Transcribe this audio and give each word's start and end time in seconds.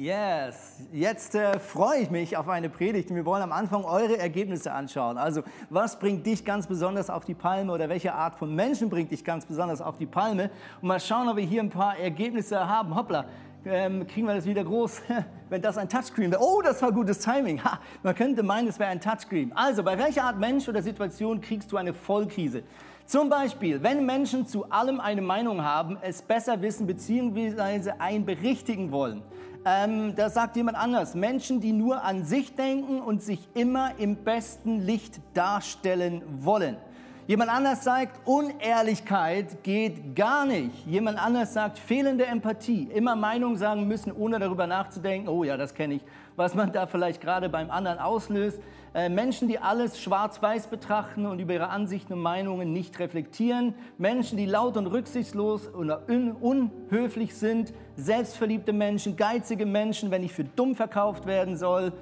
Yes, 0.00 0.86
jetzt 0.92 1.34
äh, 1.34 1.58
freue 1.58 1.98
ich 1.98 2.08
mich 2.08 2.36
auf 2.36 2.48
eine 2.48 2.68
Predigt. 2.68 3.12
Wir 3.12 3.26
wollen 3.26 3.42
am 3.42 3.50
Anfang 3.50 3.84
eure 3.84 4.16
Ergebnisse 4.16 4.70
anschauen. 4.70 5.18
Also, 5.18 5.42
was 5.70 5.98
bringt 5.98 6.24
dich 6.24 6.44
ganz 6.44 6.68
besonders 6.68 7.10
auf 7.10 7.24
die 7.24 7.34
Palme 7.34 7.72
oder 7.72 7.88
welche 7.88 8.14
Art 8.14 8.36
von 8.36 8.54
Menschen 8.54 8.90
bringt 8.90 9.10
dich 9.10 9.24
ganz 9.24 9.44
besonders 9.44 9.80
auf 9.80 9.98
die 9.98 10.06
Palme? 10.06 10.50
Und 10.80 10.86
mal 10.86 11.00
schauen, 11.00 11.28
ob 11.28 11.36
wir 11.36 11.42
hier 11.42 11.60
ein 11.60 11.70
paar 11.70 11.98
Ergebnisse 11.98 12.68
haben. 12.68 12.94
Hoppla, 12.94 13.24
ähm, 13.64 14.06
kriegen 14.06 14.28
wir 14.28 14.36
das 14.36 14.46
wieder 14.46 14.62
groß, 14.62 15.02
wenn 15.48 15.62
das 15.62 15.76
ein 15.76 15.88
Touchscreen 15.88 16.30
wäre. 16.30 16.40
Oh, 16.40 16.62
das 16.62 16.80
war 16.80 16.92
gutes 16.92 17.18
Timing. 17.18 17.64
Ha, 17.64 17.80
man 18.04 18.14
könnte 18.14 18.44
meinen, 18.44 18.68
es 18.68 18.78
wäre 18.78 18.90
ein 18.90 19.00
Touchscreen. 19.00 19.50
Also, 19.56 19.82
bei 19.82 19.98
welcher 19.98 20.22
Art 20.22 20.38
Mensch 20.38 20.68
oder 20.68 20.80
Situation 20.80 21.40
kriegst 21.40 21.72
du 21.72 21.76
eine 21.76 21.92
Vollkrise? 21.92 22.62
Zum 23.04 23.28
Beispiel, 23.30 23.82
wenn 23.82 24.06
Menschen 24.06 24.46
zu 24.46 24.70
allem 24.70 25.00
eine 25.00 25.22
Meinung 25.22 25.64
haben, 25.64 25.98
es 26.02 26.22
besser 26.22 26.62
wissen 26.62 26.86
bzw. 26.86 27.94
ein 27.98 28.24
berichtigen 28.24 28.92
wollen. 28.92 29.24
Ähm, 29.70 30.14
da 30.16 30.30
sagt 30.30 30.56
jemand 30.56 30.78
anders, 30.78 31.14
Menschen, 31.14 31.60
die 31.60 31.72
nur 31.72 32.02
an 32.02 32.24
sich 32.24 32.54
denken 32.54 33.02
und 33.02 33.22
sich 33.22 33.46
immer 33.52 33.90
im 33.98 34.16
besten 34.16 34.80
Licht 34.80 35.20
darstellen 35.34 36.22
wollen. 36.40 36.78
Jemand 37.26 37.50
anders 37.50 37.84
sagt, 37.84 38.26
Unehrlichkeit 38.26 39.62
geht 39.62 40.16
gar 40.16 40.46
nicht. 40.46 40.86
Jemand 40.86 41.22
anders 41.22 41.52
sagt, 41.52 41.78
fehlende 41.78 42.24
Empathie. 42.24 42.84
Immer 42.84 43.14
Meinung 43.14 43.56
sagen 43.58 43.86
müssen, 43.86 44.10
ohne 44.10 44.38
darüber 44.38 44.66
nachzudenken, 44.66 45.28
oh 45.28 45.44
ja, 45.44 45.58
das 45.58 45.74
kenne 45.74 45.96
ich, 45.96 46.02
was 46.38 46.54
man 46.54 46.72
da 46.72 46.86
vielleicht 46.86 47.20
gerade 47.20 47.48
beim 47.48 47.68
anderen 47.70 47.98
auslöst. 47.98 48.60
Äh, 48.94 49.08
Menschen, 49.08 49.48
die 49.48 49.58
alles 49.58 50.00
schwarz-weiß 50.00 50.68
betrachten 50.68 51.26
und 51.26 51.40
über 51.40 51.54
ihre 51.54 51.68
Ansichten 51.68 52.12
und 52.12 52.22
Meinungen 52.22 52.72
nicht 52.72 52.98
reflektieren. 53.00 53.74
Menschen, 53.98 54.38
die 54.38 54.46
laut 54.46 54.76
und 54.76 54.86
rücksichtslos 54.86 55.74
oder 55.74 56.02
unhöflich 56.08 57.34
sind. 57.34 57.74
Selbstverliebte 57.96 58.72
Menschen, 58.72 59.16
geizige 59.16 59.66
Menschen, 59.66 60.12
wenn 60.12 60.22
ich 60.22 60.32
für 60.32 60.44
dumm 60.44 60.76
verkauft 60.76 61.26
werden 61.26 61.56
soll. 61.56 61.92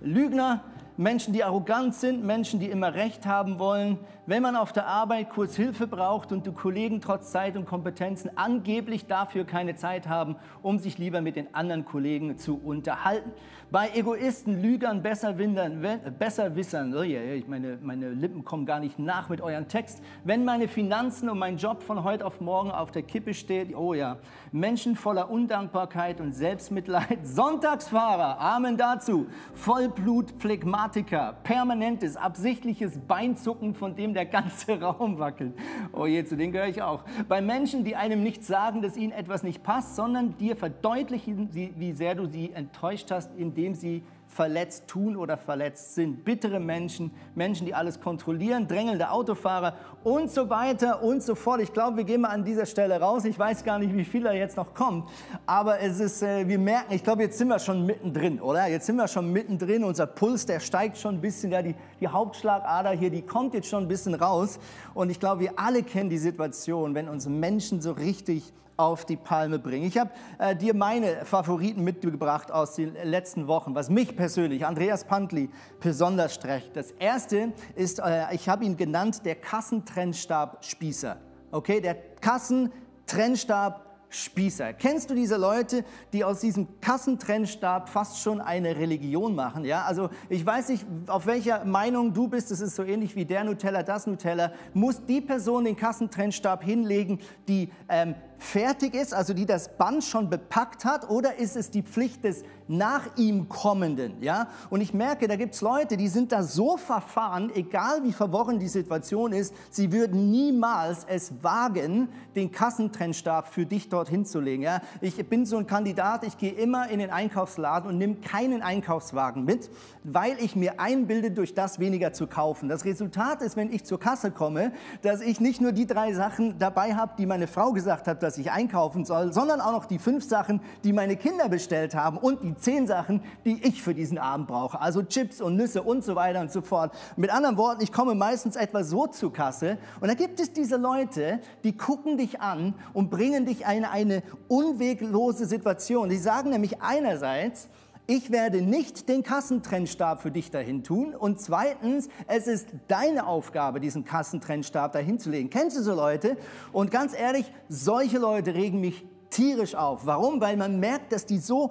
Lügner, 0.00 0.64
Menschen, 0.96 1.32
die 1.32 1.42
arrogant 1.42 1.94
sind, 1.94 2.24
Menschen, 2.24 2.60
die 2.60 2.70
immer 2.70 2.94
Recht 2.94 3.26
haben 3.26 3.58
wollen. 3.58 3.98
Wenn 4.26 4.42
man 4.42 4.54
auf 4.54 4.72
der 4.72 4.86
Arbeit 4.86 5.30
kurz 5.30 5.56
Hilfe 5.56 5.88
braucht 5.88 6.30
und 6.30 6.46
die 6.46 6.52
Kollegen 6.52 7.00
trotz 7.00 7.32
Zeit 7.32 7.56
und 7.56 7.66
Kompetenzen 7.66 8.30
angeblich 8.36 9.06
dafür 9.06 9.44
keine 9.44 9.74
Zeit 9.74 10.08
haben, 10.08 10.36
um 10.62 10.78
sich 10.78 10.96
lieber 10.96 11.20
mit 11.20 11.34
den 11.34 11.52
anderen 11.52 11.84
Kollegen 11.84 12.38
zu 12.38 12.60
unterhalten. 12.62 13.32
Bei 13.74 13.90
Egoisten, 13.92 14.62
Lügern, 14.62 15.02
Besserwissern, 15.02 15.84
Besserwissern, 16.16 16.94
oh 16.94 17.02
yeah, 17.02 17.42
meine, 17.48 17.76
meine 17.82 18.10
Lippen 18.10 18.44
kommen 18.44 18.66
gar 18.66 18.78
nicht 18.78 19.00
nach 19.00 19.28
mit 19.28 19.40
euren 19.40 19.66
Text. 19.66 20.00
Wenn 20.22 20.44
meine 20.44 20.68
Finanzen 20.68 21.28
und 21.28 21.40
mein 21.40 21.56
Job 21.56 21.82
von 21.82 22.04
heute 22.04 22.24
auf 22.24 22.40
morgen 22.40 22.70
auf 22.70 22.92
der 22.92 23.02
Kippe 23.02 23.34
steht, 23.34 23.74
oh 23.74 23.92
ja, 23.92 24.18
Menschen 24.52 24.94
voller 24.94 25.28
Undankbarkeit 25.28 26.20
und 26.20 26.36
Selbstmitleid, 26.36 27.18
Sonntagsfahrer, 27.26 28.38
Amen 28.38 28.76
dazu, 28.76 29.26
Vollblut, 29.54 30.32
Phlegmatiker, 30.38 31.34
permanentes, 31.42 32.16
absichtliches 32.16 33.00
Beinzucken, 33.08 33.74
von 33.74 33.96
dem 33.96 34.14
der 34.14 34.26
ganze 34.26 34.80
Raum 34.80 35.18
wackelt. 35.18 35.52
Oh 35.92 36.06
je, 36.06 36.24
zu 36.24 36.36
denen 36.36 36.52
gehöre 36.52 36.68
ich 36.68 36.80
auch. 36.80 37.02
Bei 37.26 37.40
Menschen, 37.40 37.82
die 37.82 37.96
einem 37.96 38.22
nicht 38.22 38.44
sagen, 38.44 38.82
dass 38.82 38.96
ihnen 38.96 39.10
etwas 39.10 39.42
nicht 39.42 39.64
passt, 39.64 39.96
sondern 39.96 40.36
dir 40.36 40.54
verdeutlichen, 40.54 41.48
wie 41.52 41.92
sehr 41.92 42.14
du 42.14 42.26
sie 42.26 42.52
enttäuscht 42.52 43.10
hast, 43.10 43.34
indem 43.36 43.63
sie 43.72 44.02
verletzt 44.34 44.88
tun 44.88 45.16
oder 45.16 45.36
verletzt 45.36 45.94
sind. 45.94 46.24
Bittere 46.24 46.58
Menschen, 46.58 47.12
Menschen, 47.36 47.66
die 47.66 47.74
alles 47.74 48.00
kontrollieren, 48.00 48.66
drängelnde 48.66 49.08
Autofahrer 49.10 49.74
und 50.02 50.28
so 50.28 50.50
weiter 50.50 51.02
und 51.02 51.22
so 51.22 51.36
fort. 51.36 51.60
Ich 51.60 51.72
glaube, 51.72 51.98
wir 51.98 52.04
gehen 52.04 52.22
mal 52.22 52.30
an 52.30 52.44
dieser 52.44 52.66
Stelle 52.66 53.00
raus. 53.00 53.24
Ich 53.24 53.38
weiß 53.38 53.62
gar 53.62 53.78
nicht, 53.78 53.94
wie 53.94 54.04
viel 54.04 54.24
da 54.24 54.32
jetzt 54.32 54.56
noch 54.56 54.74
kommt, 54.74 55.08
aber 55.46 55.80
es 55.80 56.00
ist, 56.00 56.22
äh, 56.22 56.48
wir 56.48 56.58
merken, 56.58 56.94
ich 56.94 57.04
glaube, 57.04 57.22
jetzt 57.22 57.38
sind 57.38 57.48
wir 57.48 57.60
schon 57.60 57.86
mittendrin, 57.86 58.40
oder? 58.40 58.66
Jetzt 58.66 58.86
sind 58.86 58.96
wir 58.96 59.06
schon 59.06 59.32
mittendrin. 59.32 59.84
Unser 59.84 60.06
Puls, 60.06 60.44
der 60.44 60.58
steigt 60.58 60.98
schon 60.98 61.16
ein 61.16 61.20
bisschen, 61.20 61.52
ja, 61.52 61.62
die, 61.62 61.76
die 62.00 62.08
Hauptschlagader 62.08 62.90
hier, 62.90 63.10
die 63.10 63.22
kommt 63.22 63.54
jetzt 63.54 63.68
schon 63.68 63.84
ein 63.84 63.88
bisschen 63.88 64.14
raus. 64.14 64.58
Und 64.94 65.10
ich 65.10 65.20
glaube, 65.20 65.42
wir 65.42 65.52
alle 65.56 65.84
kennen 65.84 66.10
die 66.10 66.18
Situation, 66.18 66.94
wenn 66.96 67.08
uns 67.08 67.28
Menschen 67.28 67.80
so 67.80 67.92
richtig 67.92 68.52
auf 68.76 69.04
die 69.04 69.16
Palme 69.16 69.58
bringen. 69.58 69.86
Ich 69.86 69.98
habe 69.98 70.10
äh, 70.38 70.56
dir 70.56 70.74
meine 70.74 71.24
Favoriten 71.24 71.84
mitgebracht 71.84 72.50
aus 72.50 72.74
den 72.74 72.94
letzten 72.94 73.46
Wochen, 73.46 73.74
was 73.74 73.90
mich 73.90 74.16
persönlich, 74.16 74.66
Andreas 74.66 75.04
Pantli, 75.04 75.50
besonders 75.80 76.34
streckt. 76.34 76.76
Das 76.76 76.90
erste 76.92 77.52
ist, 77.76 78.00
äh, 78.00 78.34
ich 78.34 78.48
habe 78.48 78.64
ihn 78.64 78.76
genannt, 78.76 79.22
der 79.24 79.36
Kassentrennstab-Spießer. 79.36 81.16
Okay, 81.52 81.80
der 81.80 81.96
Kassentrennstab 82.20 83.84
Spießer. 84.14 84.74
Kennst 84.74 85.10
du 85.10 85.14
diese 85.14 85.36
Leute, 85.36 85.84
die 86.12 86.22
aus 86.22 86.38
diesem 86.38 86.80
Kassentrennstab 86.80 87.88
fast 87.88 88.20
schon 88.20 88.40
eine 88.40 88.76
Religion 88.76 89.34
machen? 89.34 89.64
Ja, 89.64 89.82
also 89.82 90.08
ich 90.28 90.46
weiß 90.46 90.68
nicht, 90.68 90.86
auf 91.08 91.26
welcher 91.26 91.64
Meinung 91.64 92.14
du 92.14 92.28
bist. 92.28 92.52
Das 92.52 92.60
ist 92.60 92.76
so 92.76 92.84
ähnlich 92.84 93.16
wie 93.16 93.24
der 93.24 93.42
Nutella, 93.42 93.82
das 93.82 94.06
Nutella. 94.06 94.52
Muss 94.72 95.04
die 95.04 95.20
Person 95.20 95.64
den 95.64 95.76
Kassentrennstab 95.76 96.62
hinlegen, 96.62 97.18
die 97.48 97.72
ähm, 97.88 98.14
fertig 98.44 98.94
ist, 98.94 99.14
also 99.14 99.34
die 99.34 99.46
das 99.46 99.76
Band 99.76 100.04
schon 100.04 100.30
bepackt 100.30 100.84
hat, 100.84 101.08
oder 101.08 101.38
ist 101.38 101.56
es 101.56 101.70
die 101.70 101.82
Pflicht 101.82 102.24
des 102.24 102.44
nach 102.68 103.16
ihm 103.16 103.48
kommenden? 103.48 104.22
Ja? 104.22 104.48
Und 104.70 104.80
ich 104.80 104.94
merke, 104.94 105.28
da 105.28 105.36
gibt 105.36 105.54
es 105.54 105.60
Leute, 105.60 105.96
die 105.96 106.08
sind 106.08 106.32
da 106.32 106.42
so 106.42 106.76
verfahren, 106.76 107.50
egal 107.54 108.04
wie 108.04 108.12
verworren 108.12 108.58
die 108.58 108.68
Situation 108.68 109.32
ist, 109.32 109.54
sie 109.70 109.92
würden 109.92 110.30
niemals 110.30 111.04
es 111.08 111.32
wagen, 111.42 112.08
den 112.36 112.52
Kassentrennstab 112.52 113.48
für 113.48 113.66
dich 113.66 113.88
dort 113.88 114.08
hinzulegen. 114.08 114.62
Ja? 114.62 114.80
Ich 115.00 115.16
bin 115.28 115.46
so 115.46 115.56
ein 115.56 115.66
Kandidat, 115.66 116.24
ich 116.24 116.38
gehe 116.38 116.52
immer 116.52 116.88
in 116.88 116.98
den 116.98 117.10
Einkaufsladen 117.10 117.88
und 117.88 117.98
nehme 117.98 118.16
keinen 118.16 118.62
Einkaufswagen 118.62 119.44
mit, 119.44 119.70
weil 120.04 120.36
ich 120.38 120.54
mir 120.56 120.80
einbilde, 120.80 121.30
durch 121.30 121.54
das 121.54 121.78
weniger 121.78 122.12
zu 122.12 122.26
kaufen. 122.26 122.68
Das 122.68 122.84
Resultat 122.84 123.42
ist, 123.42 123.56
wenn 123.56 123.72
ich 123.72 123.84
zur 123.84 123.98
Kasse 123.98 124.30
komme, 124.30 124.72
dass 125.02 125.20
ich 125.20 125.40
nicht 125.40 125.60
nur 125.60 125.72
die 125.72 125.86
drei 125.86 126.12
Sachen 126.12 126.58
dabei 126.58 126.94
habe, 126.94 127.12
die 127.18 127.26
meine 127.26 127.46
Frau 127.46 127.72
gesagt 127.72 128.06
hat, 128.06 128.22
dass 128.22 128.33
ich 128.38 128.50
einkaufen 128.50 129.04
soll, 129.04 129.32
sondern 129.32 129.60
auch 129.60 129.72
noch 129.72 129.86
die 129.86 129.98
fünf 129.98 130.24
Sachen, 130.24 130.60
die 130.82 130.92
meine 130.92 131.16
Kinder 131.16 131.48
bestellt 131.48 131.94
haben 131.94 132.18
und 132.18 132.42
die 132.42 132.56
zehn 132.56 132.86
Sachen, 132.86 133.22
die 133.44 133.62
ich 133.66 133.82
für 133.82 133.94
diesen 133.94 134.18
Abend 134.18 134.46
brauche. 134.46 134.80
Also 134.80 135.02
Chips 135.02 135.40
und 135.40 135.56
Nüsse 135.56 135.82
und 135.82 136.04
so 136.04 136.14
weiter 136.14 136.40
und 136.40 136.50
so 136.50 136.62
fort. 136.62 136.94
Mit 137.16 137.32
anderen 137.32 137.56
Worten, 137.56 137.82
ich 137.82 137.92
komme 137.92 138.14
meistens 138.14 138.56
etwa 138.56 138.84
so 138.84 139.06
zur 139.06 139.32
Kasse 139.32 139.78
und 140.00 140.08
da 140.08 140.14
gibt 140.14 140.40
es 140.40 140.52
diese 140.52 140.76
Leute, 140.76 141.40
die 141.62 141.76
gucken 141.76 142.16
dich 142.18 142.40
an 142.40 142.74
und 142.92 143.10
bringen 143.10 143.46
dich 143.46 143.62
in 143.62 143.84
eine 143.84 144.22
unweglose 144.48 145.46
Situation. 145.46 146.08
Die 146.08 146.16
sagen 146.16 146.50
nämlich 146.50 146.80
einerseits, 146.82 147.68
ich 148.06 148.30
werde 148.30 148.60
nicht 148.60 149.08
den 149.08 149.22
Kassentrennstab 149.22 150.20
für 150.20 150.30
dich 150.30 150.50
dahin 150.50 150.84
tun. 150.84 151.14
Und 151.14 151.40
zweitens, 151.40 152.08
es 152.26 152.46
ist 152.46 152.68
deine 152.88 153.26
Aufgabe, 153.26 153.80
diesen 153.80 154.04
Kassentrennstab 154.04 154.92
dahin 154.92 155.18
zu 155.18 155.30
legen. 155.30 155.48
Kennst 155.48 155.76
du 155.78 155.82
so 155.82 155.94
Leute? 155.94 156.36
Und 156.72 156.90
ganz 156.90 157.14
ehrlich, 157.18 157.50
solche 157.68 158.18
Leute 158.18 158.54
regen 158.54 158.80
mich 158.80 159.06
tierisch 159.30 159.74
auf. 159.74 160.06
Warum? 160.06 160.40
Weil 160.40 160.56
man 160.56 160.78
merkt, 160.80 161.12
dass 161.12 161.24
die 161.26 161.38
so 161.38 161.70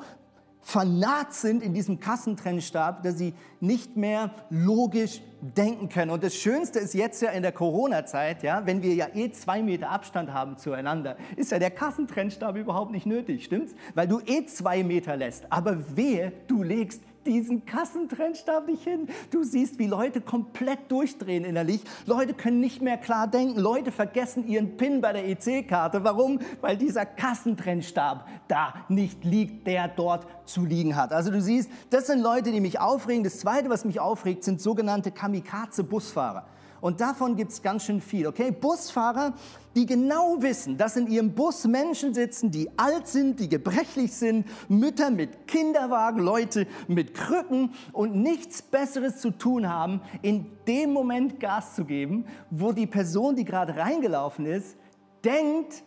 vernarrt 0.64 1.34
sind 1.34 1.62
in 1.62 1.74
diesem 1.74 2.00
Kassentrennstab, 2.00 3.04
dass 3.04 3.18
sie 3.18 3.34
nicht 3.60 3.98
mehr 3.98 4.32
logisch 4.50 5.22
denken 5.42 5.90
können. 5.90 6.10
Und 6.10 6.24
das 6.24 6.36
Schönste 6.36 6.80
ist 6.80 6.94
jetzt 6.94 7.22
ja 7.22 7.32
in 7.32 7.44
der 7.44 7.52
Corona-Zeit, 7.52 8.44
ja, 8.44 8.66
wenn 8.66 8.82
wir 8.82 8.94
ja 8.94 9.08
eh 9.14 9.30
zwei 9.32 9.62
Meter 9.62 9.90
Abstand 9.90 10.34
haben 10.34 10.58
zueinander, 10.58 11.18
ist 11.36 11.52
ja 11.52 11.60
der 11.60 11.72
Kassentrennstab 11.72 12.56
überhaupt 12.56 12.92
nicht 12.92 13.06
nötig, 13.06 13.44
stimmt's? 13.44 13.76
Weil 13.94 14.08
du 14.08 14.22
eh 14.26 14.46
zwei 14.46 14.84
Meter 14.84 15.18
lässt. 15.18 15.52
Aber 15.52 15.98
wehe, 15.98 16.32
du 16.48 16.64
legst 16.64 17.02
diesen 17.26 17.66
Kassentrennstab 17.66 18.68
nicht 18.68 18.84
hin. 18.84 19.08
Du 19.32 19.44
siehst, 19.44 19.80
wie 19.80 19.88
Leute 19.88 20.22
komplett 20.22 20.92
durchdrehen 20.92 21.46
innerlich. 21.46 21.82
Leute 22.06 22.34
können 22.34 22.60
nicht 22.60 22.82
mehr 22.82 22.98
klar 22.98 23.28
denken. 23.28 23.60
Leute 23.60 23.92
vergessen 23.92 24.48
ihren 24.48 24.78
PIN 24.78 25.02
bei 25.02 25.14
der 25.14 25.28
EC-Karte. 25.28 26.04
Warum? 26.04 26.40
Weil 26.62 26.78
dieser 26.78 27.06
Kassentrennstab 27.06 28.28
da 28.48 28.74
nicht 28.90 29.24
liegt, 29.24 29.68
der 29.68 29.88
dort 29.88 30.28
zu 30.46 30.66
liegen 30.66 30.96
hat. 30.96 31.14
Also 31.14 31.32
du 31.32 31.42
siehst, 31.42 31.70
das 31.90 32.08
sind 32.08 32.22
Leute, 32.22 32.52
die 32.52 32.60
mich 32.60 32.80
aufregen. 32.80 33.24
Das 33.24 33.40
Zweite, 33.40 33.70
was 33.70 33.86
mich 33.86 34.00
aufregt, 34.00 34.44
sind 34.44 34.62
sogenannte 34.62 35.12
Kamikaze-Busfahrer. 35.12 36.46
Und 36.84 37.00
davon 37.00 37.38
gibt 37.38 37.54
es 37.54 37.62
ganz 37.62 37.86
schön 37.86 38.02
viel. 38.02 38.28
Okay, 38.28 38.52
Busfahrer, 38.52 39.32
die 39.74 39.86
genau 39.86 40.42
wissen, 40.42 40.78
dass 40.78 40.98
in 40.98 41.08
ihrem 41.08 41.34
Bus 41.34 41.64
Menschen 41.64 42.14
sitzen, 42.14 42.52
die 42.52 42.70
alt 42.78 43.08
sind, 43.08 43.40
die 43.40 43.48
gebrechlich 43.48 44.12
sind, 44.12 44.46
Mütter 44.68 45.10
mit 45.10 45.48
Kinderwagen, 45.48 46.22
Leute 46.22 46.68
mit 46.90 47.14
Krücken 47.14 47.74
und 47.94 48.18
nichts 48.18 48.62
Besseres 48.62 49.22
zu 49.22 49.32
tun 49.32 49.70
haben, 49.70 50.02
in 50.22 50.46
dem 50.68 50.92
Moment 50.92 51.40
Gas 51.40 51.74
zu 51.74 51.86
geben, 51.86 52.26
wo 52.50 52.74
die 52.74 52.86
Person, 52.86 53.38
die 53.38 53.46
gerade 53.46 53.78
reingelaufen 53.78 54.46
ist, 54.46 54.76
denkt, 55.24 55.86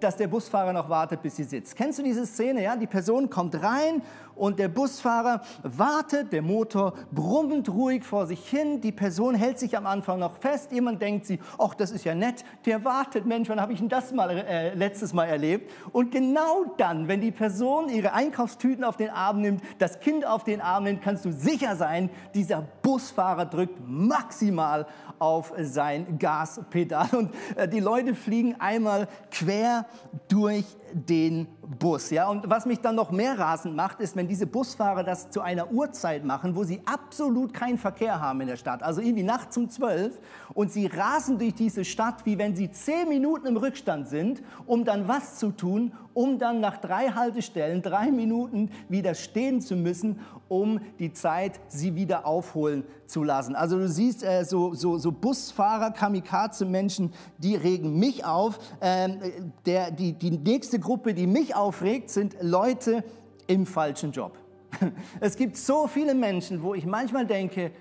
dass 0.00 0.16
der 0.16 0.28
Busfahrer 0.28 0.72
noch 0.72 0.88
wartet, 0.88 1.22
bis 1.22 1.36
sie 1.36 1.44
sitzt. 1.44 1.76
Kennst 1.76 1.98
du 1.98 2.02
diese 2.02 2.26
Szene? 2.26 2.62
Ja, 2.62 2.76
die 2.76 2.86
Person 2.86 3.30
kommt 3.30 3.62
rein 3.62 4.02
und 4.36 4.58
der 4.58 4.68
Busfahrer 4.68 5.40
wartet, 5.62 6.32
der 6.32 6.42
Motor 6.42 6.92
brummt 7.10 7.68
ruhig 7.68 8.04
vor 8.04 8.26
sich 8.26 8.46
hin, 8.48 8.80
die 8.80 8.92
Person 8.92 9.34
hält 9.34 9.58
sich 9.58 9.76
am 9.76 9.86
Anfang 9.86 10.18
noch 10.18 10.36
fest, 10.36 10.72
jemand 10.72 11.00
denkt 11.00 11.26
sie, 11.26 11.40
ach, 11.58 11.74
das 11.74 11.90
ist 11.90 12.04
ja 12.04 12.14
nett, 12.14 12.44
der 12.66 12.84
wartet, 12.84 13.24
Mensch, 13.24 13.48
wann 13.48 13.60
habe 13.60 13.72
ich 13.72 13.78
denn 13.78 13.88
das 13.88 14.12
mal 14.12 14.30
äh, 14.30 14.74
letztes 14.74 15.14
Mal 15.14 15.24
erlebt? 15.24 15.72
Und 15.92 16.12
genau 16.12 16.66
dann, 16.76 17.08
wenn 17.08 17.20
die 17.22 17.30
Person 17.30 17.88
ihre 17.88 18.12
Einkaufstüten 18.12 18.84
auf 18.84 18.96
den 18.96 19.10
Arm 19.10 19.40
nimmt, 19.40 19.62
das 19.78 20.00
Kind 20.00 20.26
auf 20.26 20.44
den 20.44 20.60
Arm 20.60 20.84
nimmt, 20.84 21.02
kannst 21.02 21.24
du 21.24 21.32
sicher 21.32 21.74
sein, 21.76 22.10
dieser 22.34 22.62
Busfahrer 22.82 23.46
drückt 23.46 23.80
maximal 23.86 24.86
auf 25.18 25.52
sein 25.58 26.18
Gaspedal. 26.18 27.08
Und 27.14 27.34
äh, 27.56 27.68
die 27.68 27.80
Leute 27.80 28.14
fliegen 28.14 28.56
einmal 28.58 29.08
quer 29.30 29.86
durch 30.28 30.64
den 30.96 31.46
Bus. 31.78 32.10
Ja? 32.10 32.28
Und 32.28 32.48
was 32.48 32.64
mich 32.64 32.80
dann 32.80 32.94
noch 32.94 33.10
mehr 33.10 33.38
rasend 33.38 33.76
macht, 33.76 34.00
ist, 34.00 34.16
wenn 34.16 34.26
diese 34.26 34.46
Busfahrer 34.46 35.04
das 35.04 35.30
zu 35.30 35.42
einer 35.42 35.70
Uhrzeit 35.70 36.24
machen, 36.24 36.56
wo 36.56 36.64
sie 36.64 36.80
absolut 36.86 37.52
keinen 37.52 37.76
Verkehr 37.76 38.20
haben 38.20 38.40
in 38.40 38.48
der 38.48 38.56
Stadt, 38.56 38.82
also 38.82 39.00
irgendwie 39.00 39.22
nachts 39.22 39.56
um 39.56 39.68
zwölf 39.68 40.18
und 40.54 40.72
sie 40.72 40.86
rasen 40.86 41.38
durch 41.38 41.54
diese 41.54 41.84
Stadt, 41.84 42.24
wie 42.24 42.38
wenn 42.38 42.56
sie 42.56 42.70
zehn 42.70 43.08
Minuten 43.08 43.46
im 43.46 43.56
Rückstand 43.56 44.08
sind, 44.08 44.42
um 44.66 44.84
dann 44.84 45.06
was 45.06 45.38
zu 45.38 45.50
tun, 45.50 45.92
um 46.14 46.38
dann 46.38 46.60
nach 46.60 46.78
drei 46.78 47.08
Haltestellen 47.08 47.82
drei 47.82 48.10
Minuten 48.10 48.70
wieder 48.88 49.14
stehen 49.14 49.60
zu 49.60 49.76
müssen, 49.76 50.20
um 50.48 50.80
die 50.98 51.12
Zeit 51.12 51.60
sie 51.68 51.94
wieder 51.94 52.24
aufholen 52.24 52.84
zu 53.06 53.22
lassen. 53.22 53.54
Also 53.54 53.78
du 53.78 53.88
siehst 53.88 54.24
äh, 54.24 54.44
so, 54.44 54.72
so, 54.72 54.96
so 54.96 55.12
Busfahrer, 55.12 55.90
Kamikaze-Menschen, 55.90 57.12
die 57.38 57.54
regen 57.54 57.98
mich 57.98 58.24
auf. 58.24 58.58
Ähm, 58.80 59.18
der, 59.66 59.90
die, 59.90 60.14
die 60.14 60.30
nächste 60.30 60.78
Gruppe, 60.86 61.14
die 61.14 61.26
mich 61.26 61.56
aufregt, 61.56 62.10
sind 62.10 62.36
Leute 62.40 63.02
im 63.48 63.66
falschen 63.66 64.12
Job. 64.12 64.38
Es 65.20 65.34
gibt 65.34 65.56
so 65.56 65.88
viele 65.88 66.14
Menschen, 66.14 66.62
wo 66.62 66.74
ich 66.74 66.86
manchmal 66.86 67.26
denke, 67.26 67.72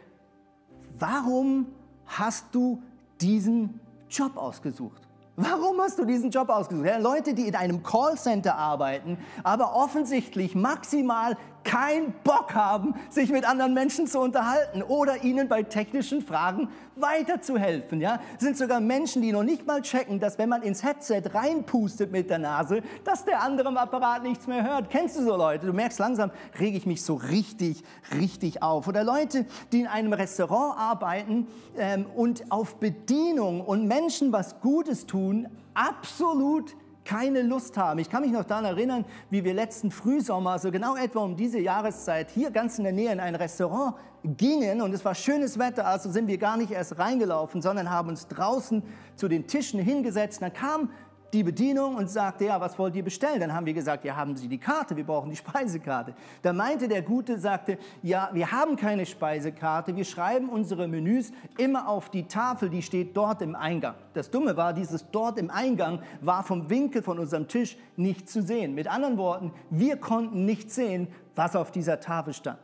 warum 0.98 1.68
hast 2.08 2.48
du 2.52 2.82
diesen 3.22 3.80
Job 4.10 4.38
ausgesucht? 4.38 5.04
Warum 5.36 5.80
hast 5.82 6.00
du 6.00 6.06
diesen 6.06 6.32
Job 6.32 6.50
ausgesucht? 6.50 6.88
Ja, 6.88 6.98
Leute, 6.98 7.36
die 7.36 7.48
in 7.48 7.56
einem 7.56 7.84
Callcenter 7.84 8.56
arbeiten, 8.56 9.20
aber 9.44 9.76
offensichtlich 9.76 10.56
maximal 10.56 11.38
keinen 11.66 12.14
Bock 12.24 12.54
haben, 12.54 12.96
sich 13.10 13.32
mit 13.32 13.44
anderen 13.44 13.74
Menschen 13.74 14.08
zu 14.08 14.20
unterhalten 14.20 14.82
oder 14.82 15.24
ihnen 15.24 15.50
bei 15.50 15.64
technischen 15.64 16.22
Fragen 16.22 16.70
weiterzuhelfen. 16.96 18.00
Ja? 18.00 18.20
Es 18.38 18.44
sind 18.44 18.58
sogar 18.58 18.80
Menschen, 18.80 19.22
die 19.22 19.34
noch 19.34 19.44
nicht 19.44 19.68
mal 19.68 19.82
checken, 19.82 20.20
dass 20.20 20.38
wenn 20.38 20.48
man 20.48 20.62
ins 20.62 20.84
Headset 20.84 21.24
reinpustet 21.34 22.12
mit 22.12 22.30
der 22.30 22.40
Nase, 22.40 22.82
dass 23.04 23.26
der 23.26 23.42
andere 23.42 23.68
im 23.70 23.78
Apparat 23.78 24.24
nichts 24.24 24.48
mehr 24.48 24.64
hört. 24.64 24.90
Kennst 24.90 25.18
du 25.18 25.24
so 25.24 25.36
Leute? 25.36 25.66
Du 25.66 25.74
merkst 25.74 26.00
langsam, 26.00 26.32
rege 26.58 26.78
ich 26.78 26.86
mich 26.86 27.04
so 27.04 27.16
richtig, 27.16 27.84
richtig 28.18 28.64
auf. 28.64 28.88
Oder 28.88 29.04
Leute, 29.04 29.46
die 29.72 29.82
in 29.82 29.88
einem 29.88 30.14
Restaurant 30.14 30.80
arbeiten 30.80 31.48
ähm, 31.78 32.06
und 32.16 32.52
auf 32.52 32.78
Bedienung 32.78 33.62
und 33.62 33.88
Menschen 33.88 34.32
was 34.32 34.62
Gutes 34.62 35.06
tun, 35.06 35.48
absolut 35.74 36.76
keine 37.06 37.44
Lust 37.44 37.78
haben. 37.78 38.00
Ich 38.00 38.10
kann 38.10 38.24
mich 38.24 38.32
noch 38.32 38.44
daran 38.44 38.66
erinnern, 38.66 39.06
wie 39.30 39.44
wir 39.44 39.54
letzten 39.54 39.92
Frühsommer, 39.92 40.52
also 40.52 40.72
genau 40.72 40.96
etwa 40.96 41.20
um 41.20 41.38
diese 41.38 41.60
Jahreszeit, 41.60 42.32
hier 42.32 42.52
ganz 42.52 42.78
in 42.78 42.84
der 42.84 42.94
Nähe 42.94 43.12
in 43.12 43.20
ein 43.20 43.36
Restaurant 43.36 43.96
gingen 44.24 44.82
und 44.82 44.94
es 44.94 45.06
war 45.06 45.14
schönes 45.14 45.60
Wetter, 45.60 45.86
also 45.86 46.10
sind 46.10 46.28
wir 46.28 46.40
gar 46.40 46.58
nicht 46.58 46.72
erst 46.72 46.98
reingelaufen, 46.98 47.62
sondern 47.62 47.92
haben 47.92 48.10
uns 48.10 48.28
draußen 48.28 48.82
zu 49.16 49.28
den 49.28 49.48
Tischen 49.48 49.80
hingesetzt. 49.80 50.42
Dann 50.42 50.52
kam 50.52 50.90
die 51.34 51.44
Bedienung 51.44 51.96
und 51.96 52.10
sagte, 52.10 52.46
ja, 52.46 52.60
was 52.60 52.78
wollt 52.80 52.96
ihr 52.96 53.04
bestellen? 53.04 53.40
Dann 53.40 53.54
haben 53.54 53.66
wir 53.66 53.74
gesagt, 53.74 54.06
ja, 54.06 54.16
haben 54.16 54.36
Sie 54.36 54.48
die 54.48 54.58
Karte, 54.58 54.96
wir 54.96 55.04
brauchen 55.04 55.30
die 55.30 55.36
Speisekarte. 55.46 56.14
Da 56.42 56.54
meinte 56.54 56.88
der 56.88 57.02
Gute, 57.02 57.40
sagte, 57.40 57.78
ja, 58.02 58.30
wir 58.34 58.52
haben 58.52 58.76
keine 58.76 59.06
Speisekarte, 59.06 59.96
wir 59.96 60.06
schreiben 60.06 60.50
unsere 60.50 60.88
Menüs 60.88 61.32
immer 61.58 61.88
auf 61.88 62.10
die 62.10 62.28
Tafel, 62.28 62.70
die 62.70 62.82
steht 62.82 63.16
dort 63.16 63.42
im 63.42 63.56
Eingang. 63.56 63.96
Das 64.14 64.32
Dumme 64.32 64.56
war, 64.58 64.74
dieses 64.74 65.10
dort 65.12 65.38
im 65.38 65.50
Eingang 65.50 66.00
war 66.22 66.44
vom 66.44 66.70
Winkel 66.70 67.02
von 67.02 67.20
unserem 67.20 67.48
Tisch 67.48 67.78
nicht 67.96 68.30
zu 68.30 68.42
sehen. 68.42 68.76
Mit 68.76 68.88
anderen 68.88 69.18
Worten, 69.18 69.52
wir 69.70 69.98
konnten 69.98 70.46
nicht 70.46 70.72
sehen, 70.72 71.08
was 71.36 71.56
auf 71.56 71.72
dieser 71.72 72.00
Tafel 72.00 72.34
stand. 72.34 72.60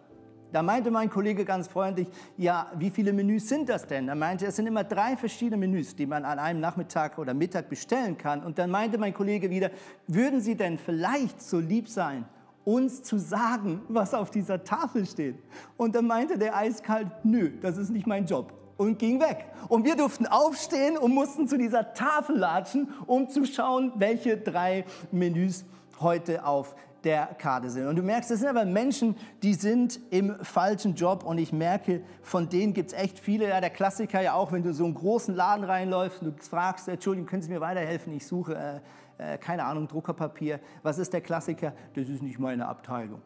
Da 0.51 0.61
meinte 0.61 0.91
mein 0.91 1.09
Kollege 1.09 1.45
ganz 1.45 1.67
freundlich, 1.67 2.07
ja, 2.37 2.71
wie 2.77 2.89
viele 2.89 3.13
Menüs 3.13 3.47
sind 3.47 3.69
das 3.69 3.87
denn? 3.87 4.09
Er 4.09 4.15
meinte, 4.15 4.45
es 4.45 4.55
sind 4.55 4.67
immer 4.67 4.83
drei 4.83 5.15
verschiedene 5.15 5.57
Menüs, 5.57 5.95
die 5.95 6.05
man 6.05 6.25
an 6.25 6.39
einem 6.39 6.59
Nachmittag 6.59 7.17
oder 7.17 7.33
Mittag 7.33 7.69
bestellen 7.69 8.17
kann. 8.17 8.43
Und 8.43 8.59
dann 8.59 8.69
meinte 8.69 8.97
mein 8.97 9.13
Kollege 9.13 9.49
wieder, 9.49 9.71
würden 10.07 10.41
Sie 10.41 10.55
denn 10.55 10.77
vielleicht 10.77 11.41
so 11.41 11.59
lieb 11.59 11.87
sein, 11.87 12.25
uns 12.65 13.01
zu 13.03 13.17
sagen, 13.17 13.81
was 13.87 14.13
auf 14.13 14.29
dieser 14.29 14.63
Tafel 14.63 15.05
steht? 15.05 15.35
Und 15.77 15.95
dann 15.95 16.05
meinte 16.05 16.37
der 16.37 16.55
eiskalt, 16.55 17.07
nö, 17.23 17.51
das 17.61 17.77
ist 17.77 17.89
nicht 17.89 18.05
mein 18.05 18.25
Job 18.25 18.53
und 18.77 18.97
ging 18.99 19.19
weg. 19.19 19.45
Und 19.69 19.85
wir 19.85 19.95
durften 19.95 20.25
aufstehen 20.25 20.97
und 20.97 21.13
mussten 21.13 21.47
zu 21.47 21.57
dieser 21.57 21.93
Tafel 21.93 22.37
latschen, 22.37 22.89
um 23.05 23.29
zu 23.29 23.45
schauen, 23.45 23.93
welche 23.95 24.37
drei 24.37 24.85
Menüs 25.11 25.65
heute 25.99 26.45
auf 26.45 26.75
der 27.03 27.27
Karte 27.37 27.69
sind. 27.69 27.87
Und 27.87 27.95
du 27.95 28.03
merkst, 28.03 28.29
das 28.29 28.39
sind 28.39 28.49
aber 28.49 28.65
Menschen, 28.65 29.15
die 29.41 29.53
sind 29.53 29.99
im 30.09 30.35
falschen 30.43 30.95
Job 30.95 31.23
und 31.23 31.37
ich 31.37 31.51
merke, 31.51 32.01
von 32.21 32.49
denen 32.49 32.73
gibt 32.73 32.91
es 32.91 32.97
echt 32.97 33.19
viele. 33.19 33.49
Ja, 33.49 33.59
der 33.59 33.69
Klassiker 33.69 34.21
ja 34.21 34.33
auch, 34.33 34.51
wenn 34.51 34.63
du 34.63 34.73
so 34.73 34.85
einen 34.85 34.93
großen 34.93 35.35
Laden 35.35 35.65
reinläufst 35.65 36.21
und 36.21 36.37
du 36.37 36.43
fragst, 36.43 36.87
Entschuldigung, 36.87 37.27
können 37.27 37.41
Sie 37.41 37.49
mir 37.49 37.61
weiterhelfen? 37.61 38.13
Ich 38.13 38.25
suche, 38.25 38.81
äh, 39.17 39.33
äh, 39.33 39.37
keine 39.37 39.65
Ahnung, 39.65 39.87
Druckerpapier. 39.87 40.59
Was 40.83 40.97
ist 40.97 41.13
der 41.13 41.21
Klassiker? 41.21 41.73
Das 41.95 42.07
ist 42.07 42.21
nicht 42.21 42.39
meine 42.39 42.67
Abteilung. 42.67 43.21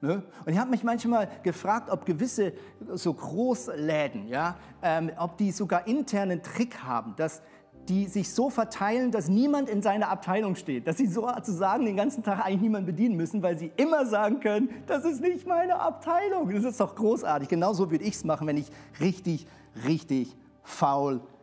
Ne? 0.00 0.22
Und 0.46 0.52
ich 0.52 0.58
habe 0.58 0.70
mich 0.70 0.84
manchmal 0.84 1.28
gefragt, 1.42 1.90
ob 1.90 2.06
gewisse 2.06 2.52
so 2.94 3.12
Großläden, 3.12 4.28
ja, 4.28 4.56
ähm, 4.80 5.10
ob 5.18 5.36
die 5.38 5.50
sogar 5.50 5.88
internen 5.88 6.42
Trick 6.42 6.84
haben, 6.84 7.14
dass 7.16 7.42
die 7.88 8.06
sich 8.06 8.32
so 8.32 8.50
verteilen, 8.50 9.10
dass 9.10 9.28
niemand 9.28 9.68
in 9.68 9.82
seiner 9.82 10.08
Abteilung 10.08 10.54
steht, 10.54 10.86
dass 10.86 10.98
sie 10.98 11.06
sozusagen 11.06 11.84
den 11.84 11.96
ganzen 11.96 12.22
Tag 12.22 12.44
eigentlich 12.44 12.62
niemanden 12.62 12.86
bedienen 12.86 13.16
müssen, 13.16 13.42
weil 13.42 13.56
sie 13.56 13.72
immer 13.76 14.06
sagen 14.06 14.40
können, 14.40 14.68
das 14.86 15.04
ist 15.04 15.20
nicht 15.20 15.46
meine 15.46 15.80
Abteilung. 15.80 16.50
Das 16.50 16.64
ist 16.64 16.80
doch 16.80 16.94
großartig. 16.94 17.48
Genauso 17.48 17.90
würde 17.90 18.04
ich 18.04 18.14
es 18.14 18.24
machen, 18.24 18.46
wenn 18.46 18.56
ich 18.56 18.66
richtig, 19.00 19.46
richtig 19.86 20.36
faul 20.62 21.20
bin. 21.20 21.37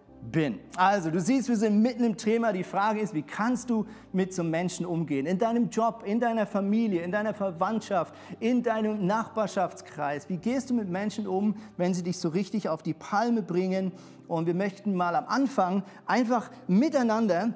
Also, 0.76 1.12
du 1.12 1.20
siehst, 1.20 1.50
wir 1.50 1.56
sind 1.56 1.82
mitten 1.82 2.04
im 2.04 2.18
Thema. 2.18 2.52
Die 2.52 2.64
Frage 2.64 3.00
ist, 3.00 3.14
wie 3.14 3.22
kannst 3.22 3.70
du 3.70 3.86
mit 4.12 4.34
so 4.34 4.44
Menschen 4.44 4.86
umgehen? 4.86 5.26
In 5.26 5.38
deinem 5.38 5.70
Job, 5.70 6.04
in 6.06 6.20
deiner 6.20 6.46
Familie, 6.46 7.02
in 7.02 7.12
deiner 7.12 7.34
Verwandtschaft, 7.34 8.14
in 8.40 8.64
deinem 8.64 9.06
Nachbarschaftskreis. 9.06 10.30
Wie 10.30 10.38
gehst 10.38 10.70
du 10.70 10.74
mit 10.74 10.90
Menschen 10.90 11.28
um, 11.28 11.56
wenn 11.78 11.94
sie 11.94 12.04
dich 12.04 12.18
so 12.18 12.30
richtig 12.30 12.70
auf 12.70 12.84
die 12.84 12.94
Palme 12.94 13.42
bringen? 13.42 13.92
Und 14.28 14.48
wir 14.48 14.56
möchten 14.56 14.96
mal 14.96 15.16
am 15.16 15.26
Anfang 15.28 15.84
einfach 16.06 16.50
miteinander 16.68 17.54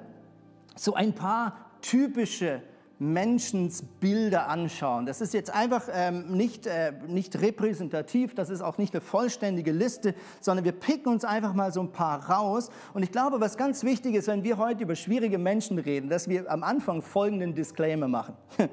so 0.75 0.93
ein 0.93 1.13
paar 1.13 1.55
typische 1.81 2.61
Menschensbilder 2.99 4.49
anschauen. 4.49 5.05
Das 5.05 5.21
ist 5.21 5.33
jetzt 5.33 5.53
einfach 5.53 5.87
ähm, 5.91 6.31
nicht, 6.31 6.67
äh, 6.67 6.91
nicht 7.07 7.41
repräsentativ, 7.41 8.35
das 8.35 8.49
ist 8.49 8.61
auch 8.61 8.77
nicht 8.77 8.93
eine 8.93 9.01
vollständige 9.01 9.71
Liste, 9.71 10.13
sondern 10.41 10.65
wir 10.65 10.73
picken 10.73 11.11
uns 11.11 11.23
einfach 11.23 11.53
mal 11.53 11.71
so 11.71 11.79
ein 11.79 11.93
paar 11.93 12.29
raus. 12.29 12.69
Und 12.93 13.03
ich 13.03 13.11
glaube, 13.11 13.39
was 13.39 13.55
ganz 13.55 13.83
wichtig 13.83 14.15
ist, 14.15 14.27
wenn 14.27 14.43
wir 14.43 14.57
heute 14.57 14.83
über 14.83 14.95
schwierige 14.95 15.37
Menschen 15.37 15.79
reden, 15.79 16.09
dass 16.09 16.27
wir 16.27 16.51
am 16.51 16.61
Anfang 16.61 17.01
folgenden 17.01 17.55
Disclaimer 17.55 18.07
machen. 18.07 18.35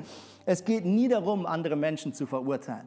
Es 0.49 0.65
geht 0.65 0.85
nie 0.85 1.09
darum, 1.09 1.45
andere 1.45 1.75
Menschen 1.75 2.15
zu 2.15 2.25
verurteilen. 2.25 2.87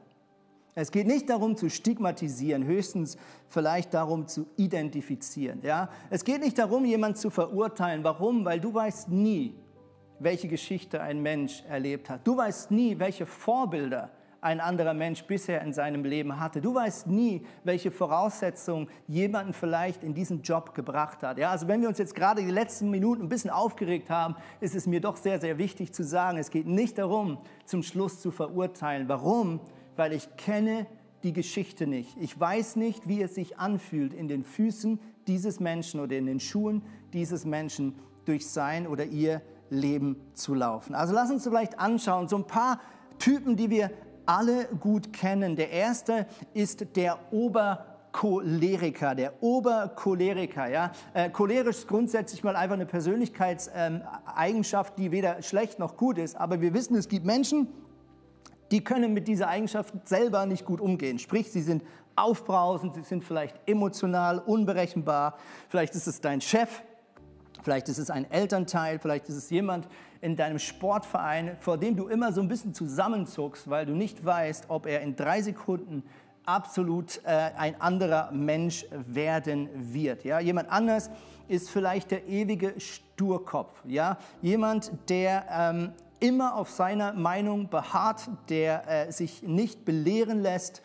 Es 0.75 0.91
geht 0.91 1.07
nicht 1.07 1.29
darum 1.29 1.57
zu 1.57 1.69
stigmatisieren, 1.69 2.63
höchstens 2.63 3.17
vielleicht 3.49 3.93
darum 3.93 4.27
zu 4.27 4.47
identifizieren. 4.55 5.59
Ja? 5.61 5.89
Es 6.09 6.23
geht 6.23 6.39
nicht 6.39 6.57
darum, 6.57 6.85
jemanden 6.85 7.17
zu 7.17 7.29
verurteilen. 7.29 8.05
Warum? 8.05 8.45
Weil 8.45 8.61
du 8.61 8.73
weißt 8.73 9.09
nie, 9.09 9.55
welche 10.19 10.47
Geschichte 10.47 11.01
ein 11.01 11.21
Mensch 11.21 11.63
erlebt 11.67 12.09
hat. 12.09 12.25
Du 12.25 12.37
weißt 12.37 12.71
nie, 12.71 12.99
welche 12.99 13.25
Vorbilder 13.25 14.11
ein 14.41 14.59
anderer 14.59 14.93
Mensch 14.93 15.23
bisher 15.23 15.61
in 15.61 15.73
seinem 15.73 16.05
Leben 16.05 16.39
hatte. 16.39 16.61
Du 16.61 16.73
weißt 16.73 17.07
nie, 17.07 17.45
welche 17.63 17.91
Voraussetzungen 17.91 18.87
jemanden 19.07 19.53
vielleicht 19.53 20.03
in 20.03 20.13
diesen 20.13 20.41
Job 20.41 20.73
gebracht 20.73 21.23
hat. 21.23 21.37
Ja, 21.37 21.51
also 21.51 21.67
wenn 21.67 21.81
wir 21.81 21.89
uns 21.89 21.97
jetzt 21.97 22.15
gerade 22.15 22.41
die 22.41 22.51
letzten 22.51 22.89
Minuten 22.89 23.23
ein 23.23 23.29
bisschen 23.29 23.49
aufgeregt 23.49 24.09
haben, 24.09 24.35
ist 24.61 24.75
es 24.75 24.87
mir 24.87 25.01
doch 25.01 25.17
sehr, 25.17 25.39
sehr 25.39 25.57
wichtig 25.57 25.93
zu 25.93 26.03
sagen, 26.03 26.37
es 26.37 26.51
geht 26.51 26.67
nicht 26.67 26.97
darum, 26.97 27.37
zum 27.65 27.83
Schluss 27.83 28.21
zu 28.21 28.31
verurteilen. 28.31 29.09
Warum? 29.09 29.59
Weil 29.95 30.13
ich 30.13 30.35
kenne 30.37 30.85
die 31.23 31.33
Geschichte 31.33 31.85
nicht. 31.85 32.15
Ich 32.21 32.39
weiß 32.39 32.77
nicht, 32.77 33.09
wie 33.09 33.21
es 33.21 33.35
sich 33.35 33.57
anfühlt 33.57 34.13
in 34.13 34.29
den 34.29 34.45
Füßen 34.45 34.99
dieses 35.27 35.59
Menschen 35.59 35.99
oder 35.99 36.15
in 36.15 36.25
den 36.25 36.39
Schuhen 36.39 36.81
dieses 37.11 37.43
Menschen 37.43 37.95
durch 38.23 38.47
sein 38.47 38.87
oder 38.87 39.03
ihr 39.03 39.33
Leben 39.33 39.58
zu 40.33 40.53
laufen. 40.53 40.95
Also 40.95 41.13
lass 41.13 41.31
uns 41.31 41.43
vielleicht 41.43 41.79
anschauen, 41.79 42.27
so 42.27 42.37
ein 42.37 42.47
paar 42.47 42.79
Typen, 43.17 43.55
die 43.55 43.69
wir 43.69 43.91
alle 44.25 44.65
gut 44.79 45.13
kennen. 45.13 45.55
Der 45.55 45.71
erste 45.71 46.27
ist 46.53 46.95
der 46.95 47.17
Ober 47.31 47.85
Choleriker, 48.11 49.15
der 49.15 49.41
Obercholeriker. 49.41 50.69
Ja? 50.69 50.91
Äh, 51.13 51.29
cholerisch 51.29 51.77
ist 51.77 51.87
grundsätzlich 51.87 52.43
mal 52.43 52.55
einfach 52.55 52.75
eine 52.75 52.85
Persönlichkeitseigenschaft, 52.85 54.97
die 54.97 55.11
weder 55.11 55.41
schlecht 55.41 55.79
noch 55.79 55.95
gut 55.95 56.17
ist. 56.17 56.35
Aber 56.35 56.59
wir 56.61 56.73
wissen, 56.73 56.95
es 56.95 57.07
gibt 57.07 57.25
Menschen, 57.25 57.67
die 58.71 58.83
können 58.83 59.13
mit 59.13 59.27
dieser 59.27 59.47
Eigenschaft 59.47 59.93
selber 60.07 60.45
nicht 60.45 60.65
gut 60.65 60.81
umgehen. 60.81 61.19
Sprich, 61.19 61.51
sie 61.51 61.61
sind 61.61 61.83
aufbrausend, 62.15 62.95
sie 62.95 63.03
sind 63.03 63.23
vielleicht 63.23 63.55
emotional 63.67 64.39
unberechenbar. 64.39 65.37
Vielleicht 65.69 65.95
ist 65.95 66.07
es 66.07 66.21
dein 66.21 66.41
Chef, 66.41 66.81
vielleicht 67.63 67.89
ist 67.89 67.97
es 67.97 68.09
ein 68.09 68.29
Elternteil, 68.31 68.99
vielleicht 68.99 69.29
ist 69.29 69.35
es 69.35 69.49
jemand 69.49 69.87
in 70.21 70.35
deinem 70.35 70.59
Sportverein, 70.59 71.57
vor 71.59 71.77
dem 71.77 71.95
du 71.95 72.07
immer 72.07 72.33
so 72.33 72.41
ein 72.41 72.47
bisschen 72.47 72.73
zusammenzuckst, 72.73 73.69
weil 73.69 73.85
du 73.85 73.93
nicht 73.93 74.25
weißt, 74.25 74.65
ob 74.67 74.85
er 74.85 75.01
in 75.01 75.15
drei 75.15 75.41
Sekunden 75.41 76.03
absolut 76.45 77.21
äh, 77.25 77.51
ein 77.57 77.79
anderer 77.79 78.31
Mensch 78.31 78.85
werden 78.91 79.69
wird. 79.75 80.23
Ja? 80.23 80.39
Jemand 80.39 80.69
anders 80.71 81.09
ist 81.47 81.69
vielleicht 81.69 82.11
der 82.11 82.27
ewige 82.27 82.79
Sturkopf. 82.79 83.73
Ja? 83.85 84.17
Jemand, 84.41 84.91
der 85.09 85.45
ähm, 85.51 85.93
immer 86.19 86.55
auf 86.55 86.69
seiner 86.69 87.13
Meinung 87.13 87.69
beharrt, 87.69 88.29
der 88.49 89.07
äh, 89.07 89.11
sich 89.11 89.43
nicht 89.43 89.85
belehren 89.85 90.41
lässt, 90.41 90.81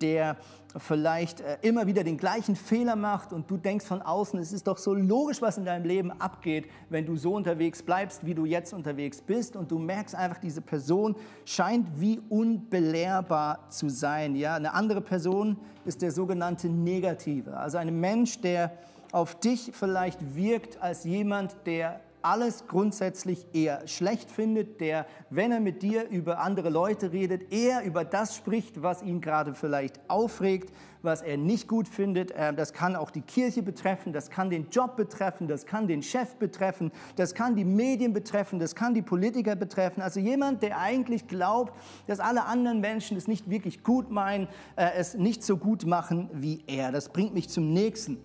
der 0.00 0.36
vielleicht 0.76 1.40
äh, 1.40 1.58
immer 1.62 1.86
wieder 1.86 2.04
den 2.04 2.16
gleichen 2.16 2.54
Fehler 2.54 2.96
macht 2.96 3.32
und 3.32 3.50
du 3.50 3.56
denkst 3.56 3.84
von 3.84 4.02
außen, 4.02 4.38
es 4.38 4.52
ist 4.52 4.66
doch 4.66 4.78
so 4.78 4.94
logisch, 4.94 5.42
was 5.42 5.58
in 5.58 5.64
deinem 5.64 5.84
Leben 5.84 6.12
abgeht, 6.20 6.68
wenn 6.88 7.06
du 7.06 7.16
so 7.16 7.34
unterwegs 7.34 7.82
bleibst, 7.82 8.24
wie 8.24 8.34
du 8.34 8.44
jetzt 8.44 8.72
unterwegs 8.72 9.20
bist 9.20 9.56
und 9.56 9.70
du 9.70 9.78
merkst 9.78 10.14
einfach, 10.14 10.38
diese 10.38 10.60
Person 10.60 11.16
scheint 11.44 11.86
wie 12.00 12.20
unbelehrbar 12.28 13.68
zu 13.68 13.88
sein. 13.88 14.36
Ja? 14.36 14.54
Eine 14.54 14.74
andere 14.74 15.00
Person 15.00 15.56
ist 15.84 16.02
der 16.02 16.12
sogenannte 16.12 16.68
Negative, 16.68 17.56
also 17.56 17.78
ein 17.78 17.98
Mensch, 17.98 18.40
der 18.40 18.72
auf 19.12 19.40
dich 19.40 19.72
vielleicht 19.72 20.36
wirkt 20.36 20.80
als 20.80 21.04
jemand, 21.04 21.56
der 21.66 22.00
alles 22.22 22.66
grundsätzlich 22.66 23.46
eher 23.52 23.86
schlecht 23.86 24.30
findet, 24.30 24.80
der, 24.80 25.06
wenn 25.30 25.52
er 25.52 25.60
mit 25.60 25.82
dir 25.82 26.08
über 26.08 26.40
andere 26.40 26.68
Leute 26.68 27.12
redet, 27.12 27.52
eher 27.52 27.84
über 27.84 28.04
das 28.04 28.36
spricht, 28.36 28.82
was 28.82 29.02
ihn 29.02 29.20
gerade 29.20 29.54
vielleicht 29.54 30.00
aufregt, 30.08 30.72
was 31.02 31.22
er 31.22 31.36
nicht 31.36 31.68
gut 31.68 31.88
findet. 31.88 32.32
Ähm, 32.36 32.56
das 32.56 32.72
kann 32.72 32.96
auch 32.96 33.10
die 33.10 33.22
Kirche 33.22 33.62
betreffen, 33.62 34.12
das 34.12 34.30
kann 34.30 34.50
den 34.50 34.68
Job 34.70 34.96
betreffen, 34.96 35.48
das 35.48 35.66
kann 35.66 35.86
den 35.86 36.02
Chef 36.02 36.36
betreffen, 36.36 36.92
das 37.16 37.34
kann 37.34 37.56
die 37.56 37.64
Medien 37.64 38.12
betreffen, 38.12 38.58
das 38.58 38.74
kann 38.74 38.94
die 38.94 39.02
Politiker 39.02 39.56
betreffen. 39.56 40.02
Also 40.02 40.20
jemand, 40.20 40.62
der 40.62 40.78
eigentlich 40.78 41.26
glaubt, 41.26 41.72
dass 42.06 42.20
alle 42.20 42.44
anderen 42.44 42.80
Menschen 42.80 43.16
es 43.16 43.28
nicht 43.28 43.48
wirklich 43.50 43.82
gut 43.82 44.10
meinen, 44.10 44.48
äh, 44.76 44.90
es 44.96 45.14
nicht 45.14 45.42
so 45.42 45.56
gut 45.56 45.86
machen 45.86 46.28
wie 46.32 46.62
er. 46.66 46.92
Das 46.92 47.08
bringt 47.08 47.34
mich 47.34 47.48
zum 47.48 47.72
nächsten 47.72 48.18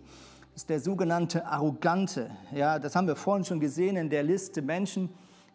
ist 0.56 0.70
der 0.70 0.80
sogenannte 0.80 1.46
Arrogante. 1.46 2.32
Ja, 2.54 2.80
das 2.80 2.96
haben 2.96 3.08
wir 3.08 3.18
vorhin 3.18 3.44
schon 3.44 3.60
gesehen 3.60 3.98
in 3.98 4.10
der 4.10 4.24
Liste 4.24 4.62
Menschen, 4.62 5.10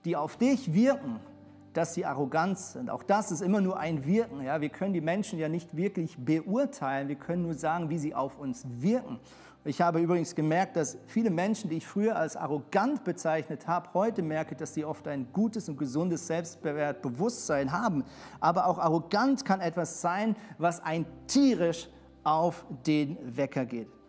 die 0.05 0.15
auf 0.15 0.37
dich 0.37 0.75
wirken, 0.75 1.21
dass 1.73 1.95
sie 1.95 2.05
arrogant 2.05 2.59
sind. 2.59 2.91
Auch 2.91 3.03
das 3.03 3.33
ist 3.33 3.41
immer 3.41 3.63
nur 3.63 3.79
ein 3.79 4.05
Wirken. 4.05 4.43
Ja, 4.43 4.61
wir 4.61 4.69
können 4.69 4.93
die 4.93 5.01
Menschen 5.01 5.39
ja 5.39 5.49
nicht 5.49 5.75
wirklich 5.75 6.19
beurteilen. 6.19 7.09
Wir 7.09 7.17
können 7.17 7.43
nur 7.43 7.55
sagen, 7.55 7.89
wie 7.89 7.97
sie 7.99 8.15
auf 8.15 8.39
uns 8.39 8.67
wirken. 8.69 9.19
Ich 9.65 9.81
habe 9.81 10.01
übrigens 10.01 10.35
gemerkt, 10.35 10.77
dass 10.77 10.99
viele 11.07 11.31
Menschen, 11.31 11.71
die 11.71 11.77
ich 11.79 11.87
früher 11.87 12.17
als 12.17 12.37
arrogant 12.37 13.05
bezeichnet 13.05 13.67
habe, 13.67 13.89
heute 13.95 14.23
merke, 14.23 14.55
dass 14.55 14.75
sie 14.75 14.85
oft 14.85 15.07
ein 15.07 15.29
gutes 15.33 15.69
und 15.69 15.79
gesundes 15.79 16.27
Selbstbewusstsein 16.27 17.73
haben. 17.73 18.05
Aber 18.41 18.67
auch 18.67 18.79
arrogant 18.79 19.45
kann 19.45 19.61
etwas 19.61 20.01
sein, 20.01 20.37
was 20.59 20.83
ein 20.83 21.07
tierisch 21.27 21.89
auf 22.23 22.67
den 22.87 23.19
Wecker 23.37 23.65
geht. 23.65 24.00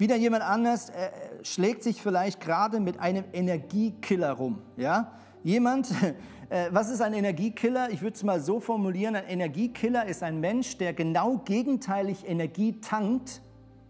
Wieder 0.00 0.16
jemand 0.16 0.42
anders 0.42 0.88
äh, 0.88 1.10
schlägt 1.42 1.82
sich 1.82 2.00
vielleicht 2.00 2.40
gerade 2.40 2.80
mit 2.80 2.98
einem 3.00 3.24
Energiekiller 3.34 4.32
rum. 4.32 4.62
Ja? 4.78 5.12
Jemand, 5.42 5.90
äh, 6.48 6.70
was 6.70 6.88
ist 6.88 7.02
ein 7.02 7.12
Energiekiller? 7.12 7.90
Ich 7.90 8.00
würde 8.00 8.14
es 8.14 8.22
mal 8.22 8.40
so 8.40 8.60
formulieren, 8.60 9.14
ein 9.14 9.26
Energiekiller 9.26 10.06
ist 10.06 10.22
ein 10.22 10.40
Mensch, 10.40 10.78
der 10.78 10.94
genau 10.94 11.42
gegenteilig 11.44 12.26
Energie 12.26 12.80
tankt 12.80 13.42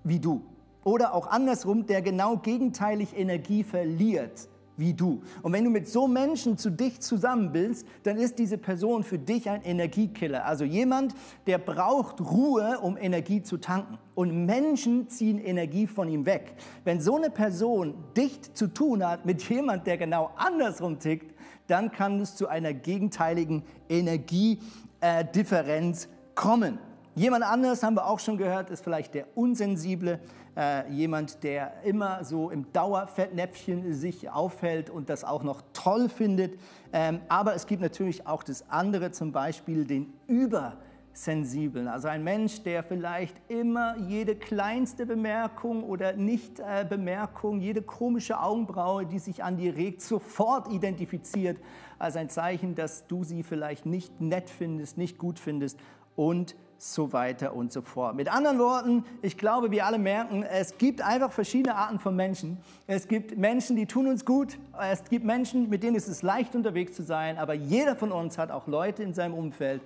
wie 0.02 0.18
du. 0.18 0.44
Oder 0.82 1.14
auch 1.14 1.28
andersrum, 1.28 1.86
der 1.86 2.02
genau 2.02 2.38
gegenteilig 2.38 3.16
Energie 3.16 3.62
verliert 3.62 4.48
wie 4.80 4.94
du. 4.94 5.22
Und 5.42 5.52
wenn 5.52 5.64
du 5.64 5.70
mit 5.70 5.86
so 5.86 6.08
Menschen 6.08 6.58
zu 6.58 6.70
dich 6.70 6.98
zusammen 7.00 7.52
bist, 7.52 7.86
dann 8.02 8.16
ist 8.16 8.40
diese 8.40 8.58
Person 8.58 9.04
für 9.04 9.18
dich 9.18 9.48
ein 9.48 9.62
Energiekiller. 9.62 10.44
Also 10.44 10.64
jemand, 10.64 11.14
der 11.46 11.58
braucht 11.58 12.20
Ruhe, 12.20 12.80
um 12.80 12.96
Energie 12.96 13.42
zu 13.42 13.58
tanken. 13.58 13.98
Und 14.16 14.46
Menschen 14.46 15.08
ziehen 15.08 15.38
Energie 15.38 15.86
von 15.86 16.08
ihm 16.08 16.26
weg. 16.26 16.56
Wenn 16.84 17.00
so 17.00 17.16
eine 17.16 17.30
Person 17.30 17.94
dicht 18.16 18.56
zu 18.56 18.66
tun 18.66 19.06
hat 19.06 19.24
mit 19.24 19.48
jemand, 19.48 19.86
der 19.86 19.98
genau 19.98 20.32
andersrum 20.36 20.98
tickt, 20.98 21.36
dann 21.68 21.92
kann 21.92 22.18
es 22.18 22.34
zu 22.34 22.48
einer 22.48 22.72
gegenteiligen 22.72 23.62
Energiedifferenz 23.88 26.08
kommen. 26.34 26.80
Jemand 27.14 27.44
anderes, 27.44 27.82
haben 27.82 27.96
wir 27.96 28.06
auch 28.06 28.20
schon 28.20 28.38
gehört, 28.38 28.70
ist 28.70 28.82
vielleicht 28.82 29.12
der 29.14 29.26
Unsensible, 29.34 30.20
äh, 30.56 30.90
jemand, 30.90 31.42
der 31.42 31.82
immer 31.84 32.24
so 32.24 32.50
im 32.50 32.72
Dauerfettnäpfchen 32.72 33.92
sich 33.94 34.30
aufhält 34.30 34.90
und 34.90 35.08
das 35.08 35.24
auch 35.24 35.42
noch 35.42 35.62
toll 35.72 36.08
findet. 36.08 36.58
Ähm, 36.92 37.20
aber 37.28 37.54
es 37.54 37.66
gibt 37.66 37.82
natürlich 37.82 38.26
auch 38.26 38.42
das 38.42 38.68
andere, 38.68 39.12
zum 39.12 39.32
Beispiel 39.32 39.84
den 39.84 40.12
Übersensiblen. 40.26 41.88
Also 41.88 42.08
ein 42.08 42.24
Mensch, 42.24 42.62
der 42.62 42.82
vielleicht 42.82 43.36
immer 43.48 43.96
jede 43.98 44.34
kleinste 44.34 45.06
Bemerkung 45.06 45.84
oder 45.84 46.14
Nicht-Bemerkung, 46.14 47.60
jede 47.60 47.82
komische 47.82 48.40
Augenbraue, 48.40 49.06
die 49.06 49.18
sich 49.18 49.44
an 49.44 49.56
dir 49.56 49.76
regt, 49.76 50.02
sofort 50.02 50.72
identifiziert 50.72 51.58
als 51.98 52.16
ein 52.16 52.28
Zeichen, 52.28 52.74
dass 52.74 53.06
du 53.06 53.24
sie 53.24 53.42
vielleicht 53.42 53.86
nicht 53.86 54.20
nett 54.20 54.50
findest, 54.50 54.98
nicht 54.98 55.18
gut 55.18 55.38
findest 55.38 55.78
und 56.16 56.56
so 56.80 57.12
weiter 57.12 57.54
und 57.54 57.72
so 57.72 57.82
fort. 57.82 58.16
Mit 58.16 58.32
anderen 58.32 58.58
Worten, 58.58 59.04
ich 59.20 59.36
glaube, 59.36 59.70
wir 59.70 59.84
alle 59.84 59.98
merken, 59.98 60.42
es 60.42 60.78
gibt 60.78 61.02
einfach 61.02 61.30
verschiedene 61.30 61.76
Arten 61.76 61.98
von 61.98 62.16
Menschen. 62.16 62.56
Es 62.86 63.06
gibt 63.06 63.36
Menschen, 63.36 63.76
die 63.76 63.86
tun 63.86 64.06
uns 64.06 64.24
gut. 64.24 64.58
Es 64.80 65.04
gibt 65.04 65.26
Menschen, 65.26 65.68
mit 65.68 65.82
denen 65.82 65.94
ist 65.94 66.08
es 66.08 66.22
leicht 66.22 66.54
unterwegs 66.54 66.96
zu 66.96 67.02
sein. 67.02 67.36
Aber 67.36 67.52
jeder 67.52 67.96
von 67.96 68.12
uns 68.12 68.38
hat 68.38 68.50
auch 68.50 68.66
Leute 68.66 69.02
in 69.02 69.12
seinem 69.12 69.34
Umfeld, 69.34 69.82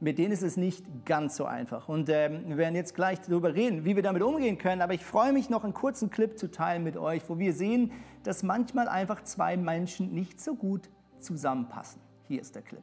mit 0.00 0.16
denen 0.16 0.32
ist 0.32 0.42
es 0.42 0.56
nicht 0.56 0.84
ganz 1.04 1.36
so 1.36 1.44
einfach. 1.44 1.88
Und 1.88 2.08
ähm, 2.08 2.44
wir 2.46 2.56
werden 2.56 2.76
jetzt 2.76 2.94
gleich 2.94 3.20
darüber 3.20 3.54
reden, 3.54 3.84
wie 3.84 3.96
wir 3.96 4.02
damit 4.02 4.22
umgehen 4.22 4.56
können. 4.56 4.80
Aber 4.80 4.94
ich 4.94 5.04
freue 5.04 5.32
mich 5.32 5.50
noch, 5.50 5.64
einen 5.64 5.74
kurzen 5.74 6.08
Clip 6.08 6.38
zu 6.38 6.50
teilen 6.50 6.82
mit 6.82 6.96
euch, 6.96 7.28
wo 7.28 7.38
wir 7.38 7.52
sehen, 7.52 7.92
dass 8.22 8.42
manchmal 8.42 8.88
einfach 8.88 9.22
zwei 9.24 9.56
Menschen 9.56 10.14
nicht 10.14 10.40
so 10.40 10.54
gut 10.54 10.88
zusammenpassen. 11.18 12.00
Hier 12.26 12.40
ist 12.40 12.54
der 12.54 12.62
Clip. 12.62 12.82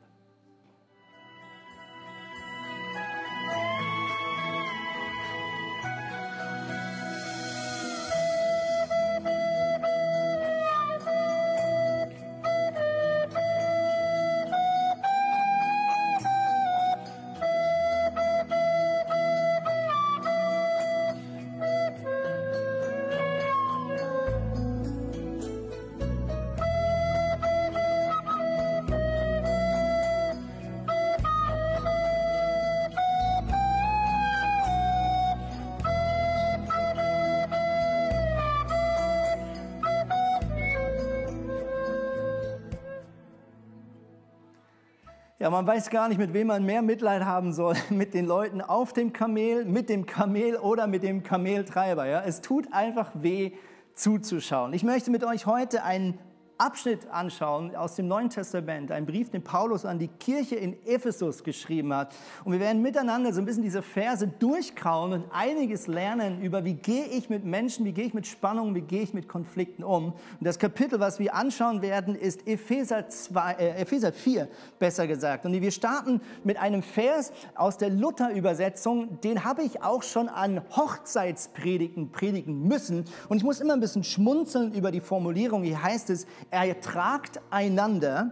Ja, 45.46 45.52
man 45.52 45.68
weiß 45.68 45.92
gar 45.92 46.08
nicht, 46.08 46.18
mit 46.18 46.34
wem 46.34 46.48
man 46.48 46.66
mehr 46.66 46.82
Mitleid 46.82 47.24
haben 47.24 47.54
soll. 47.54 47.75
Mit 47.92 48.16
den 48.16 48.25
Leuten 48.25 48.62
auf 48.62 48.94
dem 48.94 49.14
Kamel, 49.14 49.64
mit 49.64 49.90
dem 49.90 50.08
Kamel 50.08 50.56
oder 50.56 50.88
mit 50.88 51.04
dem 51.04 51.22
Kameltreiber. 51.22 52.08
Ja? 52.08 52.24
Es 52.24 52.42
tut 52.42 52.74
einfach 52.74 53.12
weh 53.14 53.52
zuzuschauen. 53.94 54.74
Ich 54.74 54.82
möchte 54.84 55.12
mit 55.12 55.24
euch 55.24 55.46
heute 55.46 55.84
einen 55.84 56.18
Abschnitt 56.58 57.10
anschauen 57.12 57.76
aus 57.76 57.96
dem 57.96 58.08
Neuen 58.08 58.30
Testament, 58.30 58.90
ein 58.90 59.06
Brief, 59.06 59.30
den 59.30 59.44
Paulus 59.44 59.84
an 59.84 60.00
die 60.00 60.08
Kirche 60.08 60.56
in 60.56 60.78
Ephesus 60.86 61.44
geschrieben 61.44 61.94
hat. 61.94 62.16
Und 62.46 62.54
wir 62.54 62.62
werden 62.62 62.82
miteinander 62.82 63.34
so 63.34 63.42
ein 63.42 63.46
bisschen 63.46 63.64
diese 63.64 63.82
Verse 63.82 64.26
durchkauen 64.26 65.12
und 65.12 65.26
einiges 65.34 65.88
lernen 65.88 66.42
über, 66.42 66.64
wie 66.64 66.76
gehe 66.76 67.08
ich 67.08 67.30
mit 67.30 67.44
Menschen, 67.44 67.84
wie 67.86 67.92
gehe 67.92 68.06
ich 68.06 68.14
mit 68.14 68.26
Spannungen, 68.26 68.74
wie 68.74 68.82
gehe 68.82 69.02
ich 69.02 69.14
mit 69.14 69.28
Konflikten 69.28 69.84
um. 69.84 70.14
Und 70.14 70.16
das 70.40 70.58
Kapitel, 70.58 71.02
was 71.02 71.20
wir 71.20 71.36
anschauen 71.36 71.82
werden, 71.82 72.16
ist 72.16 72.48
Epheser, 72.48 73.10
2, 73.10 73.52
äh, 73.54 73.82
Epheser 73.82 74.14
4, 74.14 74.48
besser 74.80 75.08
gesagt. 75.08 75.46
Und 75.46 75.52
wir 75.52 75.72
starten 75.72 76.22
mit 76.46 76.58
einem 76.58 76.84
Vers 76.84 77.34
aus 77.56 77.78
der 77.78 77.90
Luther-Übersetzung, 77.90 79.20
den 79.20 79.44
habe 79.44 79.64
ich 79.64 79.84
auch 79.84 80.04
schon 80.04 80.30
an 80.30 80.62
Hochzeitspredigten 80.74 82.12
predigen 82.12 82.66
müssen. 82.66 83.04
Und 83.28 83.38
ich 83.38 83.44
muss 83.44 83.60
immer 83.60 83.74
ein 83.74 83.82
bisschen 83.82 84.06
schmunzeln 84.06 84.74
über 84.74 84.92
die 84.92 85.02
Formulierung. 85.02 85.64
Hier 85.64 85.84
heißt 85.84 86.10
es, 86.12 86.26
ertragt 86.52 87.40
einander 87.50 88.32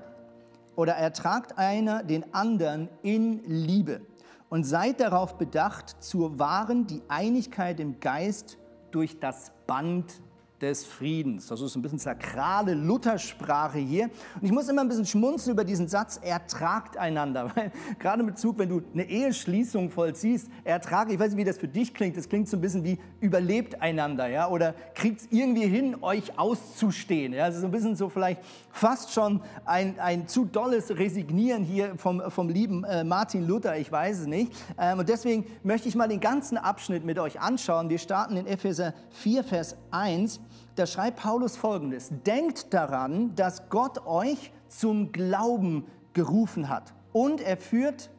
oder 0.75 0.93
ertragt 0.93 1.57
einer 1.57 2.03
den 2.03 2.33
anderen 2.33 2.89
in 3.01 3.43
Liebe. 3.45 4.01
Und 4.49 4.63
seid 4.63 4.99
darauf 4.99 5.37
bedacht, 5.37 6.03
zu 6.03 6.37
wahren 6.39 6.85
die 6.87 7.01
Einigkeit 7.07 7.79
im 7.79 7.99
Geist 7.99 8.57
durch 8.91 9.19
das 9.19 9.51
Band 9.65 10.21
des 10.63 10.85
Friedens. 10.85 11.47
Das 11.47 11.59
ist 11.59 11.75
ein 11.75 11.81
bisschen 11.81 11.99
sakrale 11.99 12.73
Luthersprache 12.73 13.79
hier. 13.79 14.05
Und 14.05 14.43
ich 14.43 14.51
muss 14.51 14.69
immer 14.69 14.81
ein 14.81 14.87
bisschen 14.87 15.05
schmunzeln 15.05 15.53
über 15.53 15.65
diesen 15.65 15.89
Satz, 15.89 16.19
ertragt 16.23 16.97
einander. 16.97 17.51
Weil 17.55 17.71
gerade 17.99 18.21
in 18.21 18.27
Bezug, 18.27 18.57
wenn 18.57 18.69
du 18.69 18.81
eine 18.93 19.03
Eheschließung 19.03 19.91
vollziehst, 19.91 20.49
ertrage, 20.63 21.13
ich 21.13 21.19
weiß 21.19 21.31
nicht, 21.31 21.37
wie 21.37 21.43
das 21.43 21.57
für 21.57 21.67
dich 21.67 21.93
klingt, 21.93 22.15
das 22.15 22.29
klingt 22.29 22.47
so 22.47 22.55
ein 22.55 22.61
bisschen 22.61 22.85
wie 22.85 22.97
überlebt 23.19 23.81
einander, 23.81 24.27
ja, 24.27 24.47
oder 24.47 24.73
kriegt 24.95 25.21
es 25.21 25.27
irgendwie 25.31 25.67
hin, 25.67 25.97
euch 26.01 26.39
auszustehen. 26.39 27.33
Ja, 27.33 27.43
also 27.43 27.59
so 27.59 27.65
ein 27.65 27.71
bisschen 27.71 27.97
so 27.97 28.07
vielleicht 28.07 28.41
fast 28.71 29.11
schon 29.11 29.41
ein, 29.65 29.99
ein 29.99 30.29
zu 30.29 30.45
dolles 30.45 30.97
Resignieren 30.97 31.63
hier 31.63 31.97
vom, 31.97 32.21
vom 32.31 32.47
lieben 32.47 32.85
äh, 32.85 33.03
Martin 33.03 33.45
Luther, 33.45 33.77
ich 33.77 33.91
weiß 33.91 34.19
es 34.19 34.27
nicht. 34.27 34.53
Ähm, 34.79 34.99
und 34.99 35.09
deswegen 35.09 35.45
möchte 35.63 35.89
ich 35.89 35.95
mal 35.95 36.07
den 36.07 36.21
ganzen 36.21 36.57
Abschnitt 36.57 37.03
mit 37.03 37.19
euch 37.19 37.41
anschauen. 37.41 37.89
Wir 37.89 37.99
starten 37.99 38.37
in 38.37 38.47
Epheser 38.47 38.93
4, 39.11 39.43
Vers 39.43 39.75
1 39.91 40.39
da 40.75 40.85
schreibt 40.87 41.19
Paulus 41.19 41.55
folgendes, 41.55 42.09
denkt 42.25 42.73
daran, 42.73 43.35
dass 43.35 43.69
Gott 43.69 44.05
euch 44.05 44.51
zum 44.67 45.11
Glauben 45.11 45.85
gerufen 46.13 46.69
hat 46.69 46.93
und 47.11 47.41
er 47.41 47.57
führt, 47.57 48.09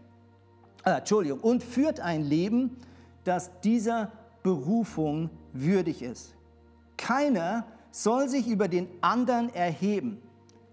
äh, 0.84 0.98
Entschuldigung, 0.98 1.40
und 1.40 1.62
führt 1.62 2.00
ein 2.00 2.22
Leben, 2.22 2.76
das 3.24 3.60
dieser 3.60 4.12
Berufung 4.42 5.30
würdig 5.52 6.02
ist. 6.02 6.34
Keiner 6.96 7.66
soll 7.90 8.28
sich 8.28 8.46
über 8.46 8.68
den 8.68 8.88
anderen 9.00 9.52
erheben. 9.54 10.20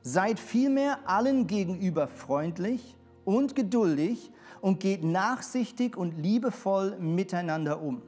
Seid 0.04 0.40
vielmehr 0.40 1.00
allen 1.06 1.48
gegenüber 1.48 2.08
freundlich 2.08 2.96
und 3.26 3.56
geduldig 3.56 4.32
und 4.60 4.80
geht 4.80 5.04
nachsichtig 5.04 5.96
und 5.96 6.18
liebevoll 6.18 6.98
miteinander 7.00 7.82
um. 7.82 8.02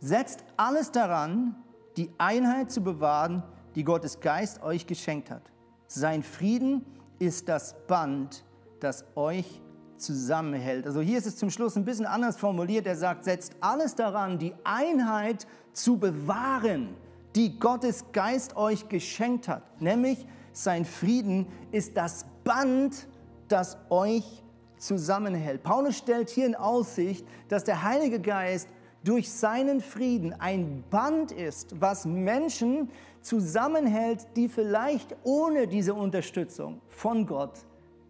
Setzt 0.00 0.44
alles 0.56 0.90
daran, 0.92 1.56
die 1.98 2.10
Einheit 2.16 2.70
zu 2.70 2.80
bewahren, 2.80 3.42
die 3.74 3.82
Gottes 3.82 4.20
Geist 4.20 4.62
euch 4.62 4.86
geschenkt 4.86 5.30
hat. 5.30 5.42
Sein 5.88 6.22
Frieden 6.22 6.86
ist 7.18 7.48
das 7.48 7.74
Band, 7.88 8.44
das 8.78 9.04
euch 9.16 9.60
zusammenhält. 9.96 10.86
Also 10.86 11.00
hier 11.00 11.18
ist 11.18 11.26
es 11.26 11.36
zum 11.36 11.50
Schluss 11.50 11.76
ein 11.76 11.84
bisschen 11.84 12.06
anders 12.06 12.36
formuliert. 12.36 12.86
Er 12.86 12.94
sagt, 12.94 13.24
setzt 13.24 13.56
alles 13.60 13.96
daran, 13.96 14.38
die 14.38 14.54
Einheit 14.62 15.46
zu 15.72 15.98
bewahren, 15.98 16.94
die 17.34 17.58
Gottes 17.58 18.04
Geist 18.12 18.56
euch 18.56 18.88
geschenkt 18.88 19.48
hat. 19.48 19.80
Nämlich 19.80 20.24
sein 20.52 20.84
Frieden 20.84 21.48
ist 21.72 21.96
das 21.96 22.26
Band, 22.44 23.08
das 23.48 23.76
euch 23.90 24.44
zusammenhält. 24.78 25.64
Paulus 25.64 25.96
stellt 25.96 26.30
hier 26.30 26.46
in 26.46 26.54
Aussicht, 26.54 27.26
dass 27.48 27.64
der 27.64 27.82
Heilige 27.82 28.20
Geist 28.20 28.68
durch 29.04 29.30
seinen 29.30 29.80
Frieden 29.80 30.32
ein 30.38 30.84
Band 30.90 31.32
ist, 31.32 31.80
was 31.80 32.04
Menschen 32.04 32.90
zusammenhält, 33.20 34.26
die 34.36 34.48
vielleicht 34.48 35.16
ohne 35.24 35.66
diese 35.66 35.94
Unterstützung 35.94 36.80
von 36.88 37.26
Gott 37.26 37.58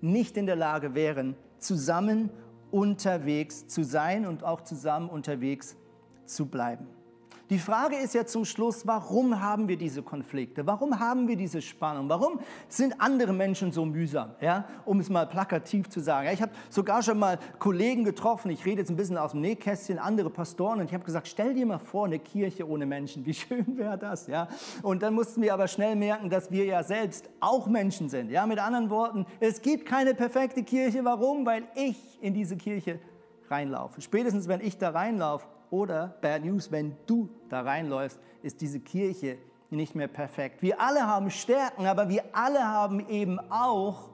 nicht 0.01 0.37
in 0.37 0.47
der 0.47 0.57
Lage 0.57 0.95
wären, 0.95 1.37
zusammen 1.59 2.31
unterwegs 2.71 3.67
zu 3.67 3.83
sein 3.83 4.27
und 4.27 4.45
auch 4.45 4.63
zusammen 4.63 5.09
unterwegs 5.09 5.77
zu 6.27 6.47
bleiben. 6.47 6.87
Die 7.51 7.59
Frage 7.59 7.97
ist 7.97 8.15
ja 8.15 8.27
zum 8.27 8.45
Schluss, 8.45 8.87
warum 8.87 9.41
haben 9.41 9.69
wir 9.69 9.79
diese 9.79 10.03
Konflikte? 10.03 10.67
Warum 10.67 11.01
haben 11.01 11.29
wir 11.29 11.37
diese 11.37 11.63
Spannung? 11.63 12.07
Warum 12.11 12.41
sind 12.69 13.01
andere 13.01 13.33
Menschen 13.33 13.73
so 13.73 13.87
mühsam? 13.87 14.33
Ja, 14.43 14.67
um 14.85 15.01
es 15.01 15.09
mal 15.09 15.27
plakativ 15.27 15.89
zu 15.89 16.01
sagen. 16.01 16.27
Ja, 16.27 16.33
ich 16.33 16.43
habe 16.43 16.53
sogar 16.69 17.03
schon 17.03 17.19
mal 17.19 17.39
Kollegen 17.59 18.05
getroffen, 18.05 18.51
ich 18.51 18.67
rede 18.67 18.81
jetzt 18.81 18.91
ein 18.91 18.97
bisschen 18.97 19.17
aus 19.17 19.31
dem 19.31 19.41
Nähkästchen, 19.41 19.99
andere 19.99 20.29
Pastoren, 20.29 20.81
und 20.81 20.87
ich 20.87 20.95
habe 20.95 21.05
gesagt, 21.05 21.27
stell 21.27 21.55
dir 21.55 21.65
mal 21.65 21.79
vor, 21.79 22.05
eine 22.05 22.19
Kirche 22.19 22.69
ohne 22.69 22.85
Menschen, 22.85 23.25
wie 23.25 23.35
schön 23.35 23.79
wäre 23.79 23.97
das? 23.97 24.27
Ja? 24.27 24.49
Und 24.83 25.03
dann 25.03 25.15
mussten 25.15 25.41
wir 25.41 25.55
aber 25.55 25.69
schnell 25.69 25.97
merken, 25.97 26.29
dass 26.29 26.51
wir 26.51 26.67
ja 26.67 26.83
selbst 26.83 27.31
auch 27.41 27.67
Menschen 27.67 28.11
sind. 28.11 28.31
Ja? 28.31 28.47
Mit 28.47 28.59
anderen 28.59 28.91
Worten, 28.91 29.25
es 29.41 29.63
gibt 29.63 29.87
keine 29.87 30.13
perfekte 30.15 30.63
Kirche. 30.63 31.03
Warum? 31.03 31.47
Weil 31.47 31.63
ich 31.75 32.19
in 32.21 32.35
diese 32.35 32.59
Kirche 32.59 33.01
reinlaufe. 33.49 34.03
Spätestens, 34.03 34.49
wenn 34.49 34.61
ich 34.61 34.77
da 34.77 34.91
reinlaufe, 34.91 35.47
oder 35.71 36.17
Bad 36.21 36.45
News, 36.45 36.71
wenn 36.71 36.97
du 37.07 37.29
da 37.49 37.63
reinläufst, 37.63 38.19
ist 38.43 38.61
diese 38.61 38.81
Kirche 38.81 39.39
nicht 39.71 39.95
mehr 39.95 40.09
perfekt. 40.09 40.63
Wir 40.63 40.81
alle 40.81 41.07
haben 41.07 41.31
Stärken, 41.31 41.87
aber 41.87 42.09
wir 42.09 42.25
alle 42.33 42.65
haben 42.65 43.07
eben 43.09 43.39
auch 43.51 44.11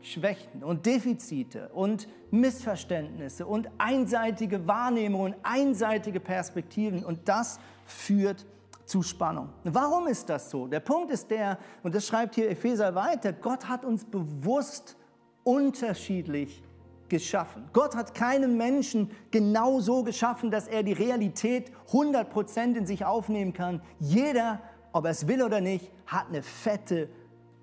Schwächen 0.00 0.62
und 0.62 0.86
Defizite 0.86 1.70
und 1.70 2.08
Missverständnisse 2.30 3.46
und 3.46 3.68
einseitige 3.78 4.66
Wahrnehmungen, 4.66 5.34
einseitige 5.42 6.20
Perspektiven 6.20 7.04
und 7.04 7.28
das 7.28 7.58
führt 7.84 8.46
zu 8.84 9.02
Spannung. 9.02 9.50
Warum 9.64 10.06
ist 10.06 10.28
das 10.28 10.50
so? 10.50 10.66
Der 10.66 10.80
Punkt 10.80 11.10
ist 11.10 11.30
der, 11.30 11.58
und 11.82 11.94
das 11.94 12.06
schreibt 12.06 12.34
hier 12.36 12.50
Epheser 12.50 12.94
weiter, 12.94 13.32
Gott 13.32 13.68
hat 13.68 13.84
uns 13.84 14.04
bewusst 14.04 14.96
unterschiedlich 15.44 16.62
geschaffen. 17.08 17.68
Gott 17.72 17.94
hat 17.94 18.14
keinen 18.14 18.56
Menschen 18.56 19.10
genau 19.30 19.80
so 19.80 20.02
geschaffen, 20.02 20.50
dass 20.50 20.68
er 20.68 20.82
die 20.82 20.92
Realität 20.92 21.70
100% 21.90 22.76
in 22.76 22.86
sich 22.86 23.04
aufnehmen 23.04 23.52
kann. 23.52 23.82
Jeder, 23.98 24.60
ob 24.92 25.04
er 25.04 25.12
es 25.12 25.26
will 25.26 25.42
oder 25.42 25.60
nicht, 25.60 25.90
hat 26.06 26.28
eine 26.28 26.42
fette 26.42 27.08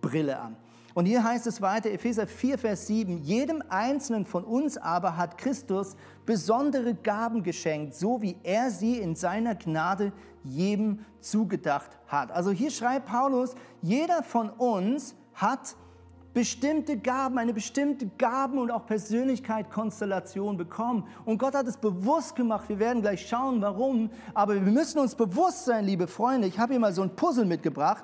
Brille 0.01 0.39
an. 0.39 0.55
Und 0.95 1.07
hier 1.07 1.25
heißt 1.25 1.45
es 1.45 1.61
weiter, 1.61 1.91
Epheser 1.91 2.25
4, 2.25 2.57
Vers 2.57 2.87
7, 2.87 3.17
jedem 3.17 3.61
Einzelnen 3.67 4.25
von 4.25 4.45
uns 4.45 4.77
aber 4.77 5.17
hat 5.17 5.37
Christus 5.37 5.97
besondere 6.25 6.95
Gaben 6.95 7.43
geschenkt, 7.43 7.95
so 7.95 8.21
wie 8.21 8.37
er 8.43 8.71
sie 8.71 8.99
in 8.99 9.13
seiner 9.13 9.55
Gnade 9.55 10.13
jedem 10.45 10.99
zugedacht 11.19 11.91
hat. 12.07 12.31
Also 12.31 12.51
hier 12.51 12.71
schreibt 12.71 13.07
Paulus, 13.07 13.55
jeder 13.81 14.23
von 14.23 14.49
uns 14.49 15.15
hat 15.33 15.75
bestimmte 16.35 16.97
Gaben, 16.97 17.37
eine 17.37 17.53
bestimmte 17.53 18.07
Gaben- 18.17 18.59
und 18.59 18.69
auch 18.69 18.85
Persönlichkeitskonstellation 18.85 20.57
bekommen. 20.57 21.07
Und 21.23 21.37
Gott 21.37 21.55
hat 21.55 21.65
es 21.65 21.77
bewusst 21.77 22.35
gemacht. 22.35 22.67
Wir 22.67 22.77
werden 22.77 23.01
gleich 23.01 23.25
schauen, 23.25 23.61
warum. 23.61 24.11
Aber 24.33 24.53
wir 24.53 24.61
müssen 24.61 24.99
uns 24.99 25.15
bewusst 25.15 25.63
sein, 25.63 25.85
liebe 25.85 26.07
Freunde. 26.07 26.47
Ich 26.47 26.59
habe 26.59 26.73
hier 26.73 26.79
mal 26.79 26.91
so 26.91 27.03
ein 27.03 27.15
Puzzle 27.15 27.45
mitgebracht. 27.45 28.03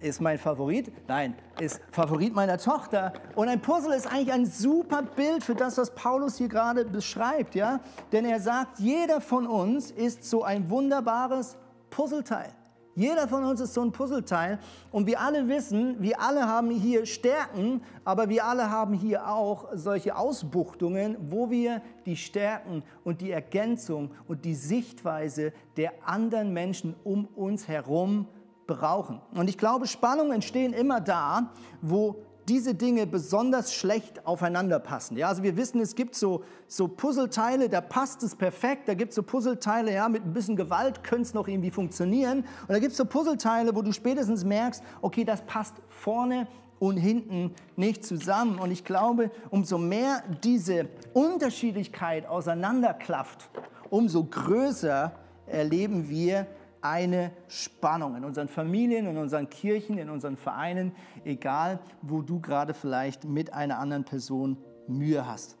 Ist 0.00 0.20
mein 0.20 0.36
Favorit? 0.36 0.92
Nein, 1.06 1.36
ist 1.60 1.80
Favorit 1.92 2.34
meiner 2.34 2.58
Tochter. 2.58 3.12
Und 3.36 3.46
ein 3.46 3.62
Puzzle 3.62 3.92
ist 3.92 4.08
eigentlich 4.08 4.32
ein 4.32 4.46
super 4.46 5.02
Bild 5.02 5.44
für 5.44 5.54
das, 5.54 5.78
was 5.78 5.94
Paulus 5.94 6.38
hier 6.38 6.48
gerade 6.48 6.84
beschreibt, 6.84 7.54
ja? 7.54 7.78
Denn 8.10 8.24
er 8.24 8.40
sagt, 8.40 8.80
jeder 8.80 9.20
von 9.20 9.46
uns 9.46 9.92
ist 9.92 10.24
so 10.24 10.42
ein 10.42 10.68
wunderbares 10.68 11.56
Puzzleteil. 11.88 12.52
Jeder 12.94 13.26
von 13.26 13.44
uns 13.44 13.60
ist 13.60 13.72
so 13.72 13.80
ein 13.80 13.90
Puzzleteil 13.90 14.58
und 14.90 15.06
wir 15.06 15.20
alle 15.20 15.48
wissen, 15.48 15.96
wir 16.02 16.20
alle 16.20 16.46
haben 16.46 16.70
hier 16.70 17.06
Stärken, 17.06 17.82
aber 18.04 18.28
wir 18.28 18.44
alle 18.44 18.70
haben 18.70 18.92
hier 18.92 19.28
auch 19.28 19.68
solche 19.74 20.14
Ausbuchtungen, 20.14 21.16
wo 21.30 21.50
wir 21.50 21.80
die 22.04 22.16
Stärken 22.16 22.82
und 23.02 23.22
die 23.22 23.30
Ergänzung 23.30 24.10
und 24.28 24.44
die 24.44 24.54
Sichtweise 24.54 25.54
der 25.78 25.92
anderen 26.04 26.52
Menschen 26.52 26.94
um 27.02 27.26
uns 27.34 27.66
herum 27.66 28.26
brauchen. 28.66 29.22
Und 29.34 29.48
ich 29.48 29.56
glaube, 29.56 29.86
Spannungen 29.86 30.32
entstehen 30.32 30.74
immer 30.74 31.00
da, 31.00 31.52
wo 31.80 32.16
diese 32.52 32.74
Dinge 32.74 33.06
besonders 33.06 33.72
schlecht 33.72 34.26
aufeinander 34.26 34.78
passen. 34.78 35.16
Ja, 35.16 35.28
also 35.28 35.42
wir 35.42 35.56
wissen, 35.56 35.80
es 35.80 35.94
gibt 35.94 36.14
so, 36.14 36.44
so 36.66 36.86
Puzzleteile, 36.86 37.70
da 37.70 37.80
passt 37.80 38.22
es 38.22 38.36
perfekt. 38.36 38.88
Da 38.88 38.94
gibt 38.94 39.12
es 39.12 39.16
so 39.16 39.22
Puzzleteile, 39.22 39.94
ja, 39.94 40.06
mit 40.06 40.22
ein 40.22 40.34
bisschen 40.34 40.56
Gewalt 40.56 41.02
könnte 41.02 41.22
es 41.22 41.32
noch 41.32 41.48
irgendwie 41.48 41.70
funktionieren. 41.70 42.40
Und 42.40 42.68
da 42.68 42.78
gibt 42.78 42.92
es 42.92 42.98
so 42.98 43.06
Puzzleteile, 43.06 43.74
wo 43.74 43.80
du 43.80 43.90
spätestens 43.90 44.44
merkst, 44.44 44.82
okay, 45.00 45.24
das 45.24 45.40
passt 45.46 45.76
vorne 45.88 46.46
und 46.78 46.98
hinten 46.98 47.54
nicht 47.76 48.04
zusammen. 48.04 48.58
Und 48.58 48.70
ich 48.70 48.84
glaube, 48.84 49.30
umso 49.48 49.78
mehr 49.78 50.22
diese 50.44 50.90
Unterschiedlichkeit 51.14 52.26
auseinanderklafft, 52.26 53.48
umso 53.88 54.24
größer 54.24 55.10
erleben 55.46 56.10
wir 56.10 56.46
eine 56.82 57.30
Spannung 57.48 58.16
in 58.16 58.24
unseren 58.24 58.48
Familien, 58.48 59.06
in 59.06 59.16
unseren 59.16 59.48
Kirchen, 59.48 59.98
in 59.98 60.10
unseren 60.10 60.36
Vereinen, 60.36 60.92
egal 61.24 61.78
wo 62.02 62.20
du 62.22 62.40
gerade 62.40 62.74
vielleicht 62.74 63.24
mit 63.24 63.52
einer 63.54 63.78
anderen 63.78 64.04
Person 64.04 64.58
Mühe 64.88 65.26
hast. 65.26 65.56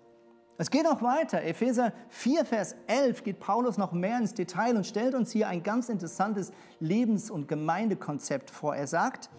Es 0.58 0.70
geht 0.70 0.86
auch 0.86 1.02
weiter. 1.02 1.42
Epheser 1.42 1.92
4, 2.10 2.44
Vers 2.44 2.76
11 2.86 3.24
geht 3.24 3.40
Paulus 3.40 3.78
noch 3.78 3.92
mehr 3.92 4.18
ins 4.18 4.34
Detail 4.34 4.76
und 4.76 4.86
stellt 4.86 5.14
uns 5.14 5.32
hier 5.32 5.48
ein 5.48 5.62
ganz 5.62 5.88
interessantes 5.88 6.52
Lebens- 6.78 7.30
und 7.30 7.48
Gemeindekonzept 7.48 8.50
vor. 8.50 8.76
Er 8.76 8.86
sagt, 8.86 9.30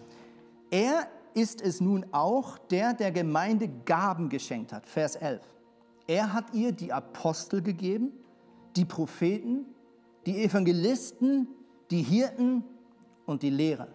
er 0.70 1.06
ist 1.34 1.62
es 1.62 1.80
nun 1.80 2.06
auch, 2.12 2.58
der 2.58 2.94
der 2.94 3.12
Gemeinde 3.12 3.68
Gaben 3.84 4.28
geschenkt 4.28 4.72
hat. 4.72 4.86
Vers 4.86 5.16
11. 5.16 5.42
Er 6.06 6.32
hat 6.32 6.52
ihr 6.52 6.72
die 6.72 6.92
Apostel 6.92 7.62
gegeben, 7.62 8.12
die 8.76 8.84
Propheten, 8.84 9.66
die 10.26 10.42
Evangelisten, 10.42 11.48
die 11.94 12.02
Hirten 12.02 12.64
und 13.24 13.44
die 13.44 13.50
Lehrer. 13.50 13.86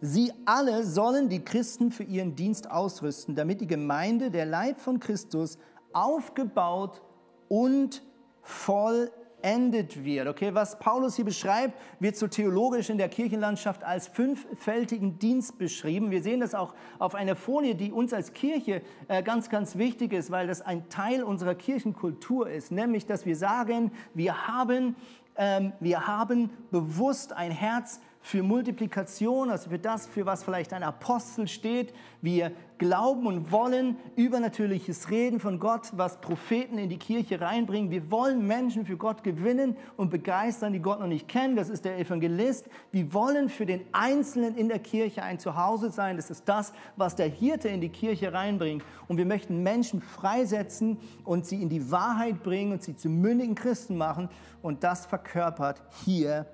Sie 0.00 0.32
alle 0.44 0.84
sollen 0.84 1.28
die 1.28 1.44
Christen 1.44 1.90
für 1.90 2.04
ihren 2.04 2.36
Dienst 2.36 2.70
ausrüsten, 2.70 3.34
damit 3.34 3.60
die 3.60 3.66
Gemeinde, 3.66 4.30
der 4.30 4.46
Leib 4.46 4.78
von 4.78 5.00
Christus, 5.00 5.58
aufgebaut 5.92 7.02
und 7.48 8.04
vollendet 8.40 10.04
wird. 10.04 10.28
Okay, 10.28 10.54
was 10.54 10.78
Paulus 10.78 11.16
hier 11.16 11.24
beschreibt, 11.24 11.76
wird 11.98 12.14
so 12.14 12.28
theologisch 12.28 12.88
in 12.88 12.98
der 12.98 13.08
Kirchenlandschaft 13.08 13.82
als 13.82 14.06
fünffältigen 14.06 15.18
Dienst 15.18 15.58
beschrieben. 15.58 16.12
Wir 16.12 16.22
sehen 16.22 16.38
das 16.38 16.54
auch 16.54 16.72
auf 17.00 17.16
einer 17.16 17.34
Folie, 17.34 17.74
die 17.74 17.90
uns 17.90 18.12
als 18.12 18.32
Kirche 18.32 18.80
äh, 19.08 19.24
ganz, 19.24 19.50
ganz 19.50 19.76
wichtig 19.76 20.12
ist, 20.12 20.30
weil 20.30 20.46
das 20.46 20.62
ein 20.62 20.88
Teil 20.88 21.24
unserer 21.24 21.56
Kirchenkultur 21.56 22.48
ist, 22.48 22.70
nämlich 22.70 23.06
dass 23.06 23.26
wir 23.26 23.34
sagen, 23.34 23.90
wir 24.14 24.46
haben, 24.46 24.94
wir 25.36 26.06
haben 26.06 26.50
bewusst 26.70 27.32
ein 27.32 27.50
Herz 27.50 28.00
für 28.24 28.42
Multiplikation, 28.42 29.50
also 29.50 29.68
für 29.68 29.78
das, 29.78 30.06
für 30.06 30.24
was 30.24 30.42
vielleicht 30.42 30.72
ein 30.72 30.82
Apostel 30.82 31.46
steht. 31.46 31.92
Wir 32.22 32.52
glauben 32.78 33.26
und 33.26 33.52
wollen 33.52 33.98
übernatürliches 34.16 35.10
Reden 35.10 35.40
von 35.40 35.58
Gott, 35.58 35.90
was 35.92 36.22
Propheten 36.22 36.78
in 36.78 36.88
die 36.88 36.96
Kirche 36.96 37.42
reinbringen. 37.42 37.90
Wir 37.90 38.10
wollen 38.10 38.46
Menschen 38.46 38.86
für 38.86 38.96
Gott 38.96 39.24
gewinnen 39.24 39.76
und 39.98 40.08
begeistern, 40.08 40.72
die 40.72 40.80
Gott 40.80 41.00
noch 41.00 41.06
nicht 41.06 41.28
kennen. 41.28 41.54
Das 41.54 41.68
ist 41.68 41.84
der 41.84 41.98
Evangelist. 41.98 42.66
Wir 42.92 43.12
wollen 43.12 43.50
für 43.50 43.66
den 43.66 43.82
Einzelnen 43.92 44.56
in 44.56 44.70
der 44.70 44.78
Kirche 44.78 45.22
ein 45.22 45.38
Zuhause 45.38 45.90
sein. 45.90 46.16
Das 46.16 46.30
ist 46.30 46.48
das, 46.48 46.72
was 46.96 47.16
der 47.16 47.28
Hirte 47.28 47.68
in 47.68 47.82
die 47.82 47.90
Kirche 47.90 48.32
reinbringt. 48.32 48.82
Und 49.06 49.18
wir 49.18 49.26
möchten 49.26 49.62
Menschen 49.62 50.00
freisetzen 50.00 50.96
und 51.24 51.44
sie 51.44 51.60
in 51.60 51.68
die 51.68 51.90
Wahrheit 51.90 52.42
bringen 52.42 52.72
und 52.72 52.82
sie 52.82 52.96
zu 52.96 53.10
mündigen 53.10 53.54
Christen 53.54 53.98
machen. 53.98 54.30
Und 54.62 54.82
das 54.82 55.04
verkörpert 55.04 55.82
hier 56.06 56.46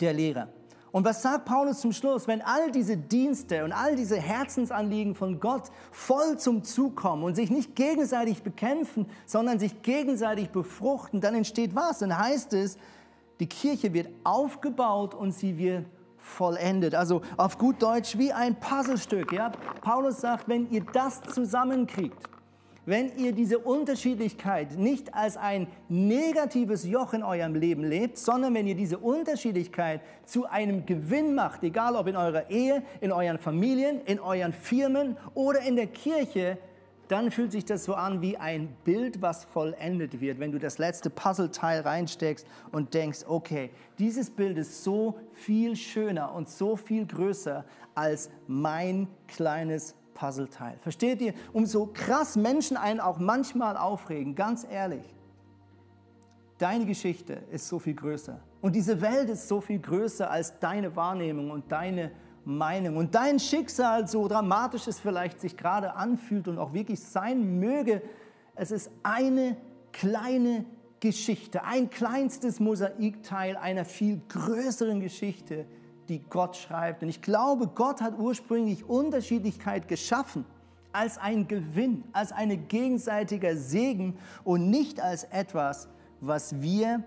der 0.00 0.12
Lehrer. 0.12 0.48
Und 0.92 1.04
was 1.04 1.22
sagt 1.22 1.44
Paulus 1.44 1.80
zum 1.80 1.92
Schluss? 1.92 2.26
Wenn 2.26 2.42
all 2.42 2.70
diese 2.70 2.96
Dienste 2.96 3.64
und 3.64 3.72
all 3.72 3.96
diese 3.96 4.16
Herzensanliegen 4.16 5.14
von 5.14 5.40
Gott 5.40 5.64
voll 5.90 6.38
zum 6.38 6.62
Zug 6.62 6.96
kommen 6.96 7.24
und 7.24 7.34
sich 7.34 7.50
nicht 7.50 7.74
gegenseitig 7.74 8.42
bekämpfen, 8.42 9.06
sondern 9.26 9.58
sich 9.58 9.82
gegenseitig 9.82 10.50
befruchten, 10.50 11.20
dann 11.20 11.34
entsteht 11.34 11.74
was? 11.74 11.98
Dann 11.98 12.16
heißt 12.16 12.52
es, 12.54 12.78
die 13.40 13.48
Kirche 13.48 13.92
wird 13.92 14.08
aufgebaut 14.24 15.14
und 15.14 15.32
sie 15.32 15.58
wird 15.58 15.84
vollendet. 16.18 16.94
Also 16.94 17.22
auf 17.36 17.58
gut 17.58 17.82
Deutsch 17.82 18.16
wie 18.18 18.32
ein 18.32 18.58
Puzzlestück. 18.58 19.32
Ja? 19.32 19.52
Paulus 19.80 20.20
sagt, 20.20 20.48
wenn 20.48 20.70
ihr 20.70 20.84
das 20.92 21.22
zusammenkriegt, 21.22 22.16
wenn 22.86 23.16
ihr 23.18 23.32
diese 23.32 23.58
Unterschiedlichkeit 23.58 24.78
nicht 24.78 25.12
als 25.12 25.36
ein 25.36 25.66
negatives 25.88 26.84
Joch 26.84 27.12
in 27.12 27.22
eurem 27.22 27.54
Leben 27.54 27.84
lebt, 27.84 28.16
sondern 28.16 28.54
wenn 28.54 28.66
ihr 28.66 28.76
diese 28.76 28.98
Unterschiedlichkeit 28.98 30.00
zu 30.24 30.46
einem 30.46 30.86
Gewinn 30.86 31.34
macht, 31.34 31.64
egal 31.64 31.96
ob 31.96 32.06
in 32.06 32.16
eurer 32.16 32.48
Ehe, 32.48 32.82
in 33.00 33.12
euren 33.12 33.38
Familien, 33.38 34.00
in 34.06 34.20
euren 34.20 34.52
Firmen 34.52 35.16
oder 35.34 35.60
in 35.60 35.76
der 35.76 35.88
Kirche, 35.88 36.58
dann 37.08 37.30
fühlt 37.30 37.52
sich 37.52 37.64
das 37.64 37.84
so 37.84 37.94
an 37.94 38.20
wie 38.20 38.36
ein 38.36 38.68
Bild, 38.84 39.22
was 39.22 39.44
vollendet 39.44 40.20
wird, 40.20 40.40
wenn 40.40 40.52
du 40.52 40.58
das 40.58 40.78
letzte 40.78 41.10
Puzzleteil 41.10 41.80
reinsteckst 41.82 42.46
und 42.72 42.94
denkst, 42.94 43.20
okay, 43.28 43.70
dieses 43.98 44.30
Bild 44.30 44.58
ist 44.58 44.82
so 44.82 45.18
viel 45.32 45.76
schöner 45.76 46.34
und 46.34 46.48
so 46.48 46.76
viel 46.76 47.06
größer 47.06 47.64
als 47.94 48.30
mein 48.48 49.06
kleines 49.28 49.94
Puzzleteil. 50.16 50.76
Versteht 50.80 51.20
ihr? 51.20 51.34
Umso 51.52 51.86
krass 51.92 52.36
Menschen 52.36 52.76
einen 52.76 53.00
auch 53.00 53.18
manchmal 53.18 53.76
aufregen, 53.76 54.34
ganz 54.34 54.66
ehrlich. 54.68 55.04
Deine 56.58 56.86
Geschichte 56.86 57.34
ist 57.52 57.68
so 57.68 57.78
viel 57.78 57.94
größer. 57.94 58.40
Und 58.62 58.74
diese 58.74 59.00
Welt 59.02 59.28
ist 59.28 59.46
so 59.46 59.60
viel 59.60 59.78
größer 59.78 60.30
als 60.30 60.58
deine 60.58 60.96
Wahrnehmung 60.96 61.50
und 61.50 61.70
deine 61.70 62.10
Meinung. 62.46 62.96
Und 62.96 63.14
dein 63.14 63.38
Schicksal, 63.38 64.08
so 64.08 64.26
dramatisch 64.26 64.86
es 64.86 64.98
vielleicht 64.98 65.40
sich 65.40 65.56
gerade 65.56 65.94
anfühlt 65.94 66.48
und 66.48 66.58
auch 66.58 66.72
wirklich 66.72 67.00
sein 67.00 67.60
möge, 67.60 68.02
es 68.54 68.70
ist 68.70 68.90
eine 69.02 69.56
kleine 69.92 70.64
Geschichte, 71.00 71.62
ein 71.64 71.90
kleinstes 71.90 72.58
Mosaikteil 72.58 73.56
einer 73.56 73.84
viel 73.84 74.22
größeren 74.28 75.00
Geschichte, 75.00 75.66
die 76.08 76.20
Gott 76.30 76.56
schreibt. 76.56 77.02
Und 77.02 77.08
ich 77.08 77.22
glaube, 77.22 77.68
Gott 77.68 78.00
hat 78.00 78.18
ursprünglich 78.18 78.88
Unterschiedlichkeit 78.88 79.88
geschaffen 79.88 80.44
als 80.92 81.18
ein 81.18 81.46
Gewinn, 81.46 82.04
als 82.12 82.32
ein 82.32 82.68
gegenseitiger 82.68 83.56
Segen 83.56 84.18
und 84.44 84.70
nicht 84.70 85.00
als 85.00 85.24
etwas, 85.24 85.88
was 86.20 86.60
wir 86.62 87.04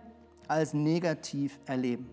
als 0.48 0.74
negativ 0.74 1.60
erleben. 1.66 2.10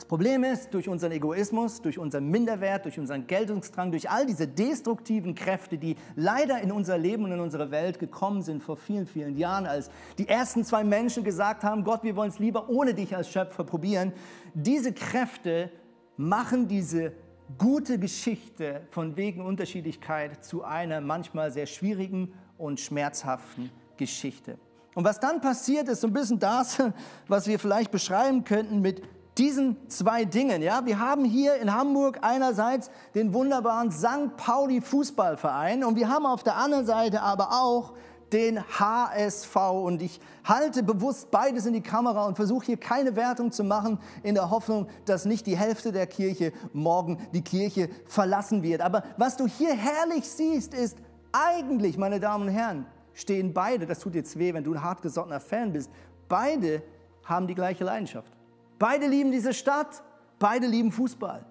Das 0.00 0.06
Problem 0.06 0.44
ist, 0.44 0.72
durch 0.72 0.88
unseren 0.88 1.12
Egoismus, 1.12 1.82
durch 1.82 1.98
unseren 1.98 2.26
Minderwert, 2.30 2.86
durch 2.86 2.98
unseren 2.98 3.26
Geltungsdrang, 3.26 3.90
durch 3.90 4.08
all 4.08 4.24
diese 4.24 4.48
destruktiven 4.48 5.34
Kräfte, 5.34 5.76
die 5.76 5.94
leider 6.16 6.62
in 6.62 6.72
unser 6.72 6.96
Leben 6.96 7.24
und 7.24 7.32
in 7.32 7.40
unsere 7.40 7.70
Welt 7.70 7.98
gekommen 7.98 8.40
sind 8.40 8.62
vor 8.62 8.78
vielen, 8.78 9.06
vielen 9.06 9.36
Jahren, 9.36 9.66
als 9.66 9.90
die 10.16 10.26
ersten 10.26 10.64
zwei 10.64 10.84
Menschen 10.84 11.22
gesagt 11.22 11.64
haben, 11.64 11.84
Gott, 11.84 12.02
wir 12.02 12.16
wollen 12.16 12.30
es 12.30 12.38
lieber 12.38 12.70
ohne 12.70 12.94
dich 12.94 13.14
als 13.14 13.28
Schöpfer 13.28 13.62
probieren, 13.62 14.14
diese 14.54 14.94
Kräfte 14.94 15.70
machen 16.20 16.68
diese 16.68 17.12
gute 17.56 17.98
Geschichte 17.98 18.82
von 18.90 19.16
wegen 19.16 19.40
Unterschiedlichkeit 19.40 20.44
zu 20.44 20.62
einer 20.62 21.00
manchmal 21.00 21.50
sehr 21.50 21.66
schwierigen 21.66 22.32
und 22.58 22.78
schmerzhaften 22.78 23.70
Geschichte. 23.96 24.58
Und 24.94 25.04
was 25.04 25.18
dann 25.18 25.40
passiert, 25.40 25.88
ist 25.88 26.02
so 26.02 26.08
ein 26.08 26.12
bisschen 26.12 26.38
das, 26.38 26.78
was 27.28 27.46
wir 27.46 27.58
vielleicht 27.58 27.90
beschreiben 27.90 28.44
könnten 28.44 28.80
mit 28.80 29.02
diesen 29.38 29.88
zwei 29.88 30.26
Dingen. 30.26 30.60
Ja, 30.60 30.84
wir 30.84 30.98
haben 30.98 31.24
hier 31.24 31.54
in 31.56 31.72
Hamburg 31.72 32.18
einerseits 32.20 32.90
den 33.14 33.32
wunderbaren 33.32 33.90
St. 33.90 34.36
Pauli 34.36 34.82
Fußballverein 34.82 35.84
und 35.84 35.96
wir 35.96 36.08
haben 36.08 36.26
auf 36.26 36.42
der 36.42 36.56
anderen 36.56 36.84
Seite 36.84 37.22
aber 37.22 37.48
auch 37.62 37.94
den 38.32 38.62
HSV. 38.78 39.56
Und 39.56 40.02
ich 40.02 40.20
halte 40.44 40.82
bewusst 40.82 41.30
beides 41.30 41.66
in 41.66 41.72
die 41.72 41.82
Kamera 41.82 42.26
und 42.26 42.36
versuche 42.36 42.66
hier 42.66 42.76
keine 42.76 43.16
Wertung 43.16 43.52
zu 43.52 43.64
machen, 43.64 43.98
in 44.22 44.34
der 44.34 44.50
Hoffnung, 44.50 44.88
dass 45.04 45.24
nicht 45.24 45.46
die 45.46 45.56
Hälfte 45.56 45.92
der 45.92 46.06
Kirche 46.06 46.52
morgen 46.72 47.18
die 47.32 47.42
Kirche 47.42 47.88
verlassen 48.06 48.62
wird. 48.62 48.80
Aber 48.80 49.02
was 49.16 49.36
du 49.36 49.46
hier 49.46 49.74
herrlich 49.74 50.28
siehst, 50.28 50.74
ist 50.74 50.98
eigentlich, 51.32 51.98
meine 51.98 52.20
Damen 52.20 52.48
und 52.48 52.54
Herren, 52.54 52.86
stehen 53.14 53.52
beide, 53.52 53.86
das 53.86 54.00
tut 54.00 54.14
jetzt 54.14 54.38
weh, 54.38 54.54
wenn 54.54 54.64
du 54.64 54.72
ein 54.72 54.82
hartgesottener 54.82 55.40
Fan 55.40 55.72
bist, 55.72 55.90
beide 56.28 56.82
haben 57.24 57.46
die 57.46 57.54
gleiche 57.54 57.84
Leidenschaft. 57.84 58.32
Beide 58.78 59.06
lieben 59.06 59.30
diese 59.30 59.52
Stadt, 59.52 60.02
beide 60.38 60.66
lieben 60.66 60.90
Fußball. 60.90 61.44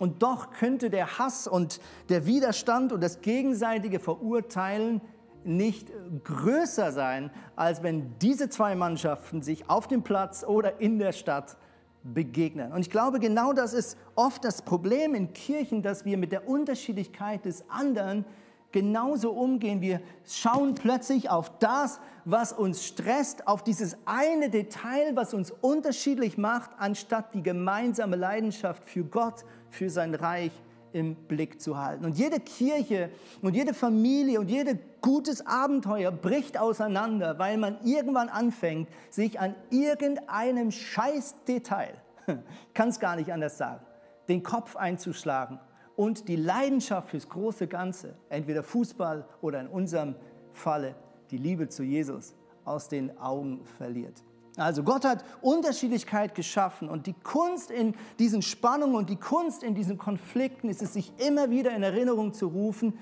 Und 0.00 0.22
doch 0.22 0.50
könnte 0.52 0.90
der 0.90 1.18
Hass 1.18 1.46
und 1.46 1.80
der 2.08 2.26
Widerstand 2.26 2.92
und 2.92 3.02
das 3.02 3.20
gegenseitige 3.20 3.98
Verurteilen 3.98 5.00
nicht 5.44 5.88
größer 6.24 6.92
sein, 6.92 7.30
als 7.56 7.82
wenn 7.82 8.18
diese 8.18 8.48
zwei 8.48 8.74
Mannschaften 8.74 9.42
sich 9.42 9.68
auf 9.68 9.88
dem 9.88 10.02
Platz 10.02 10.44
oder 10.44 10.80
in 10.80 10.98
der 10.98 11.12
Stadt 11.12 11.56
begegnen. 12.02 12.72
Und 12.72 12.80
ich 12.80 12.90
glaube, 12.90 13.18
genau 13.18 13.52
das 13.52 13.74
ist 13.74 13.96
oft 14.14 14.44
das 14.44 14.62
Problem 14.62 15.14
in 15.14 15.32
Kirchen, 15.32 15.82
dass 15.82 16.04
wir 16.04 16.16
mit 16.16 16.32
der 16.32 16.48
Unterschiedlichkeit 16.48 17.44
des 17.44 17.68
anderen 17.68 18.24
genauso 18.72 19.32
umgehen. 19.32 19.80
Wir 19.80 20.00
schauen 20.26 20.74
plötzlich 20.74 21.30
auf 21.30 21.58
das, 21.58 22.00
was 22.24 22.52
uns 22.52 22.84
stresst, 22.84 23.46
auf 23.46 23.64
dieses 23.64 23.96
eine 24.04 24.50
Detail, 24.50 25.12
was 25.14 25.32
uns 25.32 25.50
unterschiedlich 25.50 26.36
macht, 26.36 26.70
anstatt 26.78 27.34
die 27.34 27.42
gemeinsame 27.42 28.16
Leidenschaft 28.16 28.84
für 28.84 29.04
Gott, 29.04 29.44
für 29.70 29.90
sein 29.90 30.14
Reich 30.14 30.52
im 30.98 31.14
Blick 31.14 31.60
zu 31.60 31.78
halten. 31.78 32.04
Und 32.04 32.18
jede 32.18 32.40
Kirche 32.40 33.10
und 33.40 33.54
jede 33.54 33.72
Familie 33.72 34.40
und 34.40 34.50
jedes 34.50 34.76
gutes 35.00 35.46
Abenteuer 35.46 36.10
bricht 36.10 36.58
auseinander, 36.58 37.38
weil 37.38 37.56
man 37.56 37.78
irgendwann 37.84 38.28
anfängt, 38.28 38.88
sich 39.10 39.40
an 39.40 39.54
irgendeinem 39.70 40.70
Scheißdetail, 40.70 41.94
kann 42.74 42.88
es 42.88 43.00
gar 43.00 43.16
nicht 43.16 43.32
anders 43.32 43.56
sagen, 43.56 43.84
den 44.28 44.42
Kopf 44.42 44.76
einzuschlagen 44.76 45.60
und 45.96 46.28
die 46.28 46.36
Leidenschaft 46.36 47.08
fürs 47.08 47.28
große 47.28 47.66
Ganze, 47.66 48.14
entweder 48.28 48.62
Fußball 48.62 49.26
oder 49.40 49.60
in 49.60 49.68
unserem 49.68 50.14
Falle 50.52 50.94
die 51.30 51.38
Liebe 51.38 51.68
zu 51.68 51.82
Jesus, 51.82 52.34
aus 52.64 52.88
den 52.88 53.16
Augen 53.18 53.64
verliert. 53.78 54.22
Also 54.58 54.82
Gott 54.82 55.04
hat 55.04 55.24
Unterschiedlichkeit 55.40 56.34
geschaffen 56.34 56.88
und 56.88 57.06
die 57.06 57.14
Kunst 57.14 57.70
in 57.70 57.94
diesen 58.18 58.42
Spannungen 58.42 58.96
und 58.96 59.08
die 59.08 59.16
Kunst 59.16 59.62
in 59.62 59.74
diesen 59.74 59.98
Konflikten 59.98 60.68
ist 60.68 60.82
es, 60.82 60.94
sich 60.94 61.12
immer 61.18 61.50
wieder 61.50 61.74
in 61.74 61.82
Erinnerung 61.82 62.34
zu 62.34 62.48
rufen, 62.48 62.98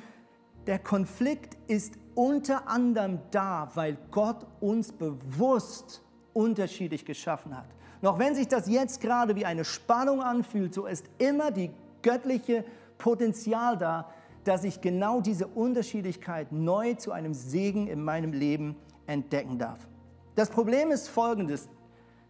der 0.67 0.79
Konflikt 0.79 1.57
ist 1.69 1.95
unter 2.15 2.69
anderem 2.69 3.21
da, 3.31 3.71
weil 3.75 3.97
Gott 4.11 4.47
uns 4.61 4.93
bewusst 4.93 6.03
unterschiedlich 6.33 7.05
geschaffen 7.05 7.57
hat. 7.57 7.67
Noch 8.03 8.19
wenn 8.19 8.35
sich 8.35 8.49
das 8.49 8.69
jetzt 8.69 9.01
gerade 9.01 9.37
wie 9.37 9.47
eine 9.47 9.65
Spannung 9.65 10.23
anfühlt, 10.23 10.75
so 10.75 10.87
ist 10.87 11.07
immer 11.19 11.51
die 11.51 11.71
göttliche 12.03 12.65
Potenzial 12.99 13.79
da, 13.79 14.11
dass 14.45 14.65
ich 14.65 14.81
genau 14.81 15.21
diese 15.21 15.47
Unterschiedlichkeit 15.47 16.53
neu 16.53 16.95
zu 16.95 17.13
einem 17.13 17.35
Segen 17.35 17.89
in 17.89 18.03
meinem 18.03 18.33
Leben 18.33 18.77
entdecken 19.07 19.59
darf. 19.59 19.89
Das 20.37 20.51
Problem 20.51 20.91
ist 20.91 21.09
folgendes. 21.09 21.69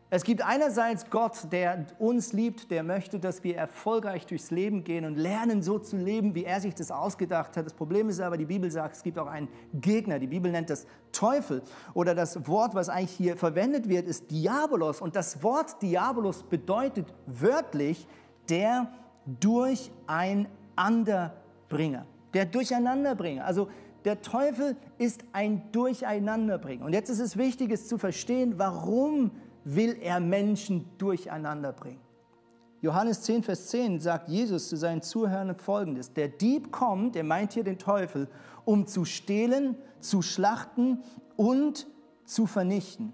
Es 0.09 0.23
gibt 0.23 0.47
einerseits 0.47 1.11
Gott, 1.11 1.49
der 1.51 1.87
uns 1.99 2.33
liebt, 2.33 2.71
der 2.71 2.85
möchte, 2.85 3.19
dass 3.19 3.43
wir 3.43 3.57
erfolgreich 3.57 4.25
durchs 4.25 4.53
Leben 4.53 4.85
gehen 4.85 5.05
und 5.05 5.17
lernen, 5.17 5.65
so 5.65 5.81
zu 5.81 5.97
leben, 5.97 6.37
wie 6.37 6.45
er 6.45 6.61
sich 6.61 6.77
das 6.77 6.93
ausgedacht 6.93 7.57
hat. 7.57 7.67
Das 7.67 7.75
Problem 7.75 8.09
ist 8.09 8.21
aber, 8.21 8.37
die 8.37 8.45
Bibel 8.45 8.71
sagt, 8.71 8.95
es 8.95 9.03
gibt 9.03 9.19
auch 9.19 9.27
einen 9.27 9.49
Gegner. 9.75 10.21
Die 10.21 10.29
Bibel 10.29 10.53
nennt 10.53 10.71
das 10.71 10.87
Teufel. 11.11 11.63
Oder 11.95 12.15
das 12.15 12.47
Wort, 12.47 12.77
was 12.77 12.89
eigentlich 12.89 13.17
hier 13.17 13.37
verwendet 13.37 13.89
wird, 13.89 14.07
ist 14.07 14.31
Diabolos. 14.31 15.01
Und 15.01 15.17
das 15.17 15.43
Wort 15.43 15.83
Diabolos 15.83 16.45
bedeutet 16.45 17.13
wörtlich 17.27 18.07
der 18.49 18.93
Durcheinanderbringer. 19.41 22.07
Der 22.33 22.45
Durcheinanderbringer. 22.45 23.45
Also 23.45 23.69
der 24.07 24.23
Teufel 24.23 24.77
ist 24.99 25.25
ein 25.33 25.71
Durcheinanderbringer. 25.73 26.85
Und 26.85 26.93
jetzt 26.93 27.11
ist 27.11 27.19
es 27.19 27.37
wichtig, 27.37 27.73
es 27.73 27.89
zu 27.89 27.99
verstehen, 27.99 28.55
warum 28.57 29.33
will 29.65 29.97
er 30.01 30.21
Menschen 30.21 30.89
durcheinander 30.97 31.73
bringen. 31.73 32.01
Johannes 32.83 33.23
10, 33.23 33.43
Vers 33.43 33.67
10 33.67 33.99
sagt 33.99 34.29
Jesus 34.29 34.69
zu 34.69 34.77
seinen 34.77 35.03
Zuhörern 35.03 35.57
folgendes. 35.57 36.13
Der 36.13 36.29
Dieb 36.29 36.71
kommt, 36.71 37.17
er 37.17 37.25
meint 37.25 37.53
hier 37.53 37.65
den 37.65 37.79
Teufel, 37.79 38.29
um 38.65 38.87
zu 38.87 39.05
stehlen, 39.05 39.75
zu 39.99 40.23
schlachten 40.23 41.03
und 41.35 41.89
zu 42.25 42.47
vernichten. 42.47 43.13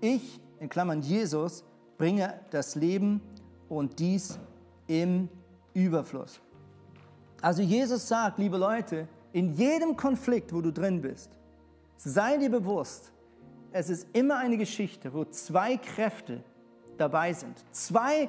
Ich, 0.00 0.40
in 0.58 0.68
Klammern 0.68 1.02
Jesus, 1.02 1.64
bringe 1.96 2.34
das 2.50 2.74
Leben 2.74 3.20
und 3.68 4.00
dies 4.00 4.40
im 4.88 5.28
Überfluss. 5.74 6.40
Also 7.40 7.62
Jesus 7.62 8.08
sagt, 8.08 8.38
liebe 8.38 8.56
Leute, 8.56 9.06
in 9.34 9.52
jedem 9.52 9.96
Konflikt, 9.96 10.54
wo 10.54 10.60
du 10.60 10.72
drin 10.72 11.02
bist, 11.02 11.28
sei 11.96 12.36
dir 12.36 12.50
bewusst, 12.50 13.12
es 13.72 13.90
ist 13.90 14.06
immer 14.12 14.38
eine 14.38 14.56
Geschichte, 14.56 15.12
wo 15.12 15.24
zwei 15.24 15.76
Kräfte 15.76 16.44
dabei 16.96 17.32
sind. 17.32 17.64
Zwei 17.72 18.28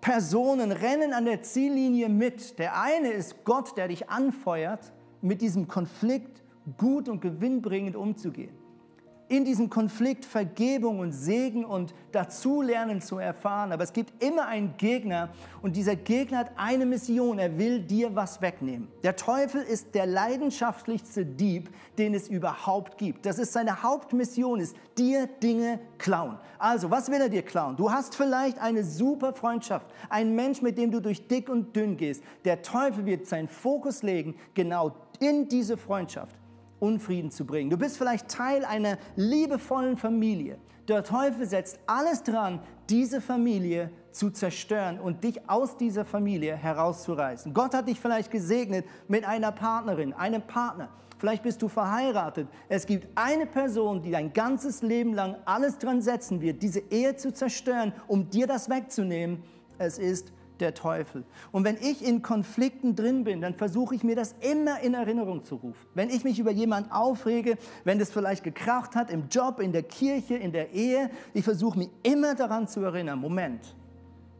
Personen 0.00 0.70
rennen 0.70 1.12
an 1.12 1.24
der 1.24 1.42
Ziellinie 1.42 2.08
mit. 2.08 2.60
Der 2.60 2.80
eine 2.80 3.10
ist 3.10 3.44
Gott, 3.44 3.76
der 3.76 3.88
dich 3.88 4.08
anfeuert, 4.08 4.92
mit 5.20 5.42
diesem 5.42 5.66
Konflikt 5.66 6.44
gut 6.78 7.08
und 7.08 7.20
gewinnbringend 7.20 7.96
umzugehen 7.96 8.56
in 9.28 9.44
diesem 9.44 9.68
Konflikt 9.70 10.24
Vergebung 10.24 11.00
und 11.00 11.12
Segen 11.12 11.64
und 11.64 11.94
Dazulernen 12.12 13.00
zu 13.00 13.18
erfahren. 13.18 13.72
Aber 13.72 13.82
es 13.82 13.92
gibt 13.92 14.22
immer 14.22 14.46
einen 14.46 14.76
Gegner 14.76 15.30
und 15.62 15.76
dieser 15.76 15.96
Gegner 15.96 16.38
hat 16.38 16.52
eine 16.56 16.86
Mission. 16.86 17.38
Er 17.38 17.58
will 17.58 17.80
dir 17.80 18.14
was 18.14 18.40
wegnehmen. 18.40 18.88
Der 19.02 19.16
Teufel 19.16 19.62
ist 19.62 19.94
der 19.94 20.06
leidenschaftlichste 20.06 21.26
Dieb, 21.26 21.70
den 21.98 22.14
es 22.14 22.28
überhaupt 22.28 22.98
gibt. 22.98 23.26
Das 23.26 23.38
ist 23.38 23.52
seine 23.52 23.82
Hauptmission, 23.82 24.60
ist 24.60 24.76
dir 24.96 25.26
Dinge 25.26 25.80
klauen. 25.98 26.38
Also, 26.58 26.90
was 26.90 27.10
will 27.10 27.20
er 27.20 27.28
dir 27.28 27.42
klauen? 27.42 27.76
Du 27.76 27.90
hast 27.90 28.14
vielleicht 28.14 28.58
eine 28.58 28.84
super 28.84 29.32
Freundschaft, 29.32 29.86
ein 30.08 30.34
Mensch, 30.34 30.62
mit 30.62 30.78
dem 30.78 30.90
du 30.90 31.00
durch 31.00 31.26
dick 31.26 31.48
und 31.48 31.74
dünn 31.74 31.96
gehst. 31.96 32.22
Der 32.44 32.62
Teufel 32.62 33.04
wird 33.06 33.26
seinen 33.26 33.48
Fokus 33.48 34.02
legen 34.02 34.36
genau 34.54 34.94
in 35.20 35.48
diese 35.48 35.76
Freundschaft. 35.76 36.36
Unfrieden 36.80 37.30
zu 37.30 37.44
bringen. 37.46 37.70
Du 37.70 37.76
bist 37.76 37.98
vielleicht 37.98 38.28
Teil 38.28 38.64
einer 38.64 38.98
liebevollen 39.16 39.96
Familie. 39.96 40.58
Der 40.88 41.02
Teufel 41.02 41.46
setzt 41.46 41.80
alles 41.86 42.22
dran, 42.22 42.60
diese 42.88 43.20
Familie 43.20 43.90
zu 44.12 44.30
zerstören 44.30 45.00
und 45.00 45.24
dich 45.24 45.48
aus 45.50 45.76
dieser 45.76 46.04
Familie 46.04 46.54
herauszureißen. 46.54 47.52
Gott 47.52 47.74
hat 47.74 47.88
dich 47.88 47.98
vielleicht 47.98 48.30
gesegnet 48.30 48.86
mit 49.08 49.24
einer 49.26 49.50
Partnerin, 49.50 50.12
einem 50.12 50.42
Partner. 50.42 50.88
Vielleicht 51.18 51.42
bist 51.42 51.62
du 51.62 51.68
verheiratet. 51.68 52.46
Es 52.68 52.86
gibt 52.86 53.08
eine 53.16 53.46
Person, 53.46 54.02
die 54.02 54.10
dein 54.10 54.32
ganzes 54.32 54.82
Leben 54.82 55.14
lang 55.14 55.36
alles 55.44 55.78
dran 55.78 56.02
setzen 56.02 56.40
wird, 56.40 56.62
diese 56.62 56.80
Ehe 56.90 57.16
zu 57.16 57.32
zerstören, 57.32 57.92
um 58.06 58.28
dir 58.28 58.46
das 58.46 58.68
wegzunehmen. 58.68 59.42
Es 59.78 59.98
ist 59.98 60.32
der 60.60 60.74
Teufel. 60.74 61.24
Und 61.52 61.64
wenn 61.64 61.76
ich 61.76 62.04
in 62.04 62.22
Konflikten 62.22 62.96
drin 62.96 63.24
bin, 63.24 63.40
dann 63.40 63.54
versuche 63.54 63.94
ich 63.94 64.02
mir 64.02 64.16
das 64.16 64.34
immer 64.40 64.80
in 64.80 64.94
Erinnerung 64.94 65.44
zu 65.44 65.56
rufen. 65.56 65.86
Wenn 65.94 66.10
ich 66.10 66.24
mich 66.24 66.38
über 66.38 66.50
jemanden 66.50 66.90
aufrege, 66.90 67.56
wenn 67.84 67.98
das 67.98 68.10
vielleicht 68.10 68.44
gekracht 68.44 68.94
hat 68.94 69.10
im 69.10 69.28
Job, 69.28 69.60
in 69.60 69.72
der 69.72 69.82
Kirche, 69.82 70.36
in 70.36 70.52
der 70.52 70.72
Ehe, 70.72 71.10
ich 71.34 71.44
versuche 71.44 71.78
mich 71.78 71.90
immer 72.02 72.34
daran 72.34 72.68
zu 72.68 72.80
erinnern, 72.80 73.18
Moment, 73.18 73.74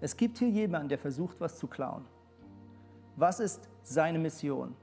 es 0.01 0.17
gibt 0.17 0.39
hier 0.39 0.49
jemanden, 0.49 0.89
der 0.89 0.99
versucht, 0.99 1.41
was 1.41 1.59
zu 1.59 1.67
klauen. 1.67 2.05
Was 3.17 3.41
ist 3.41 3.69
seine 3.83 4.19
Mission? 4.19 4.75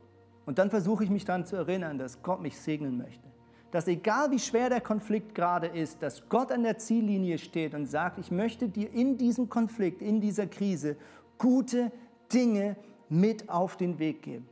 Und 0.46 0.58
dann 0.58 0.69
versuche 0.69 1.04
ich 1.04 1.10
mich 1.10 1.24
daran 1.24 1.46
zu 1.46 1.56
erinnern, 1.56 1.98
dass 1.98 2.22
Gott 2.22 2.41
mich 2.41 2.60
segnen 2.60 2.98
möchte 2.98 3.34
dass 3.74 3.88
egal 3.88 4.30
wie 4.30 4.38
schwer 4.38 4.69
der 4.69 4.82
Konflikt 4.82 5.34
gerade 5.34 5.65
ist, 5.65 6.04
dass 6.04 6.30
Gott 6.30 6.52
an 6.52 6.62
der 6.62 6.78
Ziellinie 6.78 7.39
steht 7.39 7.74
und 7.74 7.88
sagt, 7.88 8.19
ich 8.19 8.30
möchte 8.30 8.69
dir 8.69 8.93
in 8.93 9.17
diesem 9.17 9.50
Konflikt, 9.50 10.04
in 10.04 10.22
dieser 10.22 10.46
Krise 10.46 10.96
gute 11.38 11.91
Dinge 12.32 12.76
mit 13.10 13.50
auf 13.50 13.78
den 13.78 14.00
Weg 14.00 14.22
geben. 14.22 14.48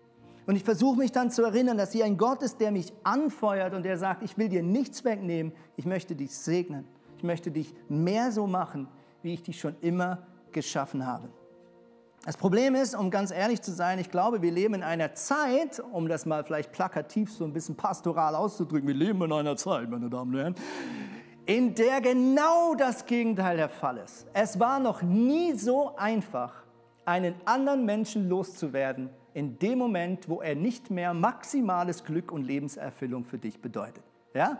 Und 0.48 0.56
ich 0.56 0.64
versuche 0.64 0.98
mich 0.98 1.12
dann 1.12 1.32
zu 1.32 1.44
erinnern, 1.44 1.78
dass 1.78 1.92
hier 1.92 2.06
ein 2.06 2.18
Gott 2.18 2.42
ist, 2.42 2.60
der 2.60 2.72
mich 2.72 2.92
anfeuert 3.04 3.74
und 3.74 3.84
der 3.84 3.98
sagt, 3.98 4.24
ich 4.24 4.38
will 4.38 4.50
dir 4.50 4.64
nichts 4.64 5.04
wegnehmen, 5.04 5.54
ich 5.78 5.86
möchte 5.86 6.16
dich 6.16 6.36
segnen. 6.36 6.86
Ich 7.18 7.24
möchte 7.24 7.52
dich 7.52 7.74
mehr 7.88 8.32
so 8.32 8.48
machen, 8.48 8.88
wie 9.22 9.34
ich 9.34 9.44
dich 9.44 9.60
schon 9.60 9.76
immer 9.82 10.28
geschaffen 10.52 11.06
habe. 11.06 11.30
Das 12.26 12.38
Problem 12.38 12.76
ist, 12.76 12.96
um 12.96 13.10
ganz 13.10 13.32
ehrlich 13.32 13.62
zu 13.62 13.72
sein, 13.72 13.98
ich 13.98 14.12
glaube, 14.12 14.42
wir 14.42 14.52
leben 14.52 14.76
in 14.76 14.84
einer 14.84 15.16
Zeit, 15.16 15.82
um 15.92 16.08
das 16.08 16.26
mal 16.26 16.44
vielleicht 16.44 16.72
plakativ 16.72 17.32
so 17.32 17.46
ein 17.46 17.54
bisschen 17.54 17.76
pastoral 17.76 18.36
auszudrücken, 18.36 18.88
wir 18.88 18.96
leben 18.96 19.22
in 19.24 19.32
einer 19.32 19.56
Zeit, 19.56 19.90
meine 19.90 20.10
Damen 20.10 20.34
und 20.34 20.40
Herren, 20.40 20.56
in 21.46 21.74
der 21.74 22.00
genau 22.00 22.76
das 22.76 23.06
Gegenteil 23.06 23.58
der 23.58 23.70
Fall 23.70 23.98
ist. 23.98 24.28
Es 24.34 24.60
war 24.60 24.80
noch 24.80 25.02
nie 25.02 25.54
so 25.54 25.96
einfach, 25.96 26.64
einen 27.06 27.36
anderen 27.46 27.86
Menschen 27.86 28.30
loszuwerden, 28.30 29.10
in 29.34 29.60
dem 29.60 29.78
Moment, 29.78 30.28
wo 30.28 30.42
er 30.42 30.56
nicht 30.56 30.90
mehr 30.90 31.14
maximales 31.14 32.04
Glück 32.04 32.32
und 32.32 32.44
Lebenserfüllung 32.44 33.24
für 33.24 33.38
dich 33.38 33.62
bedeutet. 33.62 34.04
Ja? 34.34 34.60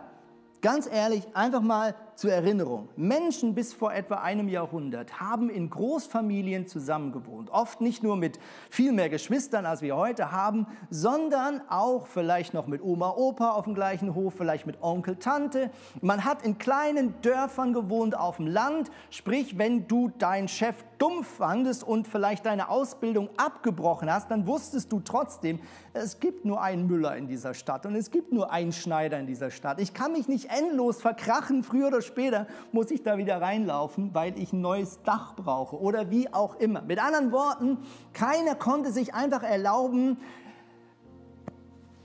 Ganz 0.62 0.86
ehrlich, 0.86 1.24
einfach 1.34 1.60
mal 1.60 1.94
zur 2.14 2.32
Erinnerung. 2.32 2.88
Menschen 2.96 3.54
bis 3.54 3.72
vor 3.72 3.92
etwa 3.92 4.16
einem 4.16 4.48
Jahrhundert 4.48 5.20
haben 5.20 5.50
in 5.50 5.70
Großfamilien 5.70 6.66
zusammengewohnt. 6.66 7.50
Oft 7.50 7.80
nicht 7.80 8.02
nur 8.02 8.16
mit 8.16 8.38
viel 8.70 8.92
mehr 8.92 9.08
Geschwistern, 9.08 9.66
als 9.66 9.82
wir 9.82 9.96
heute 9.96 10.32
haben, 10.32 10.66
sondern 10.90 11.62
auch 11.68 12.06
vielleicht 12.06 12.54
noch 12.54 12.66
mit 12.66 12.82
Oma, 12.82 13.10
Opa 13.16 13.50
auf 13.50 13.64
dem 13.64 13.74
gleichen 13.74 14.14
Hof, 14.14 14.34
vielleicht 14.36 14.66
mit 14.66 14.82
Onkel, 14.82 15.16
Tante. 15.16 15.70
Man 16.00 16.24
hat 16.24 16.42
in 16.44 16.58
kleinen 16.58 17.14
Dörfern 17.22 17.72
gewohnt 17.72 18.16
auf 18.16 18.36
dem 18.36 18.46
Land. 18.46 18.90
Sprich, 19.10 19.58
wenn 19.58 19.88
du 19.88 20.10
deinen 20.18 20.48
Chef 20.48 20.76
dumm 20.98 21.24
fandest 21.24 21.82
und 21.82 22.06
vielleicht 22.06 22.46
deine 22.46 22.68
Ausbildung 22.68 23.28
abgebrochen 23.36 24.12
hast, 24.12 24.30
dann 24.30 24.46
wusstest 24.46 24.92
du 24.92 25.00
trotzdem, 25.00 25.58
es 25.94 26.20
gibt 26.20 26.44
nur 26.44 26.62
einen 26.62 26.86
Müller 26.86 27.16
in 27.16 27.26
dieser 27.26 27.54
Stadt 27.54 27.86
und 27.86 27.96
es 27.96 28.10
gibt 28.10 28.32
nur 28.32 28.52
einen 28.52 28.72
Schneider 28.72 29.18
in 29.18 29.26
dieser 29.26 29.50
Stadt. 29.50 29.80
Ich 29.80 29.94
kann 29.94 30.12
mich 30.12 30.28
nicht 30.28 30.50
endlos 30.50 31.00
verkrachen, 31.00 31.64
früher 31.64 31.88
oder 31.88 32.01
später 32.02 32.46
muss 32.70 32.90
ich 32.90 33.02
da 33.02 33.16
wieder 33.16 33.40
reinlaufen, 33.40 34.14
weil 34.14 34.38
ich 34.38 34.52
ein 34.52 34.60
neues 34.60 35.02
Dach 35.02 35.34
brauche 35.34 35.80
oder 35.80 36.10
wie 36.10 36.32
auch 36.32 36.56
immer. 36.56 36.82
Mit 36.82 37.02
anderen 37.02 37.32
Worten, 37.32 37.78
keiner 38.12 38.54
konnte 38.54 38.92
sich 38.92 39.14
einfach 39.14 39.42
erlauben, 39.42 40.18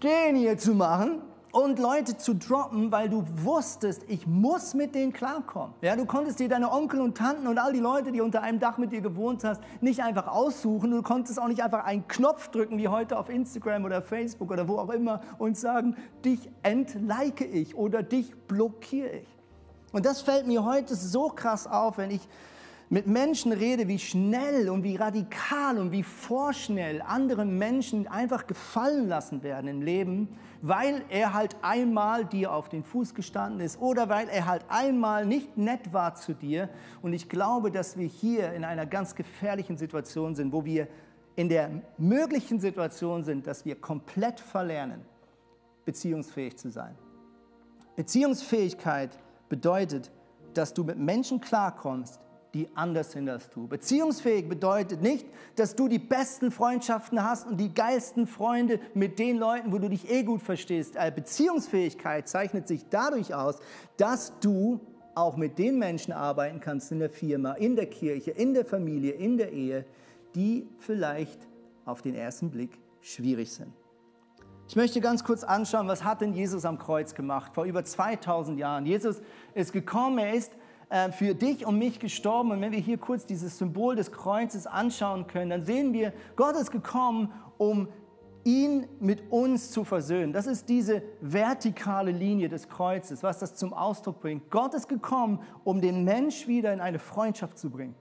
den 0.04 0.36
hier 0.36 0.58
zu 0.58 0.74
machen 0.74 1.22
und 1.52 1.80
Leute 1.80 2.18
zu 2.18 2.36
droppen, 2.36 2.92
weil 2.92 3.10
du 3.10 3.26
wusstest, 3.44 4.04
ich 4.08 4.28
muss 4.28 4.74
mit 4.74 4.94
denen 4.94 5.12
klarkommen. 5.12 5.74
Ja, 5.82 5.96
du 5.96 6.06
konntest 6.06 6.40
dir 6.40 6.50
deine 6.50 6.72
Onkel 6.72 7.02
und 7.02 7.18
Tanten 7.18 7.48
und 7.48 7.58
all 7.58 7.74
die 7.74 7.80
Leute, 7.80 8.12
die 8.12 8.22
unter 8.22 8.44
einem 8.44 8.60
Dach 8.60 8.78
mit 8.78 8.92
dir 8.92 9.02
gewohnt 9.02 9.44
hast, 9.44 9.62
nicht 9.82 10.04
einfach 10.04 10.28
aussuchen. 10.28 10.92
Du 10.92 11.02
konntest 11.02 11.42
auch 11.42 11.48
nicht 11.48 11.64
einfach 11.64 11.84
einen 11.86 12.08
Knopf 12.08 12.50
drücken, 12.50 12.78
wie 12.78 12.88
heute 12.90 13.18
auf 13.18 13.30
Instagram 13.30 13.86
oder 13.86 14.02
Facebook 14.02 14.52
oder 14.52 14.68
wo 14.68 14.78
auch 14.78 14.90
immer 14.90 15.22
und 15.40 15.58
sagen, 15.58 15.96
dich 16.24 16.50
entlike 16.62 17.46
ich 17.46 17.76
oder 17.76 18.04
dich 18.04 18.36
blockiere 18.48 19.10
ich. 19.10 19.37
Und 19.92 20.06
das 20.06 20.22
fällt 20.22 20.48
mir 20.48 20.66
heute 20.66 20.96
so 20.96 21.30
krass 21.30 21.66
auf, 21.68 21.98
wenn 21.98 22.12
ich 22.12 22.28
mit 22.90 23.06
Menschen 23.06 23.52
rede, 23.52 23.88
wie 23.90 24.00
schnell 24.00 24.70
und 24.70 24.84
wie 24.84 24.96
radikal 24.96 25.78
und 25.78 25.92
wie 25.92 26.04
vorschnell 26.04 27.02
andere 27.02 27.44
Menschen 27.44 28.08
einfach 28.08 28.48
gefallen 28.48 29.10
lassen 29.10 29.44
werden 29.44 29.68
im 29.68 29.82
Leben, 29.82 30.30
weil 30.62 31.04
er 31.10 31.34
halt 31.34 31.58
einmal 31.62 32.26
dir 32.26 32.54
auf 32.54 32.70
den 32.70 32.84
Fuß 32.84 33.14
gestanden 33.14 33.60
ist 33.60 33.82
oder 33.82 34.08
weil 34.08 34.30
er 34.30 34.46
halt 34.46 34.64
einmal 34.70 35.26
nicht 35.26 35.58
nett 35.58 35.92
war 35.92 36.16
zu 36.16 36.34
dir. 36.34 36.70
Und 37.02 37.12
ich 37.12 37.28
glaube, 37.28 37.72
dass 37.72 37.98
wir 37.98 38.08
hier 38.08 38.54
in 38.54 38.64
einer 38.64 38.86
ganz 38.86 39.16
gefährlichen 39.16 39.78
Situation 39.78 40.36
sind, 40.36 40.54
wo 40.54 40.64
wir 40.64 40.88
in 41.36 41.50
der 41.50 41.70
möglichen 41.98 42.60
Situation 42.60 43.26
sind, 43.26 43.48
dass 43.48 43.66
wir 43.66 43.76
komplett 43.76 44.40
verlernen, 44.40 45.02
beziehungsfähig 45.84 46.58
zu 46.58 46.72
sein. 46.72 46.96
Beziehungsfähigkeit 47.98 49.12
bedeutet, 49.50 50.12
dass 50.54 50.74
du 50.74 50.84
mit 50.84 50.98
Menschen 50.98 51.42
klarkommst, 51.42 52.20
die 52.54 52.68
anders 52.76 53.12
sind 53.12 53.30
als 53.30 53.50
du. 53.50 53.68
Beziehungsfähig 53.68 54.48
bedeutet 54.48 55.02
nicht, 55.02 55.28
dass 55.56 55.76
du 55.76 55.88
die 55.88 56.00
besten 56.00 56.50
Freundschaften 56.52 57.24
hast 57.24 57.48
und 57.48 57.58
die 57.58 57.74
geilsten 57.74 58.26
Freunde 58.26 58.80
mit 58.94 59.20
den 59.20 59.38
Leuten, 59.38 59.72
wo 59.72 59.78
du 59.78 59.90
dich 59.90 60.10
eh 60.10 60.24
gut 60.24 60.42
verstehst. 60.42 60.96
Äh, 60.96 61.12
Beziehungsfähigkeit 61.14 62.28
zeichnet 62.28 62.68
sich 62.68 62.86
dadurch 62.90 63.34
aus, 63.34 63.60
dass 63.98 64.40
du 64.40 64.80
auch 65.14 65.36
mit 65.36 65.58
den 65.58 65.78
Menschen 65.78 66.14
arbeiten 66.14 66.60
kannst 66.60 66.92
in 66.92 67.00
der 67.00 67.10
Firma, 67.10 67.54
in 67.54 67.76
der 67.76 67.88
Kirche, 67.88 68.32
in 68.32 68.54
der 68.54 68.66
Familie, 68.66 69.14
in 69.14 69.38
der 69.38 69.52
Ehe, 69.52 69.86
die 70.36 70.68
vielleicht 70.80 71.48
auf 71.86 72.02
den 72.02 72.16
ersten 72.16 72.50
Blick 72.52 72.80
schwierig 73.02 73.52
sind. 73.52 73.74
Ich 74.70 74.76
möchte 74.76 75.00
ganz 75.00 75.24
kurz 75.24 75.46
anschauen, 75.46 75.88
was 75.88 76.04
hat 76.04 76.20
denn 76.20 76.34
Jesus 76.34 76.66
am 76.66 76.78
Kreuz 76.78 77.16
gemacht 77.16 77.54
vor 77.56 77.64
über 77.64 77.86
2000 77.86 78.60
Jahren. 78.60 78.86
Jesus 78.86 79.22
ist 79.54 79.72
gekommen, 79.72 80.18
er 80.18 80.34
ist 80.34 80.52
äh, 80.90 81.10
für 81.12 81.34
dich 81.34 81.66
und 81.66 81.80
mich 81.80 82.00
gestorben. 82.00 82.52
Und 82.52 82.60
wenn 82.60 82.74
wir 82.74 82.80
hier 82.80 82.98
kurz 82.98 83.26
dieses 83.26 83.58
Symbol 83.58 83.96
des 83.96 84.12
Kreuzes 84.12 84.68
anschauen 84.68 85.26
können, 85.28 85.52
dann 85.52 85.66
sehen 85.66 85.94
wir, 85.94 86.12
Gott 86.36 86.58
ist 86.58 86.72
gekommen, 86.72 87.32
um 87.58 87.88
ihn 88.44 88.88
mit 89.00 89.32
uns 89.32 89.72
zu 89.72 89.86
versöhnen. 89.86 90.34
Das 90.34 90.48
ist 90.48 90.68
diese 90.68 91.02
vertikale 91.22 92.12
Linie 92.12 92.50
des 92.50 92.68
Kreuzes, 92.68 93.24
was 93.24 93.40
das 93.40 93.56
zum 93.56 93.74
Ausdruck 93.74 94.20
bringt. 94.20 94.52
Gott 94.52 94.74
ist 94.74 94.90
gekommen, 94.90 95.40
um 95.64 95.80
den 95.80 96.04
Mensch 96.04 96.46
wieder 96.46 96.74
in 96.74 96.82
eine 96.82 97.00
Freundschaft 97.00 97.58
zu 97.58 97.70
bringen, 97.70 97.96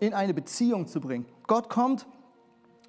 in 0.00 0.14
eine 0.14 0.32
Beziehung 0.32 0.86
zu 0.86 0.98
bringen. 0.98 1.26
Gott 1.46 1.68
kommt 1.68 2.06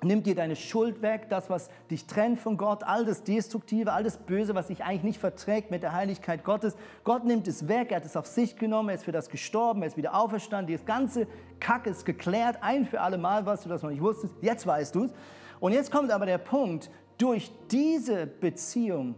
nimmt 0.03 0.27
dir 0.27 0.35
deine 0.35 0.55
Schuld 0.55 1.01
weg, 1.01 1.27
das, 1.29 1.49
was 1.49 1.69
dich 1.89 2.05
trennt 2.05 2.39
von 2.39 2.57
Gott, 2.57 2.83
all 2.83 3.05
das 3.05 3.23
Destruktive, 3.23 3.93
all 3.93 4.03
das 4.03 4.17
Böse, 4.17 4.53
was 4.53 4.67
dich 4.67 4.83
eigentlich 4.83 5.03
nicht 5.03 5.19
verträgt 5.19 5.71
mit 5.71 5.83
der 5.83 5.93
Heiligkeit 5.93 6.43
Gottes. 6.43 6.75
Gott 7.03 7.25
nimmt 7.25 7.47
es 7.47 7.67
weg, 7.67 7.91
er 7.91 7.97
hat 7.97 8.05
es 8.05 8.15
auf 8.15 8.27
sich 8.27 8.57
genommen, 8.57 8.89
er 8.89 8.95
ist 8.95 9.05
für 9.05 9.11
das 9.11 9.29
gestorben, 9.29 9.81
er 9.81 9.87
ist 9.87 9.97
wieder 9.97 10.15
auferstanden. 10.15 10.73
Das 10.73 10.85
ganze 10.85 11.27
Kack 11.59 11.87
ist 11.87 12.05
geklärt, 12.05 12.57
ein 12.61 12.85
für 12.85 13.01
alle 13.01 13.17
Mal, 13.17 13.45
was 13.45 13.63
du 13.63 13.69
das 13.69 13.81
noch 13.81 13.89
nicht 13.89 14.01
wusstest. 14.01 14.35
Jetzt 14.41 14.67
weißt 14.67 14.93
du 14.93 15.05
es. 15.05 15.13
Und 15.59 15.71
jetzt 15.71 15.91
kommt 15.91 16.11
aber 16.11 16.27
der 16.27 16.37
Punkt, 16.37 16.91
durch 17.17 17.51
diese 17.71 18.27
Beziehung 18.27 19.15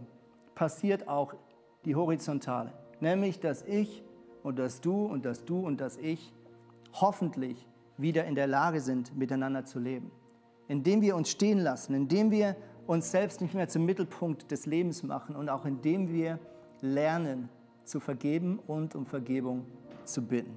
passiert 0.54 1.06
auch 1.06 1.34
die 1.84 1.94
horizontale, 1.94 2.72
nämlich 3.00 3.40
dass 3.40 3.62
ich 3.62 4.02
und 4.42 4.58
dass 4.58 4.80
du 4.80 5.04
und 5.04 5.26
dass 5.26 5.44
du 5.44 5.60
und 5.60 5.80
dass 5.80 5.98
ich 5.98 6.32
hoffentlich 6.94 7.66
wieder 7.98 8.24
in 8.24 8.34
der 8.34 8.46
Lage 8.46 8.80
sind, 8.80 9.14
miteinander 9.16 9.66
zu 9.66 9.78
leben 9.78 10.10
indem 10.70 11.02
wir 11.02 11.16
uns 11.16 11.28
stehen 11.30 11.58
lassen, 11.58 11.94
indem 11.94 12.30
wir 12.30 12.54
uns 12.86 13.10
selbst 13.10 13.40
nicht 13.40 13.54
mehr 13.54 13.68
zum 13.68 13.84
Mittelpunkt 13.84 14.52
des 14.52 14.66
Lebens 14.66 15.02
machen 15.02 15.34
und 15.34 15.48
auch 15.48 15.64
indem 15.64 16.12
wir 16.12 16.38
lernen 16.80 17.48
zu 17.84 17.98
vergeben 17.98 18.60
und 18.68 18.94
um 18.94 19.04
Vergebung 19.04 19.66
zu 20.04 20.22
bitten. 20.22 20.56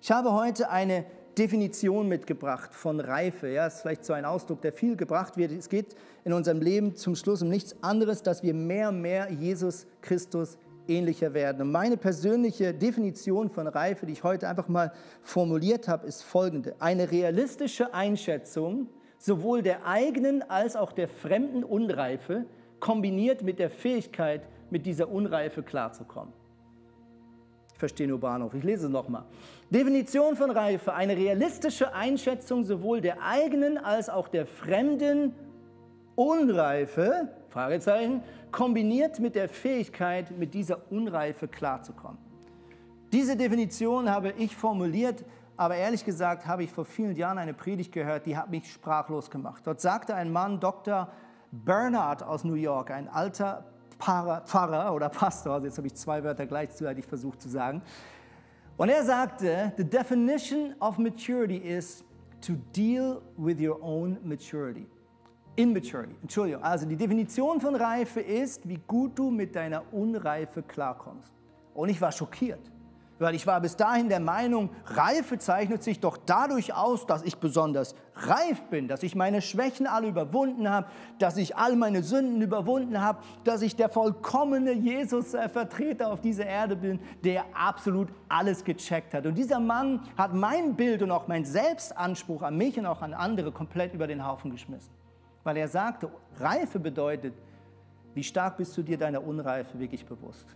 Ich 0.00 0.12
habe 0.12 0.32
heute 0.32 0.70
eine 0.70 1.04
Definition 1.36 2.06
mitgebracht 2.06 2.72
von 2.72 3.00
Reife. 3.00 3.48
Ja, 3.48 3.66
ist 3.66 3.80
vielleicht 3.80 4.04
so 4.04 4.12
ein 4.12 4.24
Ausdruck, 4.24 4.60
der 4.62 4.72
viel 4.72 4.96
gebracht 4.96 5.36
wird. 5.36 5.50
Es 5.50 5.68
geht 5.68 5.96
in 6.24 6.32
unserem 6.32 6.60
Leben 6.60 6.94
zum 6.94 7.16
Schluss 7.16 7.42
um 7.42 7.48
nichts 7.48 7.74
anderes, 7.82 8.22
dass 8.22 8.44
wir 8.44 8.54
mehr 8.54 8.90
und 8.90 9.00
mehr 9.00 9.28
Jesus 9.32 9.86
Christus 10.02 10.56
ähnlicher 10.88 11.34
werden. 11.34 11.62
Und 11.62 11.72
meine 11.72 11.96
persönliche 11.96 12.74
Definition 12.74 13.50
von 13.50 13.66
Reife, 13.66 14.06
die 14.06 14.12
ich 14.12 14.24
heute 14.24 14.48
einfach 14.48 14.68
mal 14.68 14.92
formuliert 15.22 15.88
habe, 15.88 16.06
ist 16.06 16.22
folgende. 16.22 16.74
Eine 16.78 17.10
realistische 17.10 17.94
Einschätzung 17.94 18.88
sowohl 19.18 19.62
der 19.62 19.86
eigenen 19.86 20.42
als 20.42 20.74
auch 20.74 20.92
der 20.92 21.08
fremden 21.08 21.62
Unreife 21.62 22.44
kombiniert 22.80 23.42
mit 23.42 23.58
der 23.60 23.70
Fähigkeit, 23.70 24.42
mit 24.70 24.84
dieser 24.84 25.08
Unreife 25.08 25.62
klarzukommen. 25.62 26.32
Ich 27.72 27.78
verstehe 27.78 28.08
nur 28.08 28.18
Bahnhof. 28.18 28.54
Ich 28.54 28.64
lese 28.64 28.86
es 28.86 28.92
nochmal. 28.92 29.24
Definition 29.70 30.36
von 30.36 30.50
Reife. 30.50 30.94
Eine 30.94 31.16
realistische 31.16 31.94
Einschätzung 31.94 32.64
sowohl 32.64 33.00
der 33.00 33.22
eigenen 33.22 33.78
als 33.78 34.08
auch 34.08 34.28
der 34.28 34.46
fremden 34.46 35.34
Unreife, 36.14 37.28
Fragezeichen, 37.48 38.22
kombiniert 38.52 39.18
mit 39.18 39.34
der 39.34 39.48
Fähigkeit, 39.48 40.30
mit 40.38 40.54
dieser 40.54 40.92
Unreife 40.92 41.48
klarzukommen. 41.48 42.18
Diese 43.10 43.36
Definition 43.36 44.08
habe 44.08 44.32
ich 44.38 44.54
formuliert, 44.54 45.24
aber 45.56 45.76
ehrlich 45.76 46.04
gesagt 46.04 46.46
habe 46.46 46.64
ich 46.64 46.70
vor 46.70 46.84
vielen 46.84 47.16
Jahren 47.16 47.38
eine 47.38 47.54
Predigt 47.54 47.92
gehört, 47.92 48.26
die 48.26 48.36
hat 48.36 48.50
mich 48.50 48.70
sprachlos 48.70 49.30
gemacht. 49.30 49.62
Dort 49.64 49.80
sagte 49.80 50.14
ein 50.14 50.30
Mann, 50.30 50.60
Dr. 50.60 51.08
Bernard 51.50 52.22
aus 52.22 52.44
New 52.44 52.54
York, 52.54 52.90
ein 52.90 53.08
alter 53.08 53.64
Pfarrer 53.98 54.94
oder 54.94 55.08
Pastor, 55.08 55.54
also 55.54 55.66
jetzt 55.66 55.76
habe 55.76 55.86
ich 55.86 55.94
zwei 55.94 56.24
Wörter 56.24 56.46
gleichzeitig 56.46 57.06
versucht 57.06 57.40
zu 57.40 57.48
sagen, 57.48 57.82
und 58.78 58.88
er 58.88 59.04
sagte, 59.04 59.72
the 59.76 59.84
definition 59.84 60.74
of 60.80 60.98
maturity 60.98 61.58
is 61.58 62.02
to 62.40 62.54
deal 62.74 63.20
with 63.36 63.60
your 63.60 63.78
own 63.82 64.18
maturity. 64.24 64.86
Immaturity, 65.56 66.14
Entschuldigung. 66.22 66.62
Also 66.62 66.86
die 66.86 66.96
Definition 66.96 67.60
von 67.60 67.74
Reife 67.74 68.20
ist, 68.20 68.66
wie 68.68 68.80
gut 68.86 69.18
du 69.18 69.30
mit 69.30 69.54
deiner 69.54 69.82
Unreife 69.92 70.62
klarkommst. 70.62 71.32
Und 71.74 71.90
ich 71.90 72.00
war 72.00 72.10
schockiert, 72.10 72.60
weil 73.18 73.34
ich 73.34 73.46
war 73.46 73.60
bis 73.60 73.76
dahin 73.76 74.08
der 74.08 74.20
Meinung, 74.20 74.70
Reife 74.86 75.38
zeichnet 75.38 75.82
sich 75.82 76.00
doch 76.00 76.16
dadurch 76.16 76.74
aus, 76.74 77.06
dass 77.06 77.22
ich 77.22 77.36
besonders 77.36 77.94
reif 78.14 78.62
bin, 78.70 78.88
dass 78.88 79.02
ich 79.02 79.14
meine 79.14 79.42
Schwächen 79.42 79.86
alle 79.86 80.08
überwunden 80.08 80.70
habe, 80.70 80.86
dass 81.18 81.36
ich 81.36 81.54
all 81.54 81.76
meine 81.76 82.02
Sünden 82.02 82.40
überwunden 82.40 83.00
habe, 83.00 83.22
dass 83.44 83.60
ich 83.60 83.76
der 83.76 83.90
vollkommene 83.90 84.72
Jesus-Vertreter 84.72 86.10
auf 86.10 86.22
dieser 86.22 86.46
Erde 86.46 86.76
bin, 86.76 86.98
der 87.24 87.44
absolut 87.54 88.08
alles 88.28 88.64
gecheckt 88.64 89.12
hat. 89.12 89.26
Und 89.26 89.36
dieser 89.36 89.60
Mann 89.60 90.00
hat 90.16 90.32
mein 90.32 90.76
Bild 90.76 91.02
und 91.02 91.10
auch 91.10 91.28
mein 91.28 91.44
Selbstanspruch 91.44 92.42
an 92.42 92.56
mich 92.56 92.78
und 92.78 92.86
auch 92.86 93.02
an 93.02 93.12
andere 93.12 93.52
komplett 93.52 93.92
über 93.92 94.06
den 94.06 94.26
Haufen 94.26 94.50
geschmissen 94.50 95.01
weil 95.44 95.56
er 95.56 95.68
sagte, 95.68 96.08
Reife 96.38 96.78
bedeutet, 96.78 97.34
wie 98.14 98.22
stark 98.22 98.56
bist 98.56 98.76
du 98.76 98.82
dir 98.82 98.98
deiner 98.98 99.24
Unreife 99.24 99.78
wirklich 99.78 100.04
bewusst. 100.04 100.46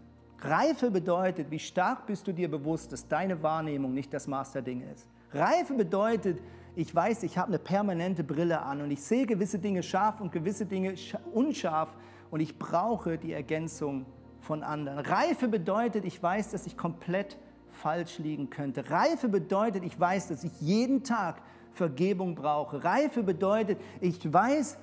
Reife 0.40 0.90
bedeutet, 0.90 1.50
wie 1.50 1.58
stark 1.58 2.06
bist 2.06 2.26
du 2.26 2.32
dir 2.32 2.50
bewusst, 2.50 2.92
dass 2.92 3.08
deine 3.08 3.42
Wahrnehmung 3.42 3.94
nicht 3.94 4.12
das 4.12 4.26
Maß 4.26 4.52
der 4.52 4.62
Dinge 4.62 4.84
ist. 4.92 5.06
Reife 5.32 5.74
bedeutet, 5.74 6.40
ich 6.74 6.94
weiß, 6.94 7.22
ich 7.22 7.38
habe 7.38 7.48
eine 7.48 7.58
permanente 7.58 8.22
Brille 8.22 8.60
an 8.60 8.82
und 8.82 8.90
ich 8.90 9.02
sehe 9.02 9.26
gewisse 9.26 9.58
Dinge 9.58 9.82
scharf 9.82 10.20
und 10.20 10.30
gewisse 10.30 10.66
Dinge 10.66 10.94
unscharf 11.32 11.88
und 12.30 12.40
ich 12.40 12.58
brauche 12.58 13.16
die 13.16 13.32
Ergänzung 13.32 14.04
von 14.40 14.62
anderen. 14.62 14.98
Reife 14.98 15.48
bedeutet, 15.48 16.04
ich 16.04 16.22
weiß, 16.22 16.50
dass 16.50 16.66
ich 16.66 16.76
komplett 16.76 17.38
falsch 17.70 18.18
liegen 18.18 18.50
könnte. 18.50 18.90
Reife 18.90 19.28
bedeutet, 19.28 19.84
ich 19.84 19.98
weiß, 19.98 20.28
dass 20.28 20.44
ich 20.44 20.60
jeden 20.60 21.02
Tag 21.02 21.40
Vergebung 21.76 22.34
brauche. 22.34 22.82
Reife 22.82 23.22
bedeutet, 23.22 23.78
ich 24.00 24.32
weiß, 24.32 24.78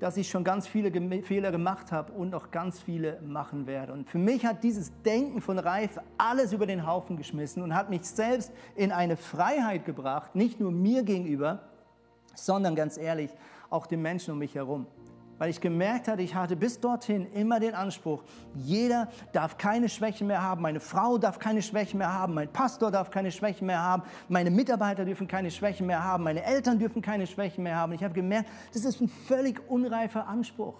dass 0.00 0.16
ich 0.16 0.30
schon 0.30 0.42
ganz 0.42 0.66
viele 0.66 0.90
Fehler 1.22 1.52
gemacht 1.52 1.92
habe 1.92 2.12
und 2.12 2.30
noch 2.30 2.50
ganz 2.50 2.80
viele 2.80 3.20
machen 3.20 3.66
werde. 3.66 3.92
Und 3.92 4.08
für 4.08 4.18
mich 4.18 4.46
hat 4.46 4.64
dieses 4.64 4.90
Denken 5.02 5.42
von 5.42 5.58
Reife 5.58 6.02
alles 6.16 6.54
über 6.54 6.66
den 6.66 6.86
Haufen 6.86 7.18
geschmissen 7.18 7.62
und 7.62 7.74
hat 7.74 7.90
mich 7.90 8.02
selbst 8.04 8.50
in 8.74 8.92
eine 8.92 9.18
Freiheit 9.18 9.84
gebracht, 9.84 10.34
nicht 10.34 10.58
nur 10.58 10.72
mir 10.72 11.02
gegenüber, 11.02 11.60
sondern 12.34 12.74
ganz 12.74 12.96
ehrlich 12.96 13.30
auch 13.68 13.86
den 13.86 14.00
Menschen 14.00 14.32
um 14.32 14.38
mich 14.38 14.54
herum 14.54 14.86
weil 15.40 15.48
ich 15.48 15.62
gemerkt 15.62 16.06
hatte, 16.06 16.20
ich 16.20 16.34
hatte 16.34 16.54
bis 16.54 16.80
dorthin 16.80 17.26
immer 17.32 17.60
den 17.60 17.74
Anspruch, 17.74 18.22
jeder 18.54 19.08
darf 19.32 19.56
keine 19.56 19.88
Schwächen 19.88 20.26
mehr 20.26 20.42
haben, 20.42 20.60
meine 20.60 20.80
Frau 20.80 21.16
darf 21.16 21.38
keine 21.38 21.62
Schwächen 21.62 21.96
mehr 21.96 22.12
haben, 22.12 22.34
mein 22.34 22.52
Pastor 22.52 22.90
darf 22.90 23.10
keine 23.10 23.32
Schwächen 23.32 23.66
mehr 23.66 23.82
haben, 23.82 24.02
meine 24.28 24.50
Mitarbeiter 24.50 25.06
dürfen 25.06 25.26
keine 25.26 25.50
Schwächen 25.50 25.86
mehr 25.86 26.04
haben, 26.04 26.24
meine 26.24 26.44
Eltern 26.44 26.78
dürfen 26.78 27.00
keine 27.00 27.26
Schwächen 27.26 27.64
mehr 27.64 27.74
haben. 27.74 27.92
Ich 27.94 28.04
habe 28.04 28.12
gemerkt, 28.12 28.50
das 28.74 28.84
ist 28.84 29.00
ein 29.00 29.08
völlig 29.08 29.58
unreifer 29.70 30.28
Anspruch. 30.28 30.74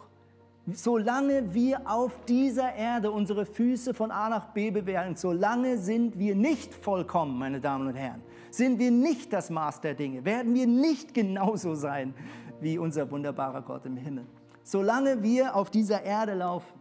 Solange 0.74 1.54
wir 1.54 1.80
auf 1.90 2.12
dieser 2.26 2.74
Erde 2.74 3.10
unsere 3.10 3.46
Füße 3.46 3.94
von 3.94 4.10
A 4.10 4.28
nach 4.28 4.48
B 4.48 4.70
bewähren, 4.70 5.16
solange 5.16 5.78
sind 5.78 6.18
wir 6.18 6.34
nicht 6.34 6.74
vollkommen, 6.74 7.38
meine 7.38 7.60
Damen 7.60 7.88
und 7.88 7.94
Herren. 7.94 8.20
Sind 8.50 8.78
wir 8.78 8.90
nicht 8.90 9.32
das 9.32 9.48
Maß 9.48 9.80
der 9.80 9.94
Dinge, 9.94 10.22
werden 10.26 10.54
wir 10.54 10.66
nicht 10.66 11.14
genauso 11.14 11.74
sein 11.74 12.12
wie 12.60 12.76
unser 12.76 13.10
wunderbarer 13.10 13.62
Gott 13.62 13.86
im 13.86 13.96
Himmel. 13.96 14.26
Solange 14.70 15.20
wir 15.24 15.56
auf 15.56 15.68
dieser 15.68 16.04
Erde 16.04 16.32
laufen, 16.34 16.80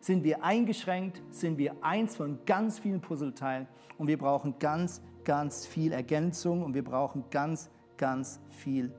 sind 0.00 0.24
wir 0.24 0.42
eingeschränkt, 0.42 1.22
sind 1.30 1.56
wir 1.56 1.72
eins 1.84 2.16
von 2.16 2.40
ganz 2.46 2.80
vielen 2.80 3.00
Puzzleteilen 3.00 3.68
und 3.96 4.08
wir 4.08 4.18
brauchen 4.18 4.58
ganz, 4.58 5.00
ganz 5.22 5.64
viel 5.64 5.92
Ergänzung 5.92 6.64
und 6.64 6.74
wir 6.74 6.82
brauchen 6.82 7.22
ganz, 7.30 7.70
ganz 7.96 8.40
viel 8.48 8.92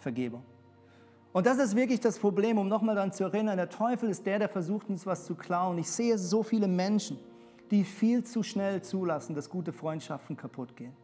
Vergebung. 0.00 0.42
Und 1.32 1.46
das 1.46 1.58
ist 1.58 1.76
wirklich 1.76 2.00
das 2.00 2.18
Problem, 2.18 2.58
um 2.58 2.66
nochmal 2.66 2.96
daran 2.96 3.12
zu 3.12 3.22
erinnern, 3.22 3.56
der 3.56 3.68
Teufel 3.68 4.10
ist 4.10 4.26
der, 4.26 4.40
der 4.40 4.48
versucht 4.48 4.88
uns 4.88 5.06
was 5.06 5.24
zu 5.24 5.36
klauen. 5.36 5.78
Ich 5.78 5.88
sehe 5.88 6.18
so 6.18 6.42
viele 6.42 6.66
Menschen, 6.66 7.16
die 7.70 7.84
viel 7.84 8.24
zu 8.24 8.42
schnell 8.42 8.82
zulassen, 8.82 9.36
dass 9.36 9.48
gute 9.48 9.72
Freundschaften 9.72 10.36
kaputt 10.36 10.76
gehen. 10.76 10.96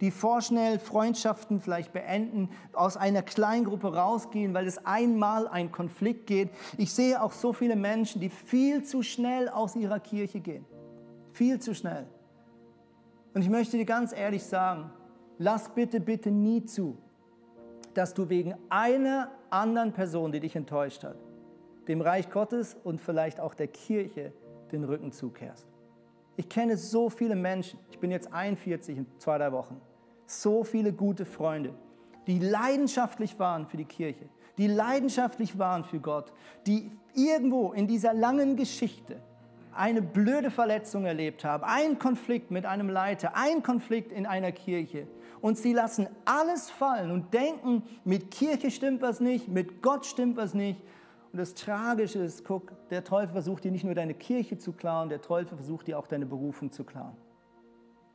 Die 0.00 0.10
vorschnell 0.10 0.78
Freundschaften 0.78 1.60
vielleicht 1.60 1.92
beenden, 1.92 2.48
aus 2.72 2.96
einer 2.96 3.22
Kleingruppe 3.22 3.94
rausgehen, 3.94 4.54
weil 4.54 4.66
es 4.66 4.84
einmal 4.86 5.46
ein 5.46 5.72
Konflikt 5.72 6.26
geht. 6.26 6.50
Ich 6.78 6.92
sehe 6.92 7.22
auch 7.22 7.32
so 7.32 7.52
viele 7.52 7.76
Menschen, 7.76 8.20
die 8.20 8.30
viel 8.30 8.82
zu 8.82 9.02
schnell 9.02 9.48
aus 9.48 9.76
ihrer 9.76 10.00
Kirche 10.00 10.40
gehen. 10.40 10.64
Viel 11.32 11.58
zu 11.60 11.74
schnell. 11.74 12.06
Und 13.34 13.42
ich 13.42 13.50
möchte 13.50 13.76
dir 13.76 13.84
ganz 13.84 14.12
ehrlich 14.12 14.42
sagen, 14.42 14.90
lass 15.38 15.68
bitte, 15.68 16.00
bitte 16.00 16.30
nie 16.30 16.64
zu, 16.64 16.96
dass 17.94 18.14
du 18.14 18.28
wegen 18.28 18.54
einer 18.68 19.30
anderen 19.50 19.92
Person, 19.92 20.32
die 20.32 20.40
dich 20.40 20.56
enttäuscht 20.56 21.04
hat, 21.04 21.16
dem 21.88 22.00
Reich 22.00 22.30
Gottes 22.30 22.76
und 22.84 23.00
vielleicht 23.00 23.40
auch 23.40 23.54
der 23.54 23.68
Kirche 23.68 24.32
den 24.72 24.84
Rücken 24.84 25.12
zukehrst. 25.12 25.66
Ich 26.36 26.48
kenne 26.48 26.76
so 26.76 27.10
viele 27.10 27.36
Menschen, 27.36 27.78
ich 27.90 27.98
bin 27.98 28.10
jetzt 28.10 28.32
41 28.32 28.96
in 28.96 29.06
zwei, 29.18 29.38
drei 29.38 29.52
Wochen, 29.52 29.80
so 30.30 30.64
viele 30.64 30.92
gute 30.92 31.24
Freunde, 31.24 31.74
die 32.26 32.38
leidenschaftlich 32.38 33.38
waren 33.38 33.66
für 33.66 33.76
die 33.76 33.84
Kirche, 33.84 34.28
die 34.58 34.66
leidenschaftlich 34.66 35.58
waren 35.58 35.84
für 35.84 36.00
Gott, 36.00 36.32
die 36.66 36.90
irgendwo 37.14 37.72
in 37.72 37.86
dieser 37.86 38.14
langen 38.14 38.56
Geschichte 38.56 39.16
eine 39.74 40.02
blöde 40.02 40.50
Verletzung 40.50 41.04
erlebt 41.04 41.44
haben, 41.44 41.64
einen 41.64 41.98
Konflikt 41.98 42.50
mit 42.50 42.66
einem 42.66 42.88
Leiter, 42.88 43.36
einen 43.36 43.62
Konflikt 43.62 44.12
in 44.12 44.26
einer 44.26 44.52
Kirche. 44.52 45.06
Und 45.40 45.56
sie 45.56 45.72
lassen 45.72 46.08
alles 46.24 46.70
fallen 46.70 47.10
und 47.10 47.32
denken, 47.32 47.82
mit 48.04 48.30
Kirche 48.30 48.70
stimmt 48.70 49.00
was 49.00 49.20
nicht, 49.20 49.48
mit 49.48 49.80
Gott 49.80 50.04
stimmt 50.04 50.36
was 50.36 50.54
nicht. 50.54 50.80
Und 51.32 51.38
das 51.38 51.54
Tragische 51.54 52.18
ist, 52.18 52.44
guck, 52.44 52.72
der 52.90 53.04
Teufel 53.04 53.32
versucht 53.32 53.64
dir 53.64 53.70
nicht 53.70 53.84
nur 53.84 53.94
deine 53.94 54.14
Kirche 54.14 54.58
zu 54.58 54.72
klauen, 54.72 55.08
der 55.08 55.22
Teufel 55.22 55.56
versucht 55.56 55.86
dir 55.86 55.98
auch 55.98 56.06
deine 56.06 56.26
Berufung 56.26 56.72
zu 56.72 56.84
klauen. 56.84 57.16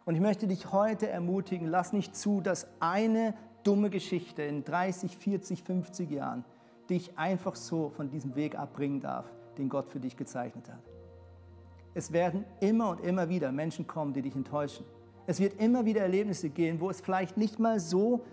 Und 0.06 0.14
ich 0.14 0.22
möchte 0.22 0.48
dich 0.48 0.72
heute 0.72 1.10
ermutigen, 1.10 1.68
lass 1.68 1.92
nicht 1.92 2.16
zu, 2.16 2.40
dass 2.40 2.68
eine 2.80 3.34
dumme 3.64 3.90
Geschichte 3.90 4.44
in 4.44 4.64
30, 4.64 5.18
40, 5.18 5.64
50 5.64 6.12
Jahren 6.12 6.46
dich 6.90 7.18
einfach 7.18 7.56
so 7.56 7.90
von 7.90 8.10
diesem 8.10 8.36
Weg 8.36 8.58
abbringen 8.58 9.00
darf, 9.00 9.26
den 9.58 9.68
Gott 9.68 9.90
für 9.90 10.00
dich 10.00 10.16
gezeichnet 10.16 10.70
hat. 10.70 10.84
Es 11.96 12.12
werden 12.12 12.46
immer 12.60 12.90
und 12.90 13.02
immer 13.02 13.30
wieder 13.30 13.52
Menschen 13.52 13.88
kommen, 13.88 14.14
die 14.14 14.22
dich 14.22 14.36
enttäuschen. 14.36 14.86
Es 15.26 15.40
wird 15.40 15.60
immer 15.60 15.86
wieder 15.86 16.02
Erlebnisse 16.02 16.50
gehen, 16.50 16.80
wo 16.80 16.92
es 16.92 17.02
vielleicht 17.02 17.36
nicht 17.36 17.58
mal 17.58 17.80
so 17.80 18.24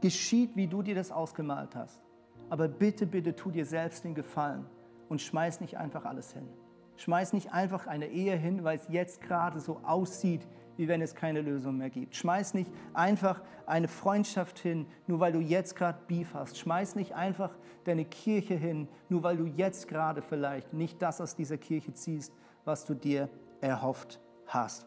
geschieht, 0.00 0.56
wie 0.56 0.66
du 0.66 0.82
dir 0.82 0.94
das 0.94 1.12
ausgemalt 1.12 1.76
hast. 1.76 2.00
Aber 2.48 2.68
bitte, 2.68 3.06
bitte 3.06 3.36
tu 3.36 3.50
dir 3.50 3.66
selbst 3.66 4.04
den 4.04 4.14
Gefallen 4.14 4.64
und 5.10 5.20
schmeiß 5.20 5.60
nicht 5.60 5.76
einfach 5.76 6.06
alles 6.06 6.32
hin. 6.32 6.48
Schmeiß 6.96 7.34
nicht 7.34 7.52
einfach 7.52 7.86
eine 7.86 8.06
Ehe 8.06 8.36
hin, 8.36 8.64
weil 8.64 8.78
es 8.78 8.88
jetzt 8.88 9.20
gerade 9.20 9.60
so 9.60 9.80
aussieht, 9.82 10.46
wie 10.78 10.88
wenn 10.88 11.02
es 11.02 11.14
keine 11.14 11.42
Lösung 11.42 11.76
mehr 11.76 11.90
gibt. 11.90 12.16
Schmeiß 12.16 12.54
nicht 12.54 12.70
einfach 12.94 13.42
eine 13.66 13.88
Freundschaft 13.88 14.58
hin, 14.60 14.86
nur 15.06 15.20
weil 15.20 15.32
du 15.32 15.40
jetzt 15.40 15.76
gerade 15.76 15.98
Beef 16.06 16.32
hast. 16.32 16.56
Schmeiß 16.56 16.94
nicht 16.94 17.14
einfach 17.14 17.50
deine 17.84 18.04
Kirche 18.04 18.54
hin, 18.54 18.88
nur 19.08 19.22
weil 19.24 19.36
du 19.36 19.44
jetzt 19.44 19.88
gerade 19.88 20.22
vielleicht 20.22 20.72
nicht 20.72 21.02
das 21.02 21.20
aus 21.20 21.34
dieser 21.34 21.58
Kirche 21.58 21.92
ziehst, 21.92 22.32
was 22.64 22.86
du 22.86 22.94
dir 22.94 23.28
erhofft 23.60 24.20
hast. 24.46 24.86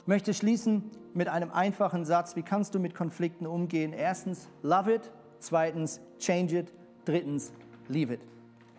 Ich 0.00 0.06
möchte 0.06 0.32
schließen 0.32 0.90
mit 1.12 1.28
einem 1.28 1.50
einfachen 1.52 2.06
Satz. 2.06 2.34
Wie 2.34 2.42
kannst 2.42 2.74
du 2.74 2.78
mit 2.78 2.94
Konflikten 2.94 3.46
umgehen? 3.46 3.92
Erstens, 3.92 4.48
love 4.62 4.92
it. 4.92 5.12
Zweitens, 5.38 6.00
change 6.18 6.58
it. 6.58 6.72
Drittens, 7.04 7.52
leave 7.88 8.14
it. 8.14 8.20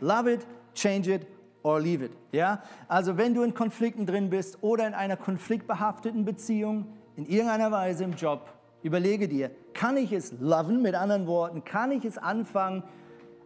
Love 0.02 0.34
it, 0.34 0.48
change 0.74 1.14
it 1.14 1.28
or 1.64 1.80
leave 1.80 2.04
it. 2.06 2.12
Ja? 2.32 2.62
Also 2.88 3.18
wenn 3.18 3.34
du 3.34 3.44
in 3.44 3.54
Konflikten 3.54 4.06
drin 4.06 4.30
bist 4.30 4.60
oder 4.62 4.88
in 4.88 4.94
einer 4.94 5.18
konfliktbehafteten 5.18 6.26
Beziehung, 6.26 6.88
in 7.16 7.26
irgendeiner 7.26 7.72
Weise 7.72 8.04
im 8.04 8.14
Job, 8.14 8.54
überlege 8.84 9.28
dir, 9.28 9.52
kann 9.74 9.98
ich 9.98 10.12
es 10.12 10.34
loven, 10.40 10.82
mit 10.82 10.96
anderen 10.96 11.28
Worten, 11.28 11.64
kann 11.64 11.92
ich 11.92 12.06
es 12.06 12.18
anfangen 12.18 12.84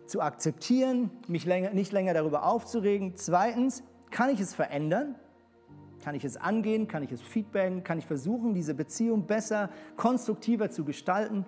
zu 0.06 0.22
akzeptieren, 0.22 1.10
mich 1.28 1.46
länger, 1.46 1.72
nicht 1.72 1.92
länger 1.92 2.14
darüber 2.14 2.46
aufzuregen. 2.46 3.14
Zweitens, 3.16 3.84
kann 4.12 4.30
ich 4.30 4.40
es 4.40 4.54
verändern? 4.54 5.16
Kann 6.04 6.16
ich 6.16 6.26
es 6.26 6.38
angehen? 6.38 6.88
Kann 6.88 7.02
ich 7.02 7.12
es 7.12 7.22
feedbacken? 7.22 7.84
Kann 7.84 7.98
ich 7.98 8.06
versuchen, 8.06 8.54
diese 8.54 8.74
Beziehung 8.74 9.26
besser, 9.26 9.70
konstruktiver 9.96 10.70
zu 10.70 10.84
gestalten? 10.84 11.46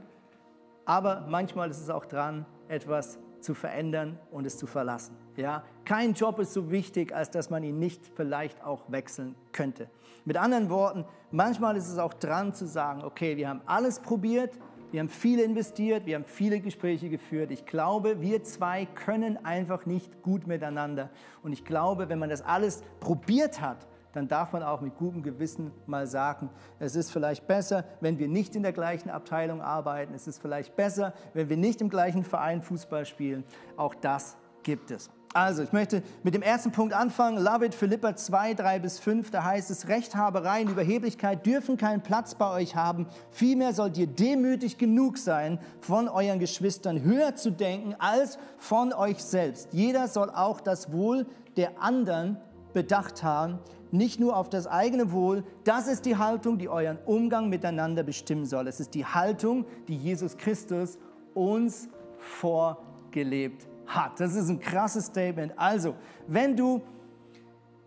Aber 0.85 1.25
manchmal 1.29 1.69
ist 1.69 1.81
es 1.81 1.89
auch 1.89 2.05
dran, 2.05 2.45
etwas 2.67 3.19
zu 3.45 3.53
verändern 3.53 4.19
und 4.31 4.45
es 4.45 4.57
zu 4.57 4.67
verlassen. 4.67 5.15
Ja? 5.37 5.63
Kein 5.85 6.13
Job 6.13 6.39
ist 6.39 6.53
so 6.53 6.71
wichtig, 6.71 7.15
als 7.15 7.29
dass 7.29 7.49
man 7.49 7.63
ihn 7.63 7.79
nicht 7.79 8.11
vielleicht 8.15 8.63
auch 8.63 8.91
wechseln 8.91 9.35
könnte. 9.53 9.87
Mit 10.25 10.37
anderen 10.37 10.69
Worten, 10.69 11.05
manchmal 11.31 11.77
ist 11.77 11.87
es 11.87 11.97
auch 11.97 12.13
dran 12.13 12.53
zu 12.53 12.65
sagen, 12.67 13.03
okay, 13.03 13.37
wir 13.37 13.47
haben 13.47 13.61
alles 13.65 13.99
probiert, 13.99 14.57
wir 14.91 14.99
haben 14.99 15.09
viel 15.09 15.39
investiert, 15.39 16.05
wir 16.05 16.15
haben 16.15 16.25
viele 16.25 16.59
Gespräche 16.59 17.09
geführt. 17.09 17.51
Ich 17.51 17.65
glaube, 17.65 18.21
wir 18.21 18.43
zwei 18.43 18.85
können 18.85 19.43
einfach 19.45 19.85
nicht 19.85 20.21
gut 20.23 20.47
miteinander. 20.47 21.09
Und 21.43 21.53
ich 21.53 21.65
glaube, 21.65 22.09
wenn 22.09 22.19
man 22.19 22.29
das 22.29 22.41
alles 22.41 22.81
probiert 22.99 23.61
hat, 23.61 23.87
dann 24.15 24.29
darf 24.29 24.53
man 24.53 24.63
auch 24.63 24.79
mit 24.79 24.95
gutem 24.95 25.21
Gewissen 25.21 25.71
mal 25.85 26.07
sagen, 26.07 26.49
es 26.79 26.95
ist 26.95 27.11
vielleicht 27.11 27.47
besser, 27.47 27.83
wenn 27.99 28.17
wir 28.17 28.29
nicht 28.29 28.55
in 28.55 28.63
der 28.63 28.71
gleichen 28.71 29.09
Abteilung 29.09 29.61
arbeiten. 29.61 30.13
Es 30.13 30.25
ist 30.25 30.41
vielleicht 30.41 30.77
besser, 30.77 31.13
wenn 31.33 31.49
wir 31.49 31.57
nicht 31.57 31.81
im 31.81 31.89
gleichen 31.89 32.23
Verein 32.23 32.61
Fußball 32.61 33.05
spielen. 33.05 33.43
Auch 33.75 33.93
das 33.93 34.37
gibt 34.63 34.89
es. 34.89 35.09
Also, 35.33 35.63
ich 35.63 35.73
möchte 35.73 36.01
mit 36.23 36.33
dem 36.33 36.41
ersten 36.41 36.71
Punkt 36.71 36.93
anfangen. 36.93 37.43
Love 37.43 37.65
it, 37.65 37.75
Philippa 37.75 38.15
2, 38.15 38.53
3 38.53 38.79
bis 38.79 38.99
5. 38.99 39.31
Da 39.31 39.43
heißt 39.43 39.69
es, 39.69 39.89
Rechthabereien, 39.89 40.69
Überheblichkeit 40.69 41.45
dürfen 41.45 41.75
keinen 41.75 42.01
Platz 42.01 42.35
bei 42.35 42.49
euch 42.53 42.77
haben. 42.77 43.07
Vielmehr 43.31 43.73
sollt 43.73 43.97
ihr 43.97 44.07
demütig 44.07 44.77
genug 44.77 45.17
sein, 45.17 45.59
von 45.81 46.07
euren 46.07 46.39
Geschwistern 46.39 47.03
höher 47.03 47.35
zu 47.35 47.51
denken 47.51 47.95
als 47.99 48.39
von 48.57 48.93
euch 48.93 49.21
selbst. 49.21 49.73
Jeder 49.73 50.07
soll 50.07 50.29
auch 50.29 50.61
das 50.61 50.93
Wohl 50.93 51.25
der 51.57 51.81
anderen 51.81 52.37
bedacht 52.75 53.23
haben, 53.23 53.59
nicht 53.97 54.19
nur 54.19 54.35
auf 54.35 54.49
das 54.49 54.67
eigene 54.67 55.11
Wohl. 55.11 55.43
Das 55.63 55.87
ist 55.87 56.05
die 56.05 56.17
Haltung, 56.17 56.57
die 56.57 56.69
euren 56.69 56.97
Umgang 57.05 57.49
miteinander 57.49 58.03
bestimmen 58.03 58.45
soll. 58.45 58.67
Es 58.67 58.79
ist 58.79 58.93
die 58.93 59.05
Haltung, 59.05 59.65
die 59.87 59.95
Jesus 59.95 60.37
Christus 60.37 60.97
uns 61.33 61.89
vorgelebt 62.17 63.67
hat. 63.85 64.19
Das 64.19 64.35
ist 64.35 64.49
ein 64.49 64.59
krasses 64.59 65.07
Statement. 65.07 65.53
Also, 65.57 65.95
wenn 66.27 66.55
du 66.55 66.81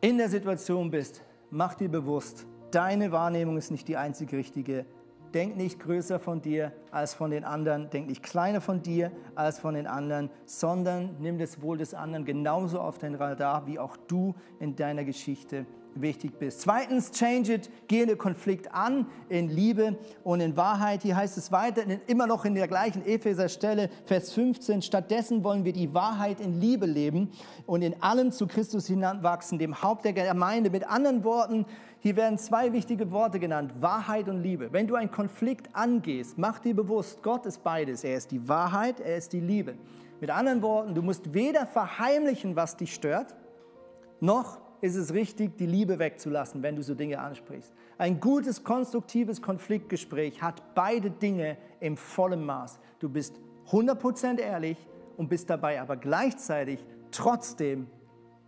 in 0.00 0.18
der 0.18 0.28
Situation 0.28 0.90
bist, 0.90 1.22
mach 1.50 1.74
dir 1.74 1.88
bewusst, 1.88 2.46
deine 2.70 3.10
Wahrnehmung 3.12 3.56
ist 3.56 3.70
nicht 3.70 3.88
die 3.88 3.96
einzig 3.96 4.32
richtige. 4.32 4.86
Denk 5.34 5.56
nicht 5.56 5.78
größer 5.80 6.18
von 6.18 6.40
dir 6.40 6.72
als 6.90 7.12
von 7.12 7.30
den 7.30 7.44
anderen. 7.44 7.90
Denk 7.90 8.08
nicht 8.08 8.22
kleiner 8.22 8.62
von 8.62 8.82
dir 8.82 9.12
als 9.34 9.58
von 9.58 9.74
den 9.74 9.86
anderen, 9.86 10.30
sondern 10.46 11.16
nimm 11.18 11.38
das 11.38 11.60
Wohl 11.60 11.76
des 11.76 11.92
anderen 11.92 12.24
genauso 12.24 12.80
auf 12.80 12.96
dein 12.98 13.14
Radar, 13.14 13.66
wie 13.66 13.78
auch 13.78 13.96
du 13.96 14.34
in 14.58 14.74
deiner 14.74 15.04
Geschichte 15.04 15.66
wichtig 15.94 16.38
bist. 16.38 16.60
Zweitens, 16.60 17.10
change 17.10 17.54
it, 17.54 17.70
gehe 17.88 18.06
den 18.06 18.18
Konflikt 18.18 18.72
an 18.74 19.06
in 19.28 19.48
Liebe 19.48 19.98
und 20.24 20.40
in 20.40 20.56
Wahrheit. 20.56 21.02
Hier 21.02 21.16
heißt 21.16 21.38
es 21.38 21.52
weiter, 21.52 21.82
immer 22.06 22.26
noch 22.26 22.44
in 22.44 22.54
der 22.54 22.68
gleichen 22.68 23.04
Epheser-Stelle, 23.04 23.90
Vers 24.04 24.32
15, 24.32 24.82
stattdessen 24.82 25.44
wollen 25.44 25.64
wir 25.64 25.72
die 25.72 25.92
Wahrheit 25.94 26.40
in 26.40 26.60
Liebe 26.60 26.86
leben 26.86 27.30
und 27.66 27.82
in 27.82 28.02
allem 28.02 28.32
zu 28.32 28.46
Christus 28.46 28.86
hinanwachsen, 28.86 29.58
dem 29.58 29.82
Haupt 29.82 30.04
der 30.04 30.12
Gemeinde. 30.12 30.70
Mit 30.70 30.88
anderen 30.88 31.24
Worten, 31.24 31.66
hier 32.00 32.16
werden 32.16 32.38
zwei 32.38 32.72
wichtige 32.72 33.10
Worte 33.10 33.40
genannt, 33.40 33.72
Wahrheit 33.80 34.28
und 34.28 34.42
Liebe. 34.42 34.72
Wenn 34.72 34.86
du 34.86 34.94
einen 34.94 35.10
Konflikt 35.10 35.74
angehst, 35.74 36.38
mach 36.38 36.60
dir 36.60 36.74
bewusst, 36.74 37.22
Gott 37.22 37.44
ist 37.46 37.64
beides. 37.64 38.04
Er 38.04 38.16
ist 38.16 38.30
die 38.30 38.48
Wahrheit, 38.48 39.00
er 39.00 39.16
ist 39.16 39.32
die 39.32 39.40
Liebe. 39.40 39.74
Mit 40.20 40.30
anderen 40.30 40.62
Worten, 40.62 40.94
du 40.94 41.02
musst 41.02 41.34
weder 41.34 41.66
verheimlichen, 41.66 42.56
was 42.56 42.76
dich 42.76 42.94
stört, 42.94 43.34
noch 44.20 44.60
ist 44.80 44.96
es 44.96 45.12
richtig, 45.12 45.56
die 45.56 45.66
Liebe 45.66 45.98
wegzulassen, 45.98 46.62
wenn 46.62 46.76
du 46.76 46.82
so 46.82 46.94
Dinge 46.94 47.18
ansprichst. 47.18 47.72
Ein 47.96 48.20
gutes, 48.20 48.62
konstruktives 48.62 49.42
Konfliktgespräch 49.42 50.40
hat 50.40 50.74
beide 50.74 51.10
Dinge 51.10 51.56
im 51.80 51.96
vollen 51.96 52.44
Maß. 52.44 52.78
Du 52.98 53.08
bist 53.08 53.34
100% 53.70 54.38
ehrlich 54.38 54.78
und 55.16 55.28
bist 55.28 55.50
dabei 55.50 55.80
aber 55.80 55.96
gleichzeitig 55.96 56.84
trotzdem 57.10 57.88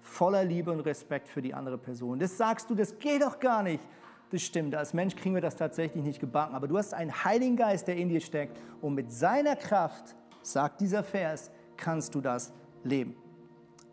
voller 0.00 0.44
Liebe 0.44 0.70
und 0.70 0.80
Respekt 0.80 1.28
für 1.28 1.42
die 1.42 1.52
andere 1.52 1.78
Person. 1.78 2.18
Das 2.18 2.36
sagst 2.36 2.70
du, 2.70 2.74
das 2.74 2.98
geht 2.98 3.22
doch 3.22 3.38
gar 3.38 3.62
nicht. 3.62 3.82
Das 4.30 4.42
stimmt, 4.42 4.74
als 4.74 4.94
Mensch 4.94 5.16
kriegen 5.16 5.34
wir 5.34 5.42
das 5.42 5.56
tatsächlich 5.56 6.04
nicht 6.04 6.20
gebacken, 6.20 6.54
aber 6.54 6.68
du 6.68 6.78
hast 6.78 6.94
einen 6.94 7.24
Heiligen 7.24 7.56
Geist, 7.56 7.88
der 7.88 7.96
in 7.96 8.08
dir 8.08 8.20
steckt 8.20 8.56
und 8.80 8.94
mit 8.94 9.10
seiner 9.10 9.56
Kraft, 9.56 10.14
sagt 10.42 10.80
dieser 10.80 11.02
Vers, 11.02 11.50
kannst 11.76 12.14
du 12.14 12.20
das 12.20 12.52
leben. 12.84 13.16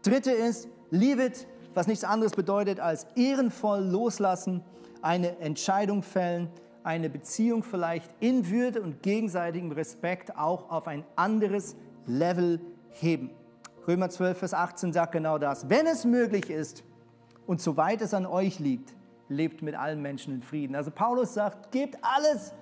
Dritte 0.03 0.31
ist, 0.31 0.69
leave 0.91 1.25
it 1.25 1.47
was 1.78 1.86
nichts 1.86 2.03
anderes 2.03 2.32
bedeutet 2.32 2.80
als 2.80 3.05
ehrenvoll 3.15 3.82
loslassen, 3.82 4.63
eine 5.03 5.38
Entscheidung 5.38 6.01
fällen, 6.01 6.49
eine 6.84 7.07
Beziehung 7.07 7.61
vielleicht 7.61 8.09
in 8.19 8.49
Würde 8.49 8.82
und 8.82 9.03
gegenseitigem 9.03 9.71
Respekt 9.71 10.36
auch 10.36 10.71
auf 10.71 10.88
ein 10.88 11.05
anderes 11.15 11.75
Level 12.07 12.59
heben. 12.89 13.30
Römer 13.88 14.09
12, 14.09 14.39
Vers 14.39 14.53
18 14.55 14.91
sagt 14.91 15.11
genau 15.11 15.38
das. 15.38 15.69
Wenn 15.69 15.86
es 15.86 16.03
möglich 16.03 16.49
ist 16.49 16.84
und 17.45 17.61
soweit 17.61 18.01
es 18.01 18.15
an 18.15 18.25
euch 18.25 18.57
liegt, 18.57 18.95
lebt 19.30 19.61
mit 19.61 19.75
allen 19.75 20.01
Menschen 20.01 20.34
in 20.34 20.41
Frieden. 20.41 20.75
Also 20.75 20.89
Paulus 20.89 21.36
sagt, 21.36 21.71
gebt 21.71 21.99
alles, 22.01 22.53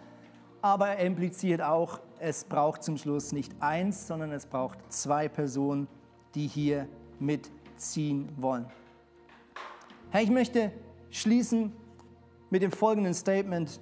aber 0.61 0.89
er 0.89 1.05
impliziert 1.05 1.61
auch, 1.61 2.01
es 2.19 2.43
braucht 2.43 2.83
zum 2.83 2.97
Schluss 2.97 3.31
nicht 3.31 3.53
eins, 3.61 4.07
sondern 4.07 4.33
es 4.33 4.45
braucht 4.45 4.77
zwei 4.91 5.29
Personen, 5.29 5.87
die 6.33 6.47
hier 6.47 6.85
mitziehen 7.17 8.27
wollen. 8.35 8.65
Herr, 10.15 10.21
ich 10.21 10.31
möchte 10.31 10.71
schließen 11.09 11.73
mit 12.49 12.61
dem 12.61 12.71
folgenden 12.71 13.13
Statement. 13.13 13.81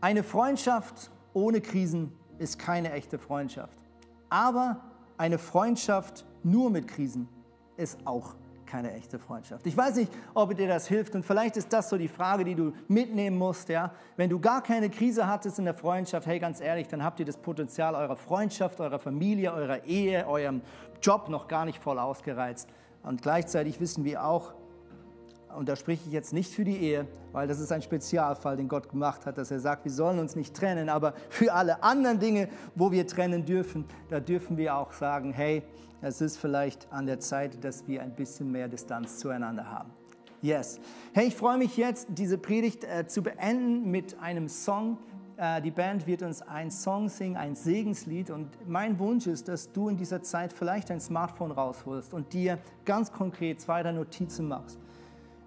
Eine 0.00 0.24
Freundschaft 0.24 1.12
ohne 1.34 1.60
Krisen 1.60 2.10
ist 2.38 2.58
keine 2.58 2.90
echte 2.90 3.16
Freundschaft. 3.16 3.78
Aber 4.28 4.80
eine 5.18 5.38
Freundschaft 5.38 6.26
nur 6.42 6.68
mit 6.68 6.88
Krisen 6.88 7.28
ist 7.76 7.96
auch 8.04 8.34
keine 8.66 8.92
echte 8.92 9.20
Freundschaft. 9.20 9.64
Ich 9.68 9.76
weiß 9.76 9.94
nicht, 9.94 10.10
ob 10.34 10.52
dir 10.56 10.66
das 10.66 10.88
hilft 10.88 11.14
und 11.14 11.24
vielleicht 11.24 11.56
ist 11.56 11.72
das 11.72 11.90
so 11.90 11.96
die 11.96 12.08
Frage, 12.08 12.42
die 12.42 12.56
du 12.56 12.72
mitnehmen 12.88 13.38
musst. 13.38 13.68
Ja? 13.68 13.92
Wenn 14.16 14.30
du 14.30 14.40
gar 14.40 14.64
keine 14.64 14.90
Krise 14.90 15.28
hattest 15.28 15.60
in 15.60 15.64
der 15.64 15.74
Freundschaft, 15.74 16.26
hey, 16.26 16.40
ganz 16.40 16.60
ehrlich, 16.60 16.88
dann 16.88 17.04
habt 17.04 17.20
ihr 17.20 17.26
das 17.26 17.36
Potenzial 17.36 17.94
eurer 17.94 18.16
Freundschaft, 18.16 18.80
eurer 18.80 18.98
Familie, 18.98 19.52
eurer 19.54 19.84
Ehe, 19.84 20.26
eurem 20.26 20.60
Job 21.00 21.28
noch 21.28 21.46
gar 21.46 21.64
nicht 21.66 21.78
voll 21.78 22.00
ausgereizt. 22.00 22.68
Und 23.04 23.22
gleichzeitig 23.22 23.78
wissen 23.78 24.04
wir 24.04 24.24
auch, 24.24 24.54
und 25.56 25.68
da 25.68 25.76
spreche 25.76 26.02
ich 26.06 26.12
jetzt 26.12 26.32
nicht 26.32 26.52
für 26.52 26.64
die 26.64 26.76
Ehe, 26.76 27.06
weil 27.32 27.48
das 27.48 27.60
ist 27.60 27.72
ein 27.72 27.82
Spezialfall, 27.82 28.56
den 28.56 28.68
Gott 28.68 28.88
gemacht 28.88 29.26
hat, 29.26 29.38
dass 29.38 29.50
er 29.50 29.60
sagt, 29.60 29.84
wir 29.84 29.92
sollen 29.92 30.18
uns 30.18 30.36
nicht 30.36 30.54
trennen, 30.54 30.88
aber 30.88 31.14
für 31.28 31.52
alle 31.52 31.82
anderen 31.82 32.18
Dinge, 32.18 32.48
wo 32.74 32.90
wir 32.90 33.06
trennen 33.06 33.44
dürfen, 33.44 33.84
da 34.08 34.20
dürfen 34.20 34.56
wir 34.56 34.76
auch 34.76 34.92
sagen, 34.92 35.32
hey, 35.32 35.62
es 36.00 36.20
ist 36.20 36.36
vielleicht 36.36 36.90
an 36.92 37.06
der 37.06 37.20
Zeit, 37.20 37.62
dass 37.64 37.86
wir 37.86 38.02
ein 38.02 38.14
bisschen 38.14 38.50
mehr 38.50 38.68
Distanz 38.68 39.18
zueinander 39.18 39.70
haben. 39.70 39.90
Yes. 40.42 40.80
Hey, 41.12 41.28
ich 41.28 41.36
freue 41.36 41.56
mich 41.56 41.76
jetzt, 41.76 42.08
diese 42.10 42.36
Predigt 42.36 42.82
äh, 42.82 43.06
zu 43.06 43.22
beenden 43.22 43.88
mit 43.88 44.18
einem 44.18 44.48
Song. 44.48 44.98
Äh, 45.36 45.62
die 45.62 45.70
Band 45.70 46.08
wird 46.08 46.22
uns 46.22 46.42
einen 46.42 46.72
Song 46.72 47.08
singen, 47.08 47.36
ein 47.36 47.54
Segenslied. 47.54 48.30
Und 48.30 48.48
mein 48.68 48.98
Wunsch 48.98 49.28
ist, 49.28 49.46
dass 49.46 49.70
du 49.70 49.88
in 49.88 49.96
dieser 49.96 50.20
Zeit 50.22 50.52
vielleicht 50.52 50.90
dein 50.90 51.00
Smartphone 51.00 51.52
rausholst 51.52 52.12
und 52.12 52.32
dir 52.32 52.58
ganz 52.84 53.12
konkret 53.12 53.60
zwei, 53.60 53.84
drei 53.84 53.92
Notizen 53.92 54.48
machst. 54.48 54.80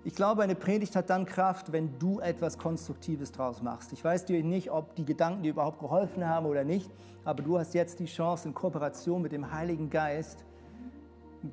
Ich 0.08 0.14
glaube, 0.14 0.44
eine 0.44 0.54
Predigt 0.54 0.96
hat 0.96 1.10
dann 1.10 1.26
Kraft, 1.26 1.72
wenn 1.72 1.98
du 1.98 2.20
etwas 2.20 2.60
Konstruktives 2.60 3.32
draus 3.32 3.64
machst. 3.64 3.92
Ich 3.92 4.04
weiß 4.04 4.26
dir 4.26 4.44
nicht, 4.44 4.70
ob 4.70 4.94
die 4.94 5.04
Gedanken 5.04 5.42
dir 5.42 5.50
überhaupt 5.50 5.80
geholfen 5.80 6.28
haben 6.28 6.46
oder 6.46 6.64
nicht, 6.64 6.92
aber 7.24 7.42
du 7.42 7.58
hast 7.58 7.74
jetzt 7.74 8.00
die 8.00 8.06
Chance, 8.06 8.48
in 8.48 8.54
Kooperation 8.54 9.24
mit 9.24 9.32
dem 9.32 9.52
Heiligen 9.52 9.90
Geist 9.90 10.46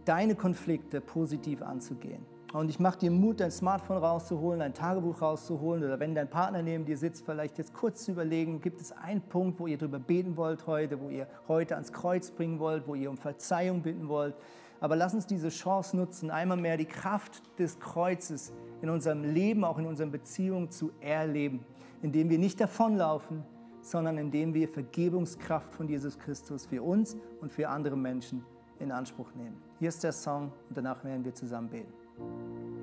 deine 0.04 0.34
Konflikte 0.34 1.00
positiv 1.00 1.62
anzugehen. 1.62 2.26
Und 2.52 2.68
ich 2.68 2.78
mache 2.78 2.98
dir 2.98 3.10
Mut, 3.10 3.40
dein 3.40 3.50
Smartphone 3.50 3.96
rauszuholen, 3.96 4.60
dein 4.60 4.74
Tagebuch 4.74 5.22
rauszuholen 5.22 5.82
oder 5.82 5.98
wenn 5.98 6.14
dein 6.14 6.28
Partner 6.28 6.60
neben 6.60 6.84
dir 6.84 6.98
sitzt, 6.98 7.24
vielleicht 7.24 7.56
jetzt 7.56 7.72
kurz 7.72 8.04
zu 8.04 8.12
überlegen, 8.12 8.60
gibt 8.60 8.82
es 8.82 8.92
einen 8.92 9.22
Punkt, 9.22 9.58
wo 9.60 9.66
ihr 9.66 9.78
darüber 9.78 9.98
beten 9.98 10.36
wollt 10.36 10.66
heute, 10.66 11.00
wo 11.00 11.08
ihr 11.08 11.26
heute 11.48 11.76
ans 11.76 11.90
Kreuz 11.90 12.30
bringen 12.30 12.58
wollt, 12.58 12.86
wo 12.86 12.94
ihr 12.94 13.08
um 13.08 13.16
Verzeihung 13.16 13.80
bitten 13.80 14.08
wollt. 14.08 14.34
Aber 14.82 14.96
lass 14.96 15.14
uns 15.14 15.28
diese 15.28 15.48
Chance 15.48 15.96
nutzen, 15.96 16.32
einmal 16.32 16.56
mehr 16.56 16.76
die 16.76 16.86
Kraft 16.86 17.40
des 17.56 17.78
Kreuzes 17.78 18.52
in 18.82 18.90
unserem 18.90 19.22
Leben, 19.22 19.64
auch 19.64 19.78
in 19.78 19.86
unseren 19.86 20.10
Beziehungen 20.10 20.72
zu 20.72 20.90
erleben, 21.00 21.64
indem 22.02 22.28
wir 22.28 22.38
nicht 22.38 22.60
davonlaufen, 22.60 23.44
sondern 23.80 24.18
indem 24.18 24.54
wir 24.54 24.68
Vergebungskraft 24.68 25.72
von 25.72 25.88
Jesus 25.88 26.18
Christus 26.18 26.66
für 26.66 26.82
uns 26.82 27.16
und 27.40 27.52
für 27.52 27.68
andere 27.68 27.96
Menschen 27.96 28.44
in 28.80 28.90
Anspruch 28.90 29.32
nehmen. 29.36 29.62
Hier 29.78 29.88
ist 29.88 30.02
der 30.02 30.12
Song 30.12 30.50
und 30.68 30.76
danach 30.76 31.04
werden 31.04 31.24
wir 31.24 31.32
zusammen 31.32 31.68
beten. 31.68 32.81